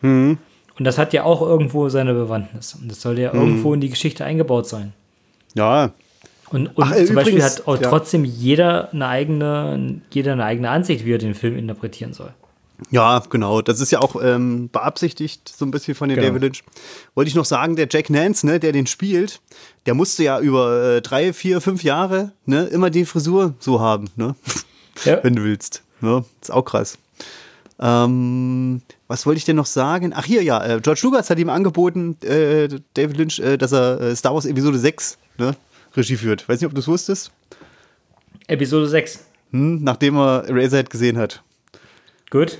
[0.00, 0.38] Hm.
[0.78, 2.78] Und das hat ja auch irgendwo seine Bewandtnis.
[2.80, 3.38] Und das soll ja hm.
[3.38, 4.94] irgendwo in die Geschichte eingebaut sein.
[5.54, 5.92] Ja,
[6.48, 7.90] und, und Ach, zum übrigens, Beispiel hat auch ja.
[7.90, 12.32] trotzdem jeder eine eigene, jeder eine eigene Ansicht, wie er den Film interpretieren soll.
[12.90, 13.62] Ja, genau.
[13.62, 16.28] Das ist ja auch ähm, beabsichtigt, so ein bisschen von den genau.
[16.28, 16.64] David Lynch.
[17.14, 19.40] Wollte ich noch sagen, der Jack Nance, ne, der den spielt,
[19.86, 24.10] der musste ja über äh, drei, vier, fünf Jahre ne, immer die Frisur so haben,
[24.16, 24.34] ne?
[25.04, 25.20] Ja.
[25.22, 25.82] Wenn du willst.
[26.00, 26.24] Ne?
[26.40, 26.98] Ist auch krass.
[27.78, 30.12] Ähm, was wollte ich denn noch sagen?
[30.14, 34.00] Ach hier, ja, äh, George Lucas hat ihm angeboten, äh, David Lynch, äh, dass er
[34.00, 35.54] äh, Star Wars Episode 6 ne,
[35.94, 36.48] Regie führt.
[36.48, 37.32] Weiß nicht, ob du es wusstest.
[38.48, 39.24] Episode 6.
[39.52, 41.42] Hm, nachdem er Eraserhead gesehen hat.
[42.30, 42.58] Gut.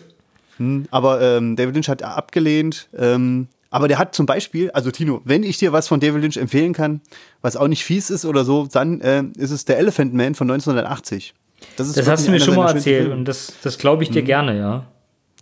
[0.59, 2.89] Hm, aber ähm, David Lynch hat abgelehnt.
[2.97, 6.37] Ähm, aber der hat zum Beispiel, also Tino, wenn ich dir was von David Lynch
[6.37, 7.01] empfehlen kann,
[7.43, 10.51] was auch nicht fies ist oder so, dann äh, ist es der Elephant Man von
[10.51, 11.35] 1980.
[11.77, 14.27] Das, das hast du mir schon mal erzählt und das, das glaube ich dir hm.
[14.27, 14.87] gerne, ja.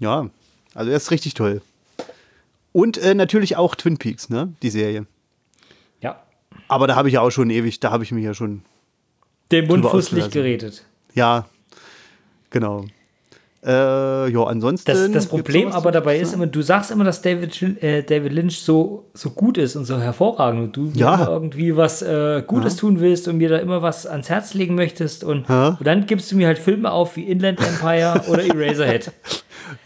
[0.01, 0.31] Ja,
[0.75, 1.61] also er ist richtig toll.
[2.73, 4.53] Und äh, natürlich auch Twin Peaks, ne?
[4.63, 5.07] Die Serie.
[6.01, 6.21] Ja.
[6.67, 8.63] Aber da habe ich ja auch schon ewig, da habe ich mich ja schon.
[9.53, 10.85] Dem Mund fußlich geredet.
[11.15, 11.47] Ja,
[12.51, 12.87] genau.
[13.67, 14.91] Äh, ja, ansonsten.
[14.91, 18.61] Das, das Problem aber dabei ist immer, du sagst immer, dass David, äh, David Lynch
[18.61, 21.27] so, so gut ist und so hervorragend und du ja.
[21.27, 22.81] irgendwie was äh, Gutes ja.
[22.81, 25.69] tun willst und mir da immer was ans Herz legen möchtest und, ja.
[25.79, 29.13] und dann gibst du mir halt Filme auf wie Inland Empire oder Eraserhead.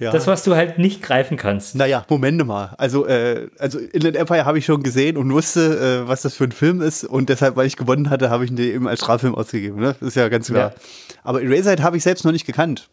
[0.01, 0.11] Ja.
[0.11, 1.77] Das, was du halt nicht greifen kannst.
[1.77, 2.75] Naja, Momente mal.
[2.79, 6.45] Also, äh, also Inland Empire habe ich schon gesehen und wusste, äh, was das für
[6.45, 7.05] ein Film ist.
[7.05, 9.81] Und deshalb, weil ich gewonnen hatte, habe ich ihn eben als Straffilm ausgegeben.
[9.81, 9.95] Ne?
[10.01, 10.71] Das ist ja ganz klar.
[10.71, 10.81] Ja.
[11.23, 12.89] Aber Eraserhead habe ich selbst noch nicht gekannt.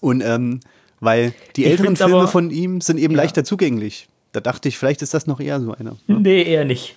[0.00, 0.60] Und ähm,
[1.00, 3.22] weil die ich älteren Filme aber, von ihm sind eben ja.
[3.22, 4.08] leichter zugänglich.
[4.32, 5.96] Da dachte ich, vielleicht ist das noch eher so einer.
[6.06, 6.20] Ne?
[6.20, 6.94] Nee, eher nicht.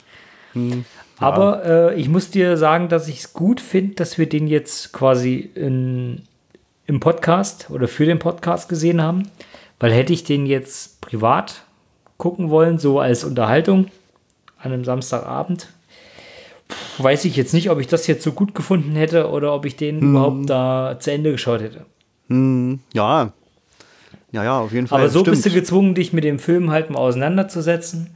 [0.53, 0.85] Hm,
[1.19, 1.27] ja.
[1.27, 4.93] Aber äh, ich muss dir sagen, dass ich es gut finde, dass wir den jetzt
[4.93, 6.21] quasi in,
[6.85, 9.23] im Podcast oder für den Podcast gesehen haben.
[9.79, 11.63] Weil hätte ich den jetzt privat
[12.17, 13.87] gucken wollen, so als Unterhaltung
[14.57, 15.67] an einem Samstagabend,
[16.97, 19.75] weiß ich jetzt nicht, ob ich das jetzt so gut gefunden hätte oder ob ich
[19.75, 20.09] den hm.
[20.11, 21.85] überhaupt da zu Ende geschaut hätte.
[22.33, 23.31] Hm, ja.
[24.31, 25.01] Ja, ja, auf jeden Fall.
[25.01, 25.35] Aber so stimmt.
[25.35, 28.09] bist du gezwungen, dich mit dem Film halt mal auseinanderzusetzen.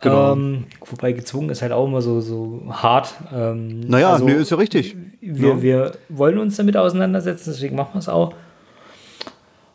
[0.00, 0.32] Genau.
[0.32, 3.14] Ähm, wobei gezwungen ist halt auch immer so, so hart.
[3.34, 4.96] Ähm, naja, also, nee, ist ja richtig.
[5.20, 5.62] Wir, ja.
[5.62, 8.34] wir wollen uns damit auseinandersetzen, deswegen machen wir es auch.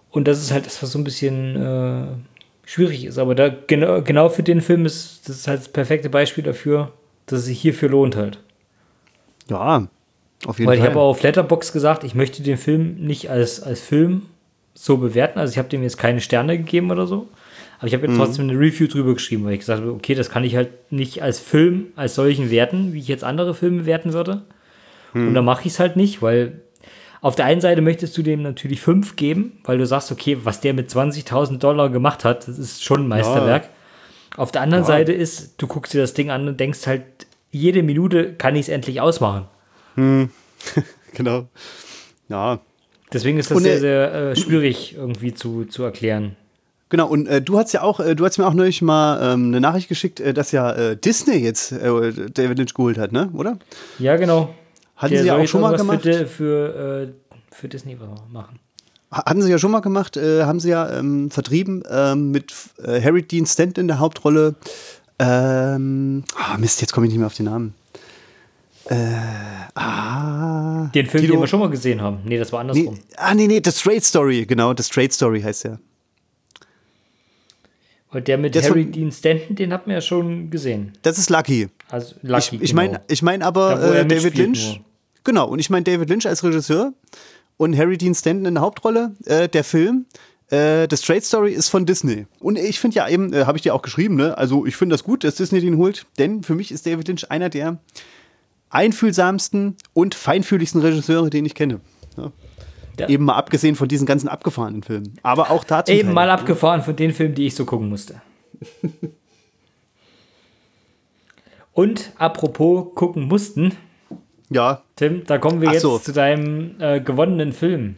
[0.10, 2.08] Und das ist halt das, was so ein bisschen äh,
[2.66, 3.20] schwierig ist.
[3.20, 6.92] Aber da genau, genau für den Film ist das ist halt das perfekte Beispiel dafür,
[7.28, 8.40] dass es sich hierfür lohnt halt.
[9.50, 9.88] Ja,
[10.46, 10.86] auf jeden Weil Fall.
[10.86, 14.24] ich habe auf Letterbox gesagt, ich möchte den Film nicht als, als Film
[14.74, 15.40] so bewerten.
[15.40, 17.28] Also ich habe dem jetzt keine Sterne gegeben oder so.
[17.80, 18.20] Aber ich habe jetzt mhm.
[18.20, 21.22] trotzdem eine Review drüber geschrieben, weil ich gesagt habe, okay, das kann ich halt nicht
[21.22, 24.44] als Film, als solchen werten, wie ich jetzt andere Filme werten würde.
[25.14, 25.30] Mhm.
[25.30, 26.62] Und da mache ich es halt nicht, weil
[27.22, 30.62] auf der einen Seite möchtest du dem natürlich 5 geben, weil du sagst, okay, was
[30.62, 33.64] der mit 20.000 Dollar gemacht hat, das ist schon ein Meisterwerk.
[33.64, 33.70] Ja.
[34.38, 34.88] Auf der anderen ja.
[34.88, 37.04] Seite ist, du guckst dir das Ding an und denkst halt,
[37.52, 39.48] jede Minute kann ich es endlich ausmachen.
[39.96, 40.30] Hm.
[41.14, 41.48] genau.
[42.28, 42.60] Ja.
[43.12, 46.36] Deswegen ist das und, sehr, äh, sehr äh, schwierig irgendwie zu, zu erklären.
[46.90, 49.48] Genau, und äh, du hast ja auch, äh, du hast mir auch neulich mal ähm,
[49.48, 53.30] eine Nachricht geschickt, äh, dass ja äh, Disney jetzt David Lynch geholt hat, ne?
[53.34, 53.60] Oder?
[54.00, 54.56] Ja, genau.
[54.96, 56.02] Hatten Der sie ja auch schon mal gemacht.
[56.02, 57.14] Für, für,
[57.52, 57.98] für, Disney
[58.30, 58.60] machen.
[59.12, 62.54] Hatten sie ja schon mal gemacht, haben sie ja ähm, vertrieben ähm, mit
[62.86, 64.56] Harry Dean Stanton in der Hauptrolle.
[65.20, 67.76] Ähm, oh Mist, jetzt komme ich nicht mehr auf den Namen.
[68.90, 68.96] Äh,
[69.76, 72.22] ah, den Film, Tilo, den wir schon mal gesehen haben.
[72.26, 72.96] Nee, das war andersrum.
[72.96, 75.80] Nee, ah, nee, nee, The Straight Story, genau, The Straight Story heißt der.
[78.12, 80.94] Und der mit das Harry von, Dean Stanton, den hat man ja schon gesehen.
[81.04, 81.70] Das ist Lucky.
[81.90, 82.56] Also Lucky.
[82.56, 83.04] Ich, ich meine genau.
[83.08, 84.78] ich mein aber da, äh, David Lynch.
[84.78, 84.86] Nur.
[85.24, 86.94] Genau, und ich meine David Lynch als Regisseur
[87.58, 89.16] und Harry Dean Stanton in der Hauptrolle.
[89.26, 90.08] Äh, der Film,
[90.50, 92.26] äh, The Straight Story, ist von Disney.
[92.40, 94.36] Und ich finde ja eben, äh, habe ich dir auch geschrieben, ne?
[94.36, 97.30] Also ich finde das gut, dass Disney den holt, denn für mich ist David Lynch
[97.30, 97.78] einer der
[98.70, 101.80] einfühlsamsten und feinfühligsten Regisseure, den ich kenne.
[102.18, 102.32] Ja.
[103.00, 103.08] Ja.
[103.08, 105.18] Eben mal abgesehen von diesen ganzen abgefahrenen Filmen.
[105.24, 105.92] Aber auch dazu.
[105.92, 108.22] Eben mal abgefahren von den Filmen, die ich so gucken musste.
[111.74, 113.74] und apropos gucken mussten.
[114.50, 114.84] Ja.
[114.98, 115.98] Tim, da kommen wir Ach jetzt so.
[115.98, 117.96] zu deinem äh, gewonnenen Film.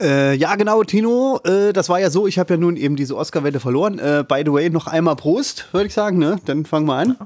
[0.00, 1.40] Äh, ja, genau, Tino.
[1.44, 3.98] Äh, das war ja so, ich habe ja nun eben diese Oscar-Wette verloren.
[3.98, 6.18] Äh, by the way, noch einmal Prost, würde ich sagen.
[6.18, 6.38] Ne?
[6.46, 7.16] Dann fangen wir an.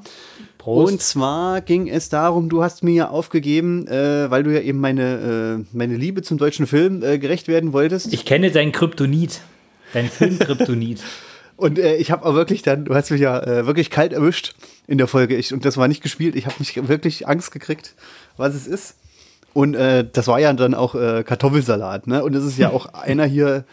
[0.59, 0.93] Prost.
[0.93, 4.81] Und zwar ging es darum, du hast mir ja aufgegeben, äh, weil du ja eben
[4.81, 8.13] meine, äh, meine Liebe zum deutschen Film äh, gerecht werden wolltest.
[8.13, 9.41] Ich kenne dein Kryptonit.
[9.93, 11.01] Dein Film-Kryptonit.
[11.57, 14.55] Und äh, ich habe auch wirklich dann, du hast mich ja äh, wirklich kalt erwischt
[14.89, 15.37] in der Folge.
[15.37, 16.35] Ich, und das war nicht gespielt.
[16.35, 17.95] Ich habe mich wirklich Angst gekriegt,
[18.37, 18.97] was es ist.
[19.55, 22.09] Und äh, das war ja dann auch äh, Kartoffelsalat.
[22.09, 22.23] Ne?
[22.23, 23.65] Und das ist ja auch einer hier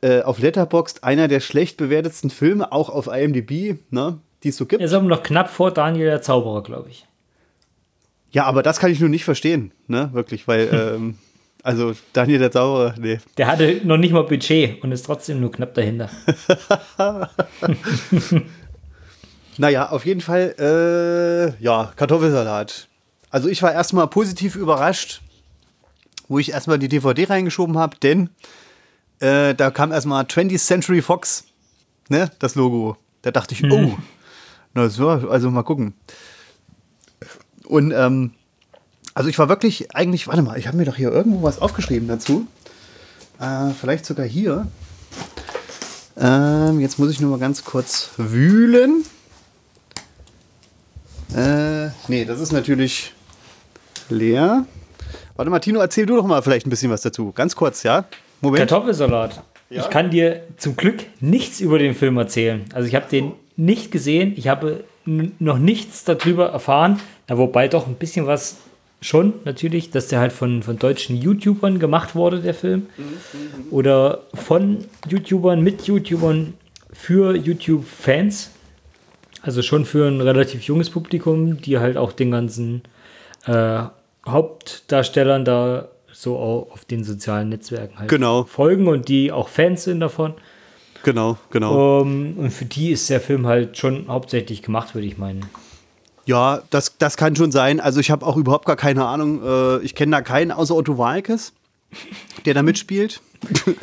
[0.00, 4.18] äh, auf Letterboxd, einer der schlecht bewertetsten Filme, auch auf IMDb, ne?
[4.42, 4.80] die es so gibt.
[4.80, 7.06] Er ist aber noch knapp vor Daniel der Zauberer, glaube ich.
[8.32, 10.08] Ja, aber das kann ich nur nicht verstehen, ne?
[10.12, 11.18] Wirklich, weil, ähm,
[11.62, 13.18] also Daniel der Zauberer, nee.
[13.36, 16.08] Der hatte noch nicht mal Budget und ist trotzdem nur knapp dahinter.
[19.58, 22.88] naja, auf jeden Fall, äh, ja, Kartoffelsalat.
[23.30, 25.22] Also ich war erstmal positiv überrascht,
[26.28, 28.30] wo ich erstmal die DVD reingeschoben habe, denn
[29.20, 31.44] äh, da kam erstmal 20th Century Fox,
[32.08, 32.96] ne, das Logo.
[33.22, 33.72] Da dachte ich, mhm.
[33.72, 33.98] oh,
[34.74, 35.94] na so, also mal gucken.
[37.66, 38.32] Und ähm,
[39.14, 42.08] also ich war wirklich eigentlich, warte mal, ich habe mir doch hier irgendwo was aufgeschrieben
[42.08, 42.46] dazu.
[43.38, 44.66] Äh, vielleicht sogar hier.
[46.16, 49.04] Ähm, jetzt muss ich nur mal ganz kurz wühlen.
[51.34, 53.14] Äh, nee, das ist natürlich
[54.10, 54.66] leer.
[55.36, 57.32] Warte mal, Tino, erzähl du doch mal vielleicht ein bisschen was dazu.
[57.32, 58.04] Ganz kurz, ja?
[58.40, 58.68] Moment.
[58.68, 59.42] Kartoffelsalat.
[59.70, 59.82] Ja?
[59.82, 62.64] Ich kann dir zum Glück nichts über den Film erzählen.
[62.74, 64.34] Also ich habe den nicht gesehen.
[64.36, 67.00] Ich habe noch nichts darüber erfahren.
[67.28, 68.58] Na, wobei doch ein bisschen was
[69.00, 72.86] schon natürlich, dass der halt von, von deutschen YouTubern gemacht wurde, der Film.
[73.70, 76.54] Oder von YouTubern, mit YouTubern,
[76.92, 78.50] für YouTube-Fans.
[79.42, 82.82] Also schon für ein relativ junges Publikum, die halt auch den ganzen
[83.46, 83.84] äh,
[84.26, 88.44] Hauptdarstellern da so auf den sozialen Netzwerken halt genau.
[88.44, 90.34] folgen und die auch Fans sind davon.
[91.02, 92.00] Genau, genau.
[92.00, 95.46] Um, ähm, und für die ist der Film halt schon hauptsächlich gemacht, würde ich meinen.
[96.26, 97.80] Ja, das, das kann schon sein.
[97.80, 99.42] Also ich habe auch überhaupt gar keine Ahnung.
[99.42, 101.52] Äh, ich kenne da keinen außer Otto Walkes,
[102.44, 103.22] der da mitspielt.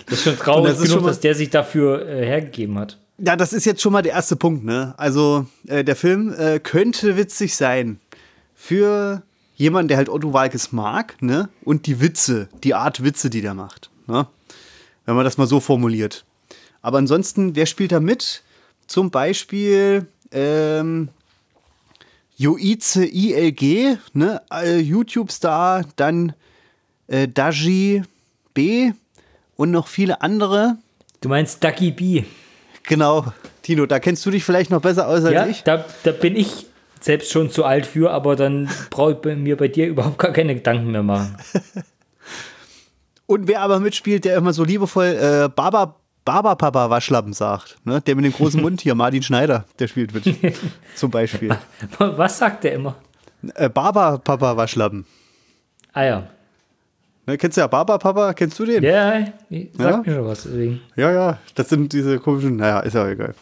[0.06, 3.00] Das ist schon traurig das genug, dass der sich dafür äh, hergegeben hat.
[3.18, 4.64] Ja, das ist jetzt schon mal der erste Punkt.
[4.64, 4.94] Ne?
[4.98, 8.00] Also äh, der Film äh, könnte witzig sein
[8.54, 9.24] für
[9.58, 11.50] jemanden, der halt Otto Walkes mag, ne?
[11.66, 13.90] Und die Witze, die Art Witze, die der macht.
[14.06, 14.28] Ne?
[15.06, 16.24] Wenn man das mal so formuliert.
[16.82, 18.44] Aber ansonsten, wer spielt da mit?
[18.86, 21.10] Zum Beispiel ähm,
[22.38, 24.42] Joize ILG, ne?
[24.52, 26.34] Äh, YouTube-Star, dann
[27.08, 28.04] äh, Daji
[28.54, 28.92] B
[29.56, 30.78] und noch viele andere.
[31.20, 32.24] Du meinst Ducky B.
[32.84, 33.26] Genau,
[33.64, 35.64] Tino, da kennst du dich vielleicht noch besser aus als ja, ich.
[35.64, 36.68] Da, da bin ich
[37.02, 40.56] selbst schon zu alt für, aber dann brauche ich mir bei dir überhaupt gar keine
[40.56, 41.38] Gedanken mehr machen.
[43.28, 48.02] Und wer aber mitspielt, der immer so liebevoll äh, Baba, Baba Papa Waschlappen sagt, ne?
[48.02, 50.34] der mit dem großen Mund hier, Martin Schneider, der spielt mit,
[50.96, 51.56] zum Beispiel.
[52.00, 52.96] Was sagt der immer?
[53.56, 55.06] Äh, Baba Papa Waschlappen.
[55.92, 56.28] Ah ja.
[57.26, 58.34] Ne, kennst du ja Baba Papa?
[58.34, 58.82] Kennst du den?
[58.82, 59.98] Ja, sagt ja?
[59.98, 60.44] mir schon was.
[60.44, 60.82] Deswegen.
[60.96, 63.36] Ja, ja, das sind diese komischen, naja, ist ja egal.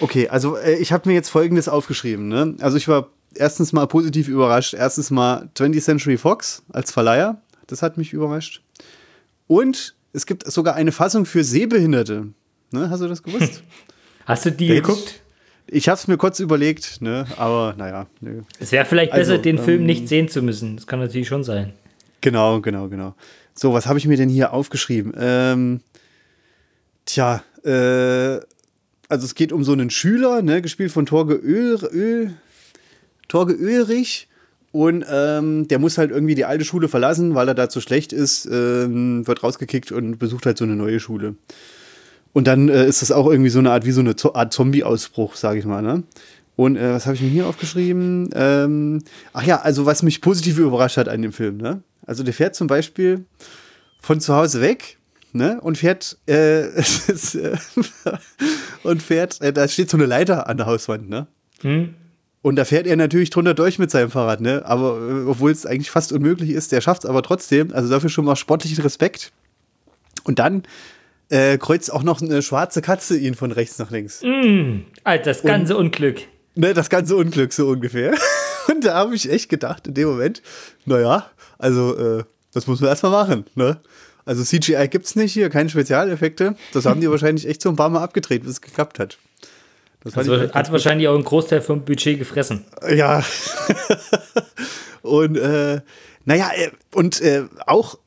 [0.00, 2.28] Okay, also äh, ich habe mir jetzt Folgendes aufgeschrieben.
[2.28, 2.56] Ne?
[2.60, 4.74] Also ich war erstens mal positiv überrascht.
[4.74, 7.40] Erstens mal 20th Century Fox als Verleiher.
[7.66, 8.62] Das hat mich überrascht.
[9.46, 12.28] Und es gibt sogar eine Fassung für Sehbehinderte.
[12.72, 12.90] Ne?
[12.90, 13.62] Hast du das gewusst?
[14.26, 15.22] Hast du die da geguckt?
[15.66, 17.26] Ich, ich habe es mir kurz überlegt, ne?
[17.36, 18.06] aber naja.
[18.20, 18.44] Ne.
[18.58, 20.76] Es wäre vielleicht besser, also, den ähm, Film nicht sehen zu müssen.
[20.76, 21.72] Das kann natürlich schon sein.
[22.20, 23.14] Genau, genau, genau.
[23.54, 25.14] So, was habe ich mir denn hier aufgeschrieben?
[25.18, 25.80] Ähm,
[27.06, 28.40] tja, äh,
[29.10, 32.30] also es geht um so einen Schüler, ne, gespielt von Torge Öl, Öl,
[33.28, 34.28] Torge Ölrich.
[34.72, 38.12] Und ähm, der muss halt irgendwie die alte Schule verlassen, weil er da zu schlecht
[38.12, 41.34] ist, ähm, wird rausgekickt und besucht halt so eine neue Schule.
[42.32, 45.34] Und dann äh, ist das auch irgendwie so eine Art wie so eine Art Zombie-Ausbruch,
[45.34, 45.82] sage ich mal.
[45.82, 46.04] Ne?
[46.54, 48.30] Und äh, was habe ich mir hier aufgeschrieben?
[48.32, 51.56] Ähm, ach ja, also was mich positiv überrascht hat an dem Film.
[51.56, 51.82] Ne?
[52.06, 53.24] Also der fährt zum Beispiel
[54.00, 54.99] von zu Hause weg
[55.34, 55.60] ne?
[55.60, 57.56] Und fährt, äh, ist, äh,
[58.82, 61.26] und fährt, äh, da steht so eine Leiter an der Hauswand, ne?
[61.62, 61.94] Hm.
[62.42, 64.62] Und da fährt er natürlich drunter durch mit seinem Fahrrad, ne?
[64.64, 67.72] Aber äh, obwohl es eigentlich fast unmöglich ist, der schafft es aber trotzdem.
[67.72, 69.32] Also dafür schon mal sportlichen Respekt.
[70.24, 70.62] Und dann
[71.28, 74.22] äh, kreuzt auch noch eine schwarze Katze ihn von rechts nach links.
[74.22, 76.22] Mm, Alter, das ganze und, Unglück.
[76.54, 78.14] Ne, das ganze Unglück so ungefähr.
[78.68, 80.42] Und da habe ich echt gedacht in dem Moment,
[80.84, 83.80] naja, also äh, das muss man erstmal machen, ne?
[84.30, 86.54] Also CGI gibt es nicht hier, keine Spezialeffekte.
[86.72, 89.18] Das haben die wahrscheinlich echt so ein paar Mal abgedreht, bis es geklappt hat.
[90.04, 92.64] Das also hat wahrscheinlich auch einen Großteil vom Budget gefressen.
[92.88, 93.24] Ja.
[95.02, 95.80] und äh,
[96.26, 97.98] naja, äh, und äh, auch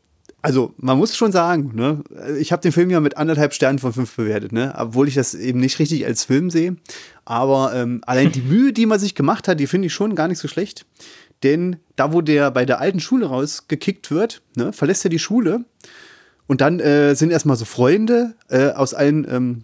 [0.42, 2.02] Also, man muss schon sagen, ne,
[2.40, 5.34] ich habe den Film ja mit anderthalb Sternen von fünf bewertet, ne, obwohl ich das
[5.34, 6.78] eben nicht richtig als Film sehe.
[7.26, 10.30] Aber ähm, allein die Mühe, die man sich gemacht hat, die finde ich schon gar
[10.30, 10.86] nicht so schlecht.
[11.44, 15.66] Denn da, wo der bei der alten Schule rausgekickt wird, ne, verlässt er die Schule
[16.48, 19.64] und dann äh, sind erstmal so Freunde äh, aus allen ähm,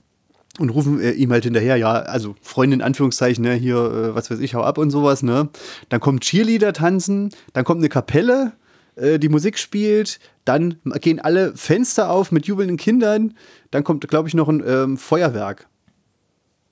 [0.60, 4.30] und rufen äh, ihm halt hinterher, ja, also Freunde in Anführungszeichen, ne, hier, äh, was
[4.30, 5.50] weiß ich, hau ab und sowas, ne.
[5.90, 8.54] Dann kommt Cheerleader tanzen, dann kommt eine Kapelle,
[8.96, 13.36] äh, die Musik spielt, dann gehen alle Fenster auf mit jubelnden Kindern,
[13.72, 15.68] dann kommt, glaube ich, noch ein ähm, Feuerwerk.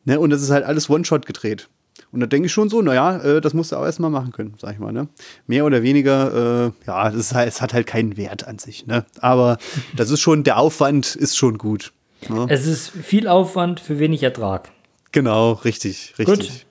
[0.05, 1.69] Ne, und das ist halt alles One-Shot gedreht.
[2.17, 4.55] Und da denke ich schon so, naja, äh, das musst du auch erstmal machen können,
[4.59, 4.91] sag ich mal.
[4.91, 5.07] Ne?
[5.45, 8.87] Mehr oder weniger, äh, ja, das halt, es hat halt keinen Wert an sich.
[8.87, 9.05] Ne?
[9.21, 9.59] Aber
[9.95, 11.93] das ist schon, der Aufwand ist schon gut.
[12.27, 12.47] Ne?
[12.49, 14.71] Es ist viel Aufwand für wenig Ertrag.
[15.11, 16.65] Genau, richtig, richtig.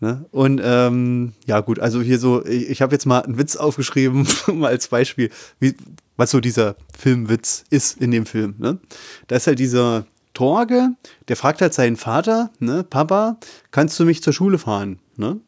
[0.00, 0.24] Ne?
[0.30, 4.26] Und ähm, ja, gut, also hier so, ich, ich habe jetzt mal einen Witz aufgeschrieben,
[4.54, 5.28] mal als Beispiel,
[5.60, 5.76] wie,
[6.16, 8.54] was so dieser Filmwitz ist in dem Film.
[8.56, 8.78] Ne?
[9.26, 10.90] Da ist halt dieser Torge,
[11.28, 13.38] der fragt halt seinen Vater, ne, Papa,
[13.70, 14.98] kannst du mich zur Schule fahren?
[15.16, 15.40] Ne?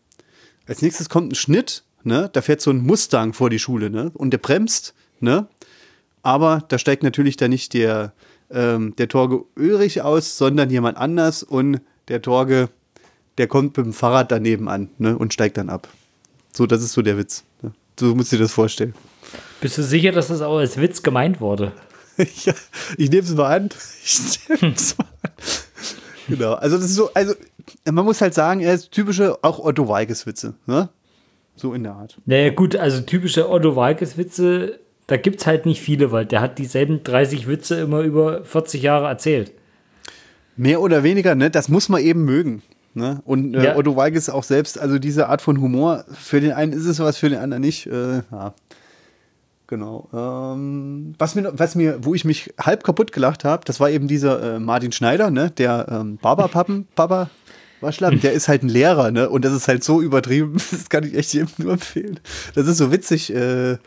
[0.66, 4.10] Als nächstes kommt ein Schnitt, ne, da fährt so ein Mustang vor die Schule, ne,
[4.14, 5.48] und der bremst, ne,
[6.22, 8.12] aber da steigt natürlich dann nicht der,
[8.50, 12.68] ähm, der Torge Ulrich aus, sondern jemand anders und der Torge,
[13.38, 15.88] der kommt mit dem Fahrrad daneben an, ne, und steigt dann ab.
[16.52, 17.44] So, das ist so der Witz.
[17.62, 17.72] Ne?
[17.98, 18.94] So musst du dir das vorstellen.
[19.60, 21.72] Bist du sicher, dass das auch als Witz gemeint wurde?
[22.44, 22.54] ja,
[22.96, 23.68] ich nehme es mal an.
[24.04, 25.30] Ich nehme es mal an.
[26.28, 26.54] Genau.
[26.54, 27.34] Also, das ist so, also,
[27.90, 30.88] man muss halt sagen, er ist typische, auch Otto Walkes-Witze, ne?
[31.56, 32.18] So in der Art.
[32.26, 36.58] Naja, gut, also typische Otto Walkes-Witze, da gibt es halt nicht viele, weil der hat
[36.58, 39.52] dieselben 30 Witze immer über 40 Jahre erzählt.
[40.56, 41.50] Mehr oder weniger, ne?
[41.50, 42.62] Das muss man eben mögen.
[42.94, 43.20] Ne?
[43.24, 43.76] Und äh, ja.
[43.76, 47.16] Otto Walkes auch selbst, also diese Art von Humor, für den einen ist es was,
[47.16, 47.86] für den anderen nicht.
[47.86, 48.54] Äh, ja.
[49.66, 50.08] Genau.
[50.12, 54.08] Ähm, was, mir, was mir, wo ich mich halb kaputt gelacht habe, das war eben
[54.08, 57.30] dieser äh, Martin Schneider, ne, der ähm, Barberpappen, Papa
[57.80, 61.04] Waschlappen, der ist halt ein Lehrer, ne, und das ist halt so übertrieben, das kann
[61.04, 62.20] ich echt jedem nur empfehlen.
[62.54, 63.78] Das ist so witzig, äh,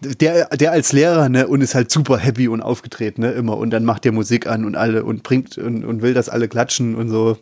[0.00, 3.70] der, der als Lehrer, ne, und ist halt super happy und aufgetreten, ne, immer, und
[3.70, 6.94] dann macht der Musik an und alle und bringt und, und will, dass alle klatschen
[6.94, 7.36] und so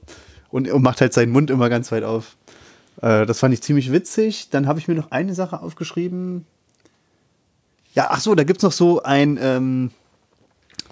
[0.50, 2.36] und, und macht halt seinen Mund immer ganz weit auf.
[3.02, 4.48] Äh, das fand ich ziemlich witzig.
[4.50, 6.46] Dann habe ich mir noch eine Sache aufgeschrieben,
[7.96, 9.90] ja, ach so, da gibt es noch so ein ähm,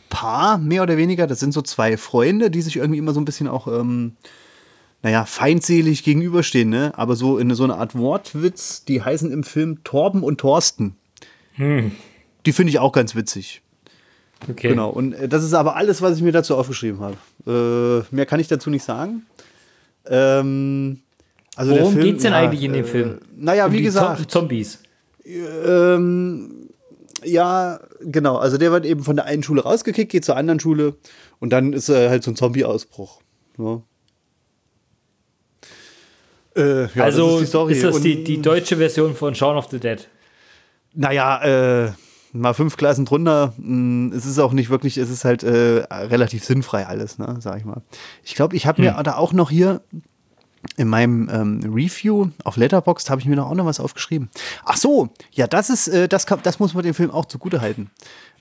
[0.09, 1.27] Paar, mehr oder weniger.
[1.27, 4.13] Das sind so zwei Freunde, die sich irgendwie immer so ein bisschen auch, ähm,
[5.03, 6.93] naja, feindselig gegenüberstehen, ne?
[6.97, 10.97] Aber so in so eine Art Wortwitz, die heißen im Film Torben und Thorsten.
[11.53, 11.93] Hm.
[12.47, 13.61] Die finde ich auch ganz witzig.
[14.49, 14.71] Okay.
[14.71, 18.07] Genau, und äh, das ist aber alles, was ich mir dazu aufgeschrieben habe.
[18.11, 19.27] Äh, mehr kann ich dazu nicht sagen.
[20.07, 21.01] Ähm,
[21.55, 23.19] also Worum geht es denn ja, eigentlich in dem äh, Film?
[23.37, 24.31] Naja, um wie gesagt.
[24.31, 24.79] Zombies.
[25.27, 26.64] Ähm,
[27.25, 28.37] ja, genau.
[28.37, 30.97] Also der wird eben von der einen Schule rausgekickt, geht zur anderen Schule
[31.41, 33.21] und dann ist er halt so ein Zombie-Ausbruch.
[33.59, 33.83] Ja.
[36.57, 39.81] Äh, ja, also das ist, ist, das die, die deutsche Version von Shaun of the
[39.81, 40.09] Dead?
[40.95, 41.93] Naja, äh,
[42.33, 43.55] mal fünf Klassen drunter.
[43.59, 47.37] Mh, mm, es ist auch nicht wirklich, es ist halt äh, relativ sinnfrei alles, ne,
[47.41, 47.83] sag ich mal.
[48.23, 48.97] Ich glaube, ich habe hm.
[48.97, 49.81] mir da auch noch hier
[50.77, 54.29] in meinem ähm, Review auf Letterboxd habe ich mir noch auch noch was aufgeschrieben.
[54.65, 57.61] Ach so, ja, das ist, äh, das, kann, das muss man dem Film auch zugute
[57.61, 57.91] halten.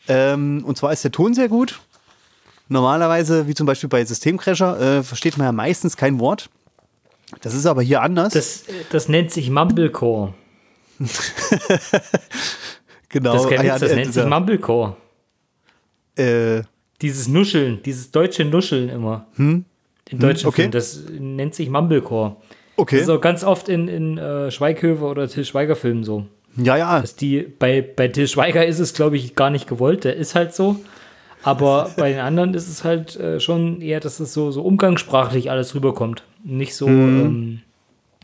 [0.07, 1.79] Ähm, und zwar ist der Ton sehr gut.
[2.69, 6.49] Normalerweise, wie zum Beispiel bei Systemcrasher, äh, versteht man ja meistens kein Wort.
[7.41, 8.33] Das ist aber hier anders.
[8.33, 10.33] Das, das nennt sich Mumblecore.
[13.09, 13.33] genau.
[13.33, 14.95] Das, ah, ja, das nennt sich Mumblecore.
[16.15, 16.61] Äh,
[17.01, 19.27] dieses Nuscheln, dieses deutsche Nuscheln immer.
[19.35, 19.65] Hm?
[20.09, 20.61] In deutschen hm, okay.
[20.63, 20.71] Filmen.
[20.71, 22.35] Das nennt sich Mumblecore.
[22.75, 22.97] Okay.
[22.97, 26.25] Das ist auch ganz oft in, in äh, Schweighöfer oder Till Schweiger Filmen so.
[26.57, 27.01] Ja, ja.
[27.01, 30.03] Dass die, bei, bei Till Schweiger ist es, glaube ich, gar nicht gewollt.
[30.03, 30.77] Der ist halt so.
[31.43, 35.51] Aber bei den anderen ist es halt äh, schon eher, dass es so, so umgangssprachlich
[35.51, 36.23] alles rüberkommt.
[36.43, 36.87] Nicht so.
[36.87, 37.19] Mhm.
[37.19, 37.61] Ähm,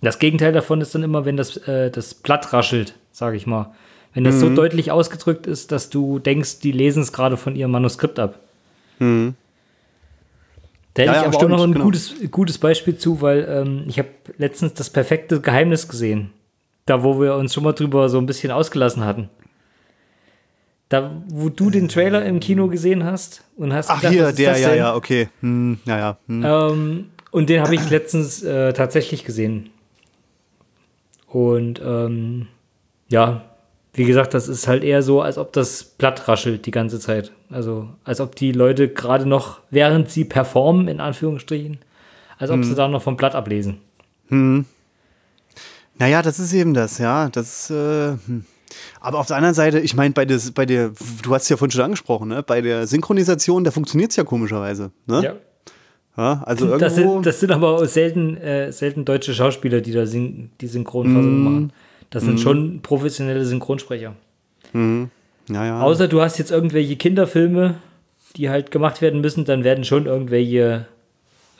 [0.02, 3.74] das Gegenteil davon ist dann immer, wenn das, äh, das Blatt raschelt, sage ich mal.
[4.14, 4.40] Wenn das mhm.
[4.40, 8.40] so deutlich ausgedrückt ist, dass du denkst, die lesen es gerade von ihrem Manuskript ab.
[9.00, 9.36] Mhm.
[11.00, 11.86] Da hätte ja, ich aber stimmt, auch noch ein genau.
[11.86, 16.32] gutes, gutes Beispiel zu, weil ähm, ich habe letztens das perfekte Geheimnis gesehen.
[16.86, 19.30] Da, wo wir uns schon mal drüber so ein bisschen ausgelassen hatten.
[20.90, 24.58] Da, wo du den Trailer im Kino gesehen hast und hast Ach, gedacht, hier, der,
[24.58, 25.30] ja, ja, okay.
[25.40, 26.18] Hm, ja, ja.
[26.28, 26.44] Hm.
[26.44, 29.70] Ähm, und den habe ich letztens äh, tatsächlich gesehen.
[31.28, 32.48] Und ähm,
[33.08, 33.49] ja,
[33.94, 37.32] wie gesagt, das ist halt eher so, als ob das Blatt raschelt die ganze Zeit.
[37.50, 41.80] Also, als ob die Leute gerade noch, während sie performen, in Anführungsstrichen,
[42.38, 42.64] als ob hm.
[42.64, 43.80] sie da noch vom Blatt ablesen.
[44.28, 44.66] Hm.
[45.98, 47.30] Naja, das ist eben das, ja.
[47.30, 48.46] Das, äh, hm.
[49.02, 50.92] Aber auf der anderen Seite, ich meine, bei der, bei der,
[51.24, 52.44] du hast es ja vorhin schon angesprochen, ne?
[52.44, 54.92] bei der Synchronisation, da funktioniert es ja komischerweise.
[55.08, 55.24] Ne?
[55.24, 55.36] Ja.
[56.18, 56.44] ja.
[56.46, 60.52] also irgendwo das, sind, das sind aber selten, äh, selten deutsche Schauspieler, die da syn
[60.62, 61.44] die Synchronfassung mm.
[61.44, 61.74] machen.
[62.10, 62.40] Das sind mm.
[62.40, 64.16] schon professionelle Synchronsprecher.
[64.74, 65.06] Mm.
[65.50, 65.82] Ja, ja.
[65.82, 67.76] Außer du hast jetzt irgendwelche Kinderfilme,
[68.36, 70.86] die halt gemacht werden müssen, dann werden schon irgendwelche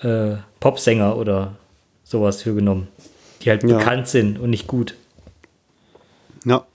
[0.02, 1.56] äh, Popsänger oder
[2.04, 2.88] sowas für genommen,
[3.42, 3.78] die halt ja.
[3.78, 4.96] bekannt sind und nicht gut.
[6.46, 6.66] Ja.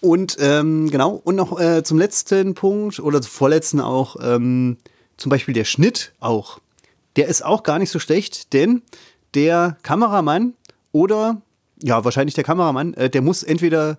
[0.00, 4.76] Und ähm, genau, und noch äh, zum letzten Punkt oder zum vorletzten auch, ähm,
[5.16, 6.58] zum Beispiel der Schnitt auch.
[7.16, 8.82] Der ist auch gar nicht so schlecht, denn
[9.34, 10.54] der Kameramann
[10.92, 11.40] oder
[11.84, 13.98] ja, wahrscheinlich der Kameramann, äh, der muss entweder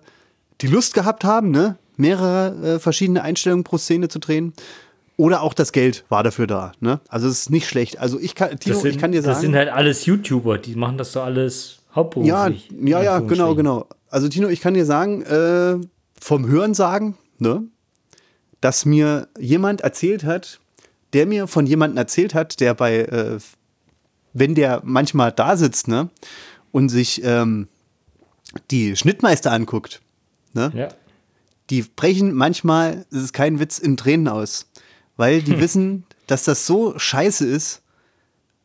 [0.60, 4.54] die Lust gehabt haben, ne, mehrere äh, verschiedene Einstellungen pro Szene zu drehen.
[5.16, 6.72] Oder auch das Geld war dafür da.
[6.80, 7.00] Ne?
[7.08, 7.98] Also es ist nicht schlecht.
[7.98, 9.32] Also ich kann, Tino, sind, ich kann dir sagen.
[9.32, 12.68] Das sind halt alles YouTuber, die machen das doch alles hauptberuflich.
[12.70, 13.86] Ja, ja, ja, genau, genau.
[14.10, 15.76] Also Tino, ich kann dir sagen, äh,
[16.20, 17.62] vom Hören sagen, ne,
[18.60, 20.58] dass mir jemand erzählt hat,
[21.12, 23.38] der mir von jemandem erzählt hat, der bei, äh,
[24.32, 26.10] wenn der manchmal da sitzt, ne,
[26.72, 27.68] und sich ähm,
[28.70, 30.00] die Schnittmeister anguckt,
[30.52, 30.88] ne, ja
[31.70, 34.66] die brechen manchmal, das ist kein Witz, in Tränen aus.
[35.16, 35.60] Weil die hm.
[35.60, 37.82] wissen, dass das so scheiße ist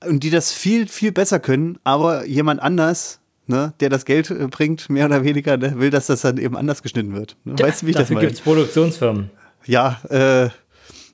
[0.05, 4.47] und die das viel, viel besser können, aber jemand anders, ne, der das Geld äh,
[4.47, 7.37] bringt, mehr oder weniger, ne, will, dass das dann eben anders geschnitten wird.
[7.45, 7.57] Ne?
[7.57, 8.15] Weißt du, wie ich das meine?
[8.15, 9.29] Dafür gibt es Produktionsfirmen.
[9.65, 10.49] Ja, äh,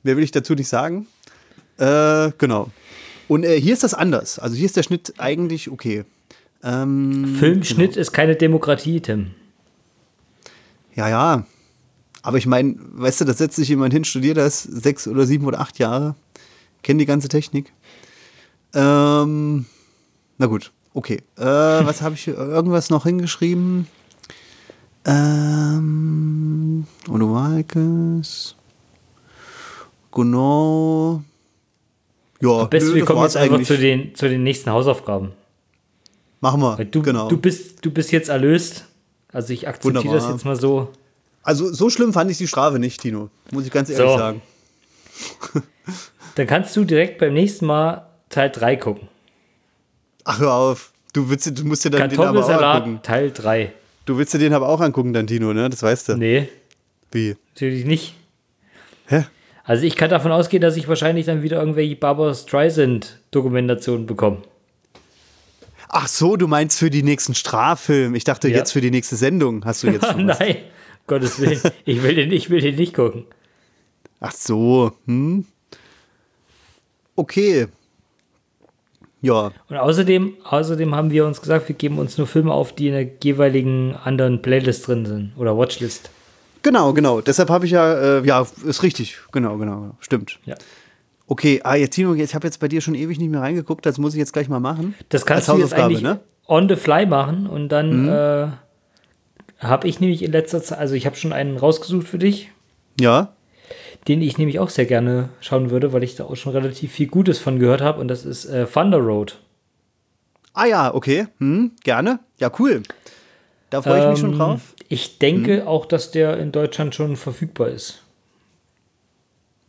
[0.04, 1.08] mehr will ich dazu nicht sagen.
[1.78, 2.72] Äh, genau.
[3.28, 4.40] Und äh, hier ist das anders.
[4.40, 6.06] Also hier ist der Schnitt eigentlich okay.
[6.64, 8.02] Ähm, Filmschnitt genau.
[8.02, 9.32] ist keine Demokratie, Tim.
[10.96, 11.46] Ja, ja,
[12.24, 15.46] aber ich meine, weißt du, da setzt sich jemand hin, studiert das sechs oder sieben
[15.46, 16.16] oder acht Jahre,
[16.82, 17.72] kennt die ganze Technik.
[18.74, 19.66] Ähm,
[20.38, 21.22] na gut, okay.
[21.38, 23.88] Äh, was habe ich irgendwas noch hingeschrieben?
[25.06, 28.56] Ähm, Odo Walkes.
[30.12, 31.24] Genau.
[32.42, 35.32] Ja, Am besten, wir kommen jetzt einfach zu den, zu den nächsten Hausaufgaben.
[36.40, 36.86] Machen wir.
[36.86, 37.28] du, genau.
[37.30, 38.86] du, bist, du bist jetzt erlöst.
[39.32, 40.90] Also ich akzeptiere das jetzt mal so.
[41.44, 43.30] Also so schlimm fand ich die Strafe nicht, Tino.
[43.52, 44.18] Muss ich ganz ehrlich so.
[44.18, 44.42] sagen.
[46.36, 49.08] Dann kannst du direkt beim nächsten Mal Teil 3 gucken.
[50.24, 50.92] Ach, hör auf.
[51.14, 53.00] Du, willst, du musst dir dann den aber auch angucken.
[53.02, 53.74] Teil 3.
[54.06, 55.70] Du willst dir den aber auch angucken, dann, Tino, ne?
[55.70, 56.16] Das weißt du.
[56.18, 56.50] Nee.
[57.12, 57.36] Wie?
[57.54, 58.14] Natürlich nicht.
[59.08, 59.26] Hä?
[59.64, 64.44] Also ich kann davon ausgehen, dass ich wahrscheinlich dann wieder irgendwelche Barbara Streisand-Dokumentationen bekomme.
[65.90, 68.16] Ach so, du meinst für die nächsten Straffilm.
[68.16, 68.58] Ich dachte ja.
[68.58, 70.58] jetzt für die nächste Sendung hast du jetzt Nein.
[71.08, 71.62] Gottes Willen.
[71.86, 73.26] Ich will den, ich will den nicht gucken.
[74.20, 75.46] Ach so, hm.
[77.16, 77.68] Okay.
[79.22, 79.52] Ja.
[79.70, 82.94] Und außerdem, außerdem haben wir uns gesagt, wir geben uns nur Filme auf, die in
[82.94, 86.12] der jeweiligen anderen Playlist drin sind oder Watchlist.
[86.62, 87.22] Genau, genau.
[87.22, 89.18] Deshalb habe ich ja, äh, ja, ist richtig.
[89.32, 90.40] Genau, genau, stimmt.
[90.46, 90.56] Ja.
[91.30, 93.98] Okay, ah, jetzt Tino, ich habe jetzt bei dir schon ewig nicht mehr reingeguckt, das
[93.98, 94.96] muss ich jetzt gleich mal machen.
[95.10, 96.22] Das kannst du jetzt eigentlich ne?
[96.48, 98.10] on the fly machen und dann mhm.
[98.10, 98.48] äh,
[99.60, 102.50] habe ich nämlich in letzter Zeit, also ich habe schon einen rausgesucht für dich.
[103.00, 103.34] Ja.
[104.08, 107.08] Den ich nämlich auch sehr gerne schauen würde, weil ich da auch schon relativ viel
[107.08, 109.40] Gutes von gehört habe und das ist äh, Thunder Road.
[110.54, 111.28] Ah ja, okay.
[111.40, 112.20] Hm, gerne.
[112.40, 112.84] Ja, cool.
[113.70, 114.74] Da freue ich ähm, mich schon ähm, drauf.
[114.88, 115.68] Ich denke hm.
[115.68, 118.02] auch, dass der in Deutschland schon verfügbar ist.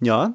[0.01, 0.35] Ja.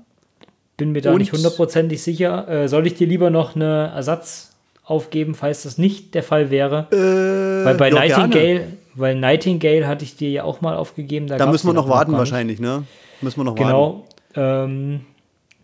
[0.84, 1.20] Bin mir da und?
[1.20, 2.46] nicht hundertprozentig sicher.
[2.50, 4.54] Äh, soll ich dir lieber noch eine Ersatz
[4.84, 6.88] aufgeben, falls das nicht der Fall wäre?
[6.92, 8.78] Äh, Weil bei Nightingale, gerne.
[8.96, 11.28] Weil Nightingale hatte ich dir ja auch mal aufgegeben.
[11.28, 12.84] Da, da müssen wir noch warten wahrscheinlich, ne?
[13.22, 14.14] Müssen wir noch genau, warten.
[14.34, 14.64] Genau.
[14.66, 15.02] Ähm,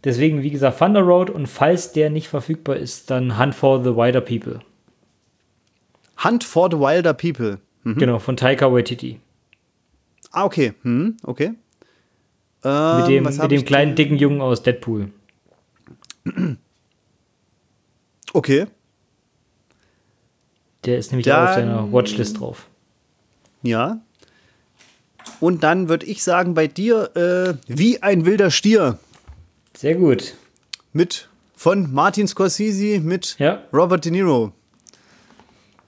[0.05, 3.93] deswegen, wie gesagt, Thunder Road und falls der nicht verfügbar ist, dann Hunt for the
[3.93, 4.61] Wilder People.
[6.23, 7.59] Hunt for the Wilder People.
[7.83, 7.95] Mhm.
[7.97, 9.19] Genau, von Taika Waititi.
[10.31, 10.71] Ah, okay.
[10.83, 11.55] Hm, okay.
[12.63, 15.11] Ähm, mit dem, mit dem kleinen, dicken Jungen aus Deadpool.
[18.33, 18.67] Okay.
[20.85, 22.67] Der ist nämlich Dann, auch auf seiner Watchlist drauf.
[23.63, 24.01] Ja.
[25.39, 28.99] Und dann würde ich sagen, bei dir äh, wie ein wilder Stier.
[29.75, 30.35] Sehr gut.
[30.93, 33.63] Mit von Martin Scorsese mit ja.
[33.73, 34.53] Robert De Niro.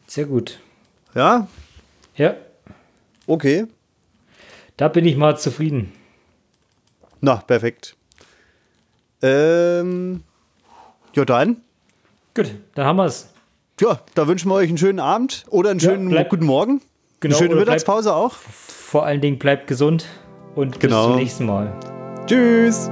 [0.08, 0.60] Sehr gut.
[1.16, 1.48] Ja?
[2.16, 2.36] Ja.
[3.28, 3.68] Okay.
[4.76, 5.94] Da bin ich mal zufrieden.
[7.22, 7.96] Na, perfekt.
[9.22, 10.24] Ähm,
[11.14, 11.58] ja, dann.
[12.34, 13.30] Gut, dann haben wir es.
[13.80, 16.82] Ja, da wünschen wir euch einen schönen Abend oder einen schönen ja, guten Morgen.
[17.20, 18.34] Genau, Eine schöne Mittagspause bleibt, auch.
[18.34, 20.06] Vor allen Dingen bleibt gesund
[20.56, 21.04] und genau.
[21.04, 21.74] bis zum nächsten Mal.
[22.26, 22.90] Tschüss.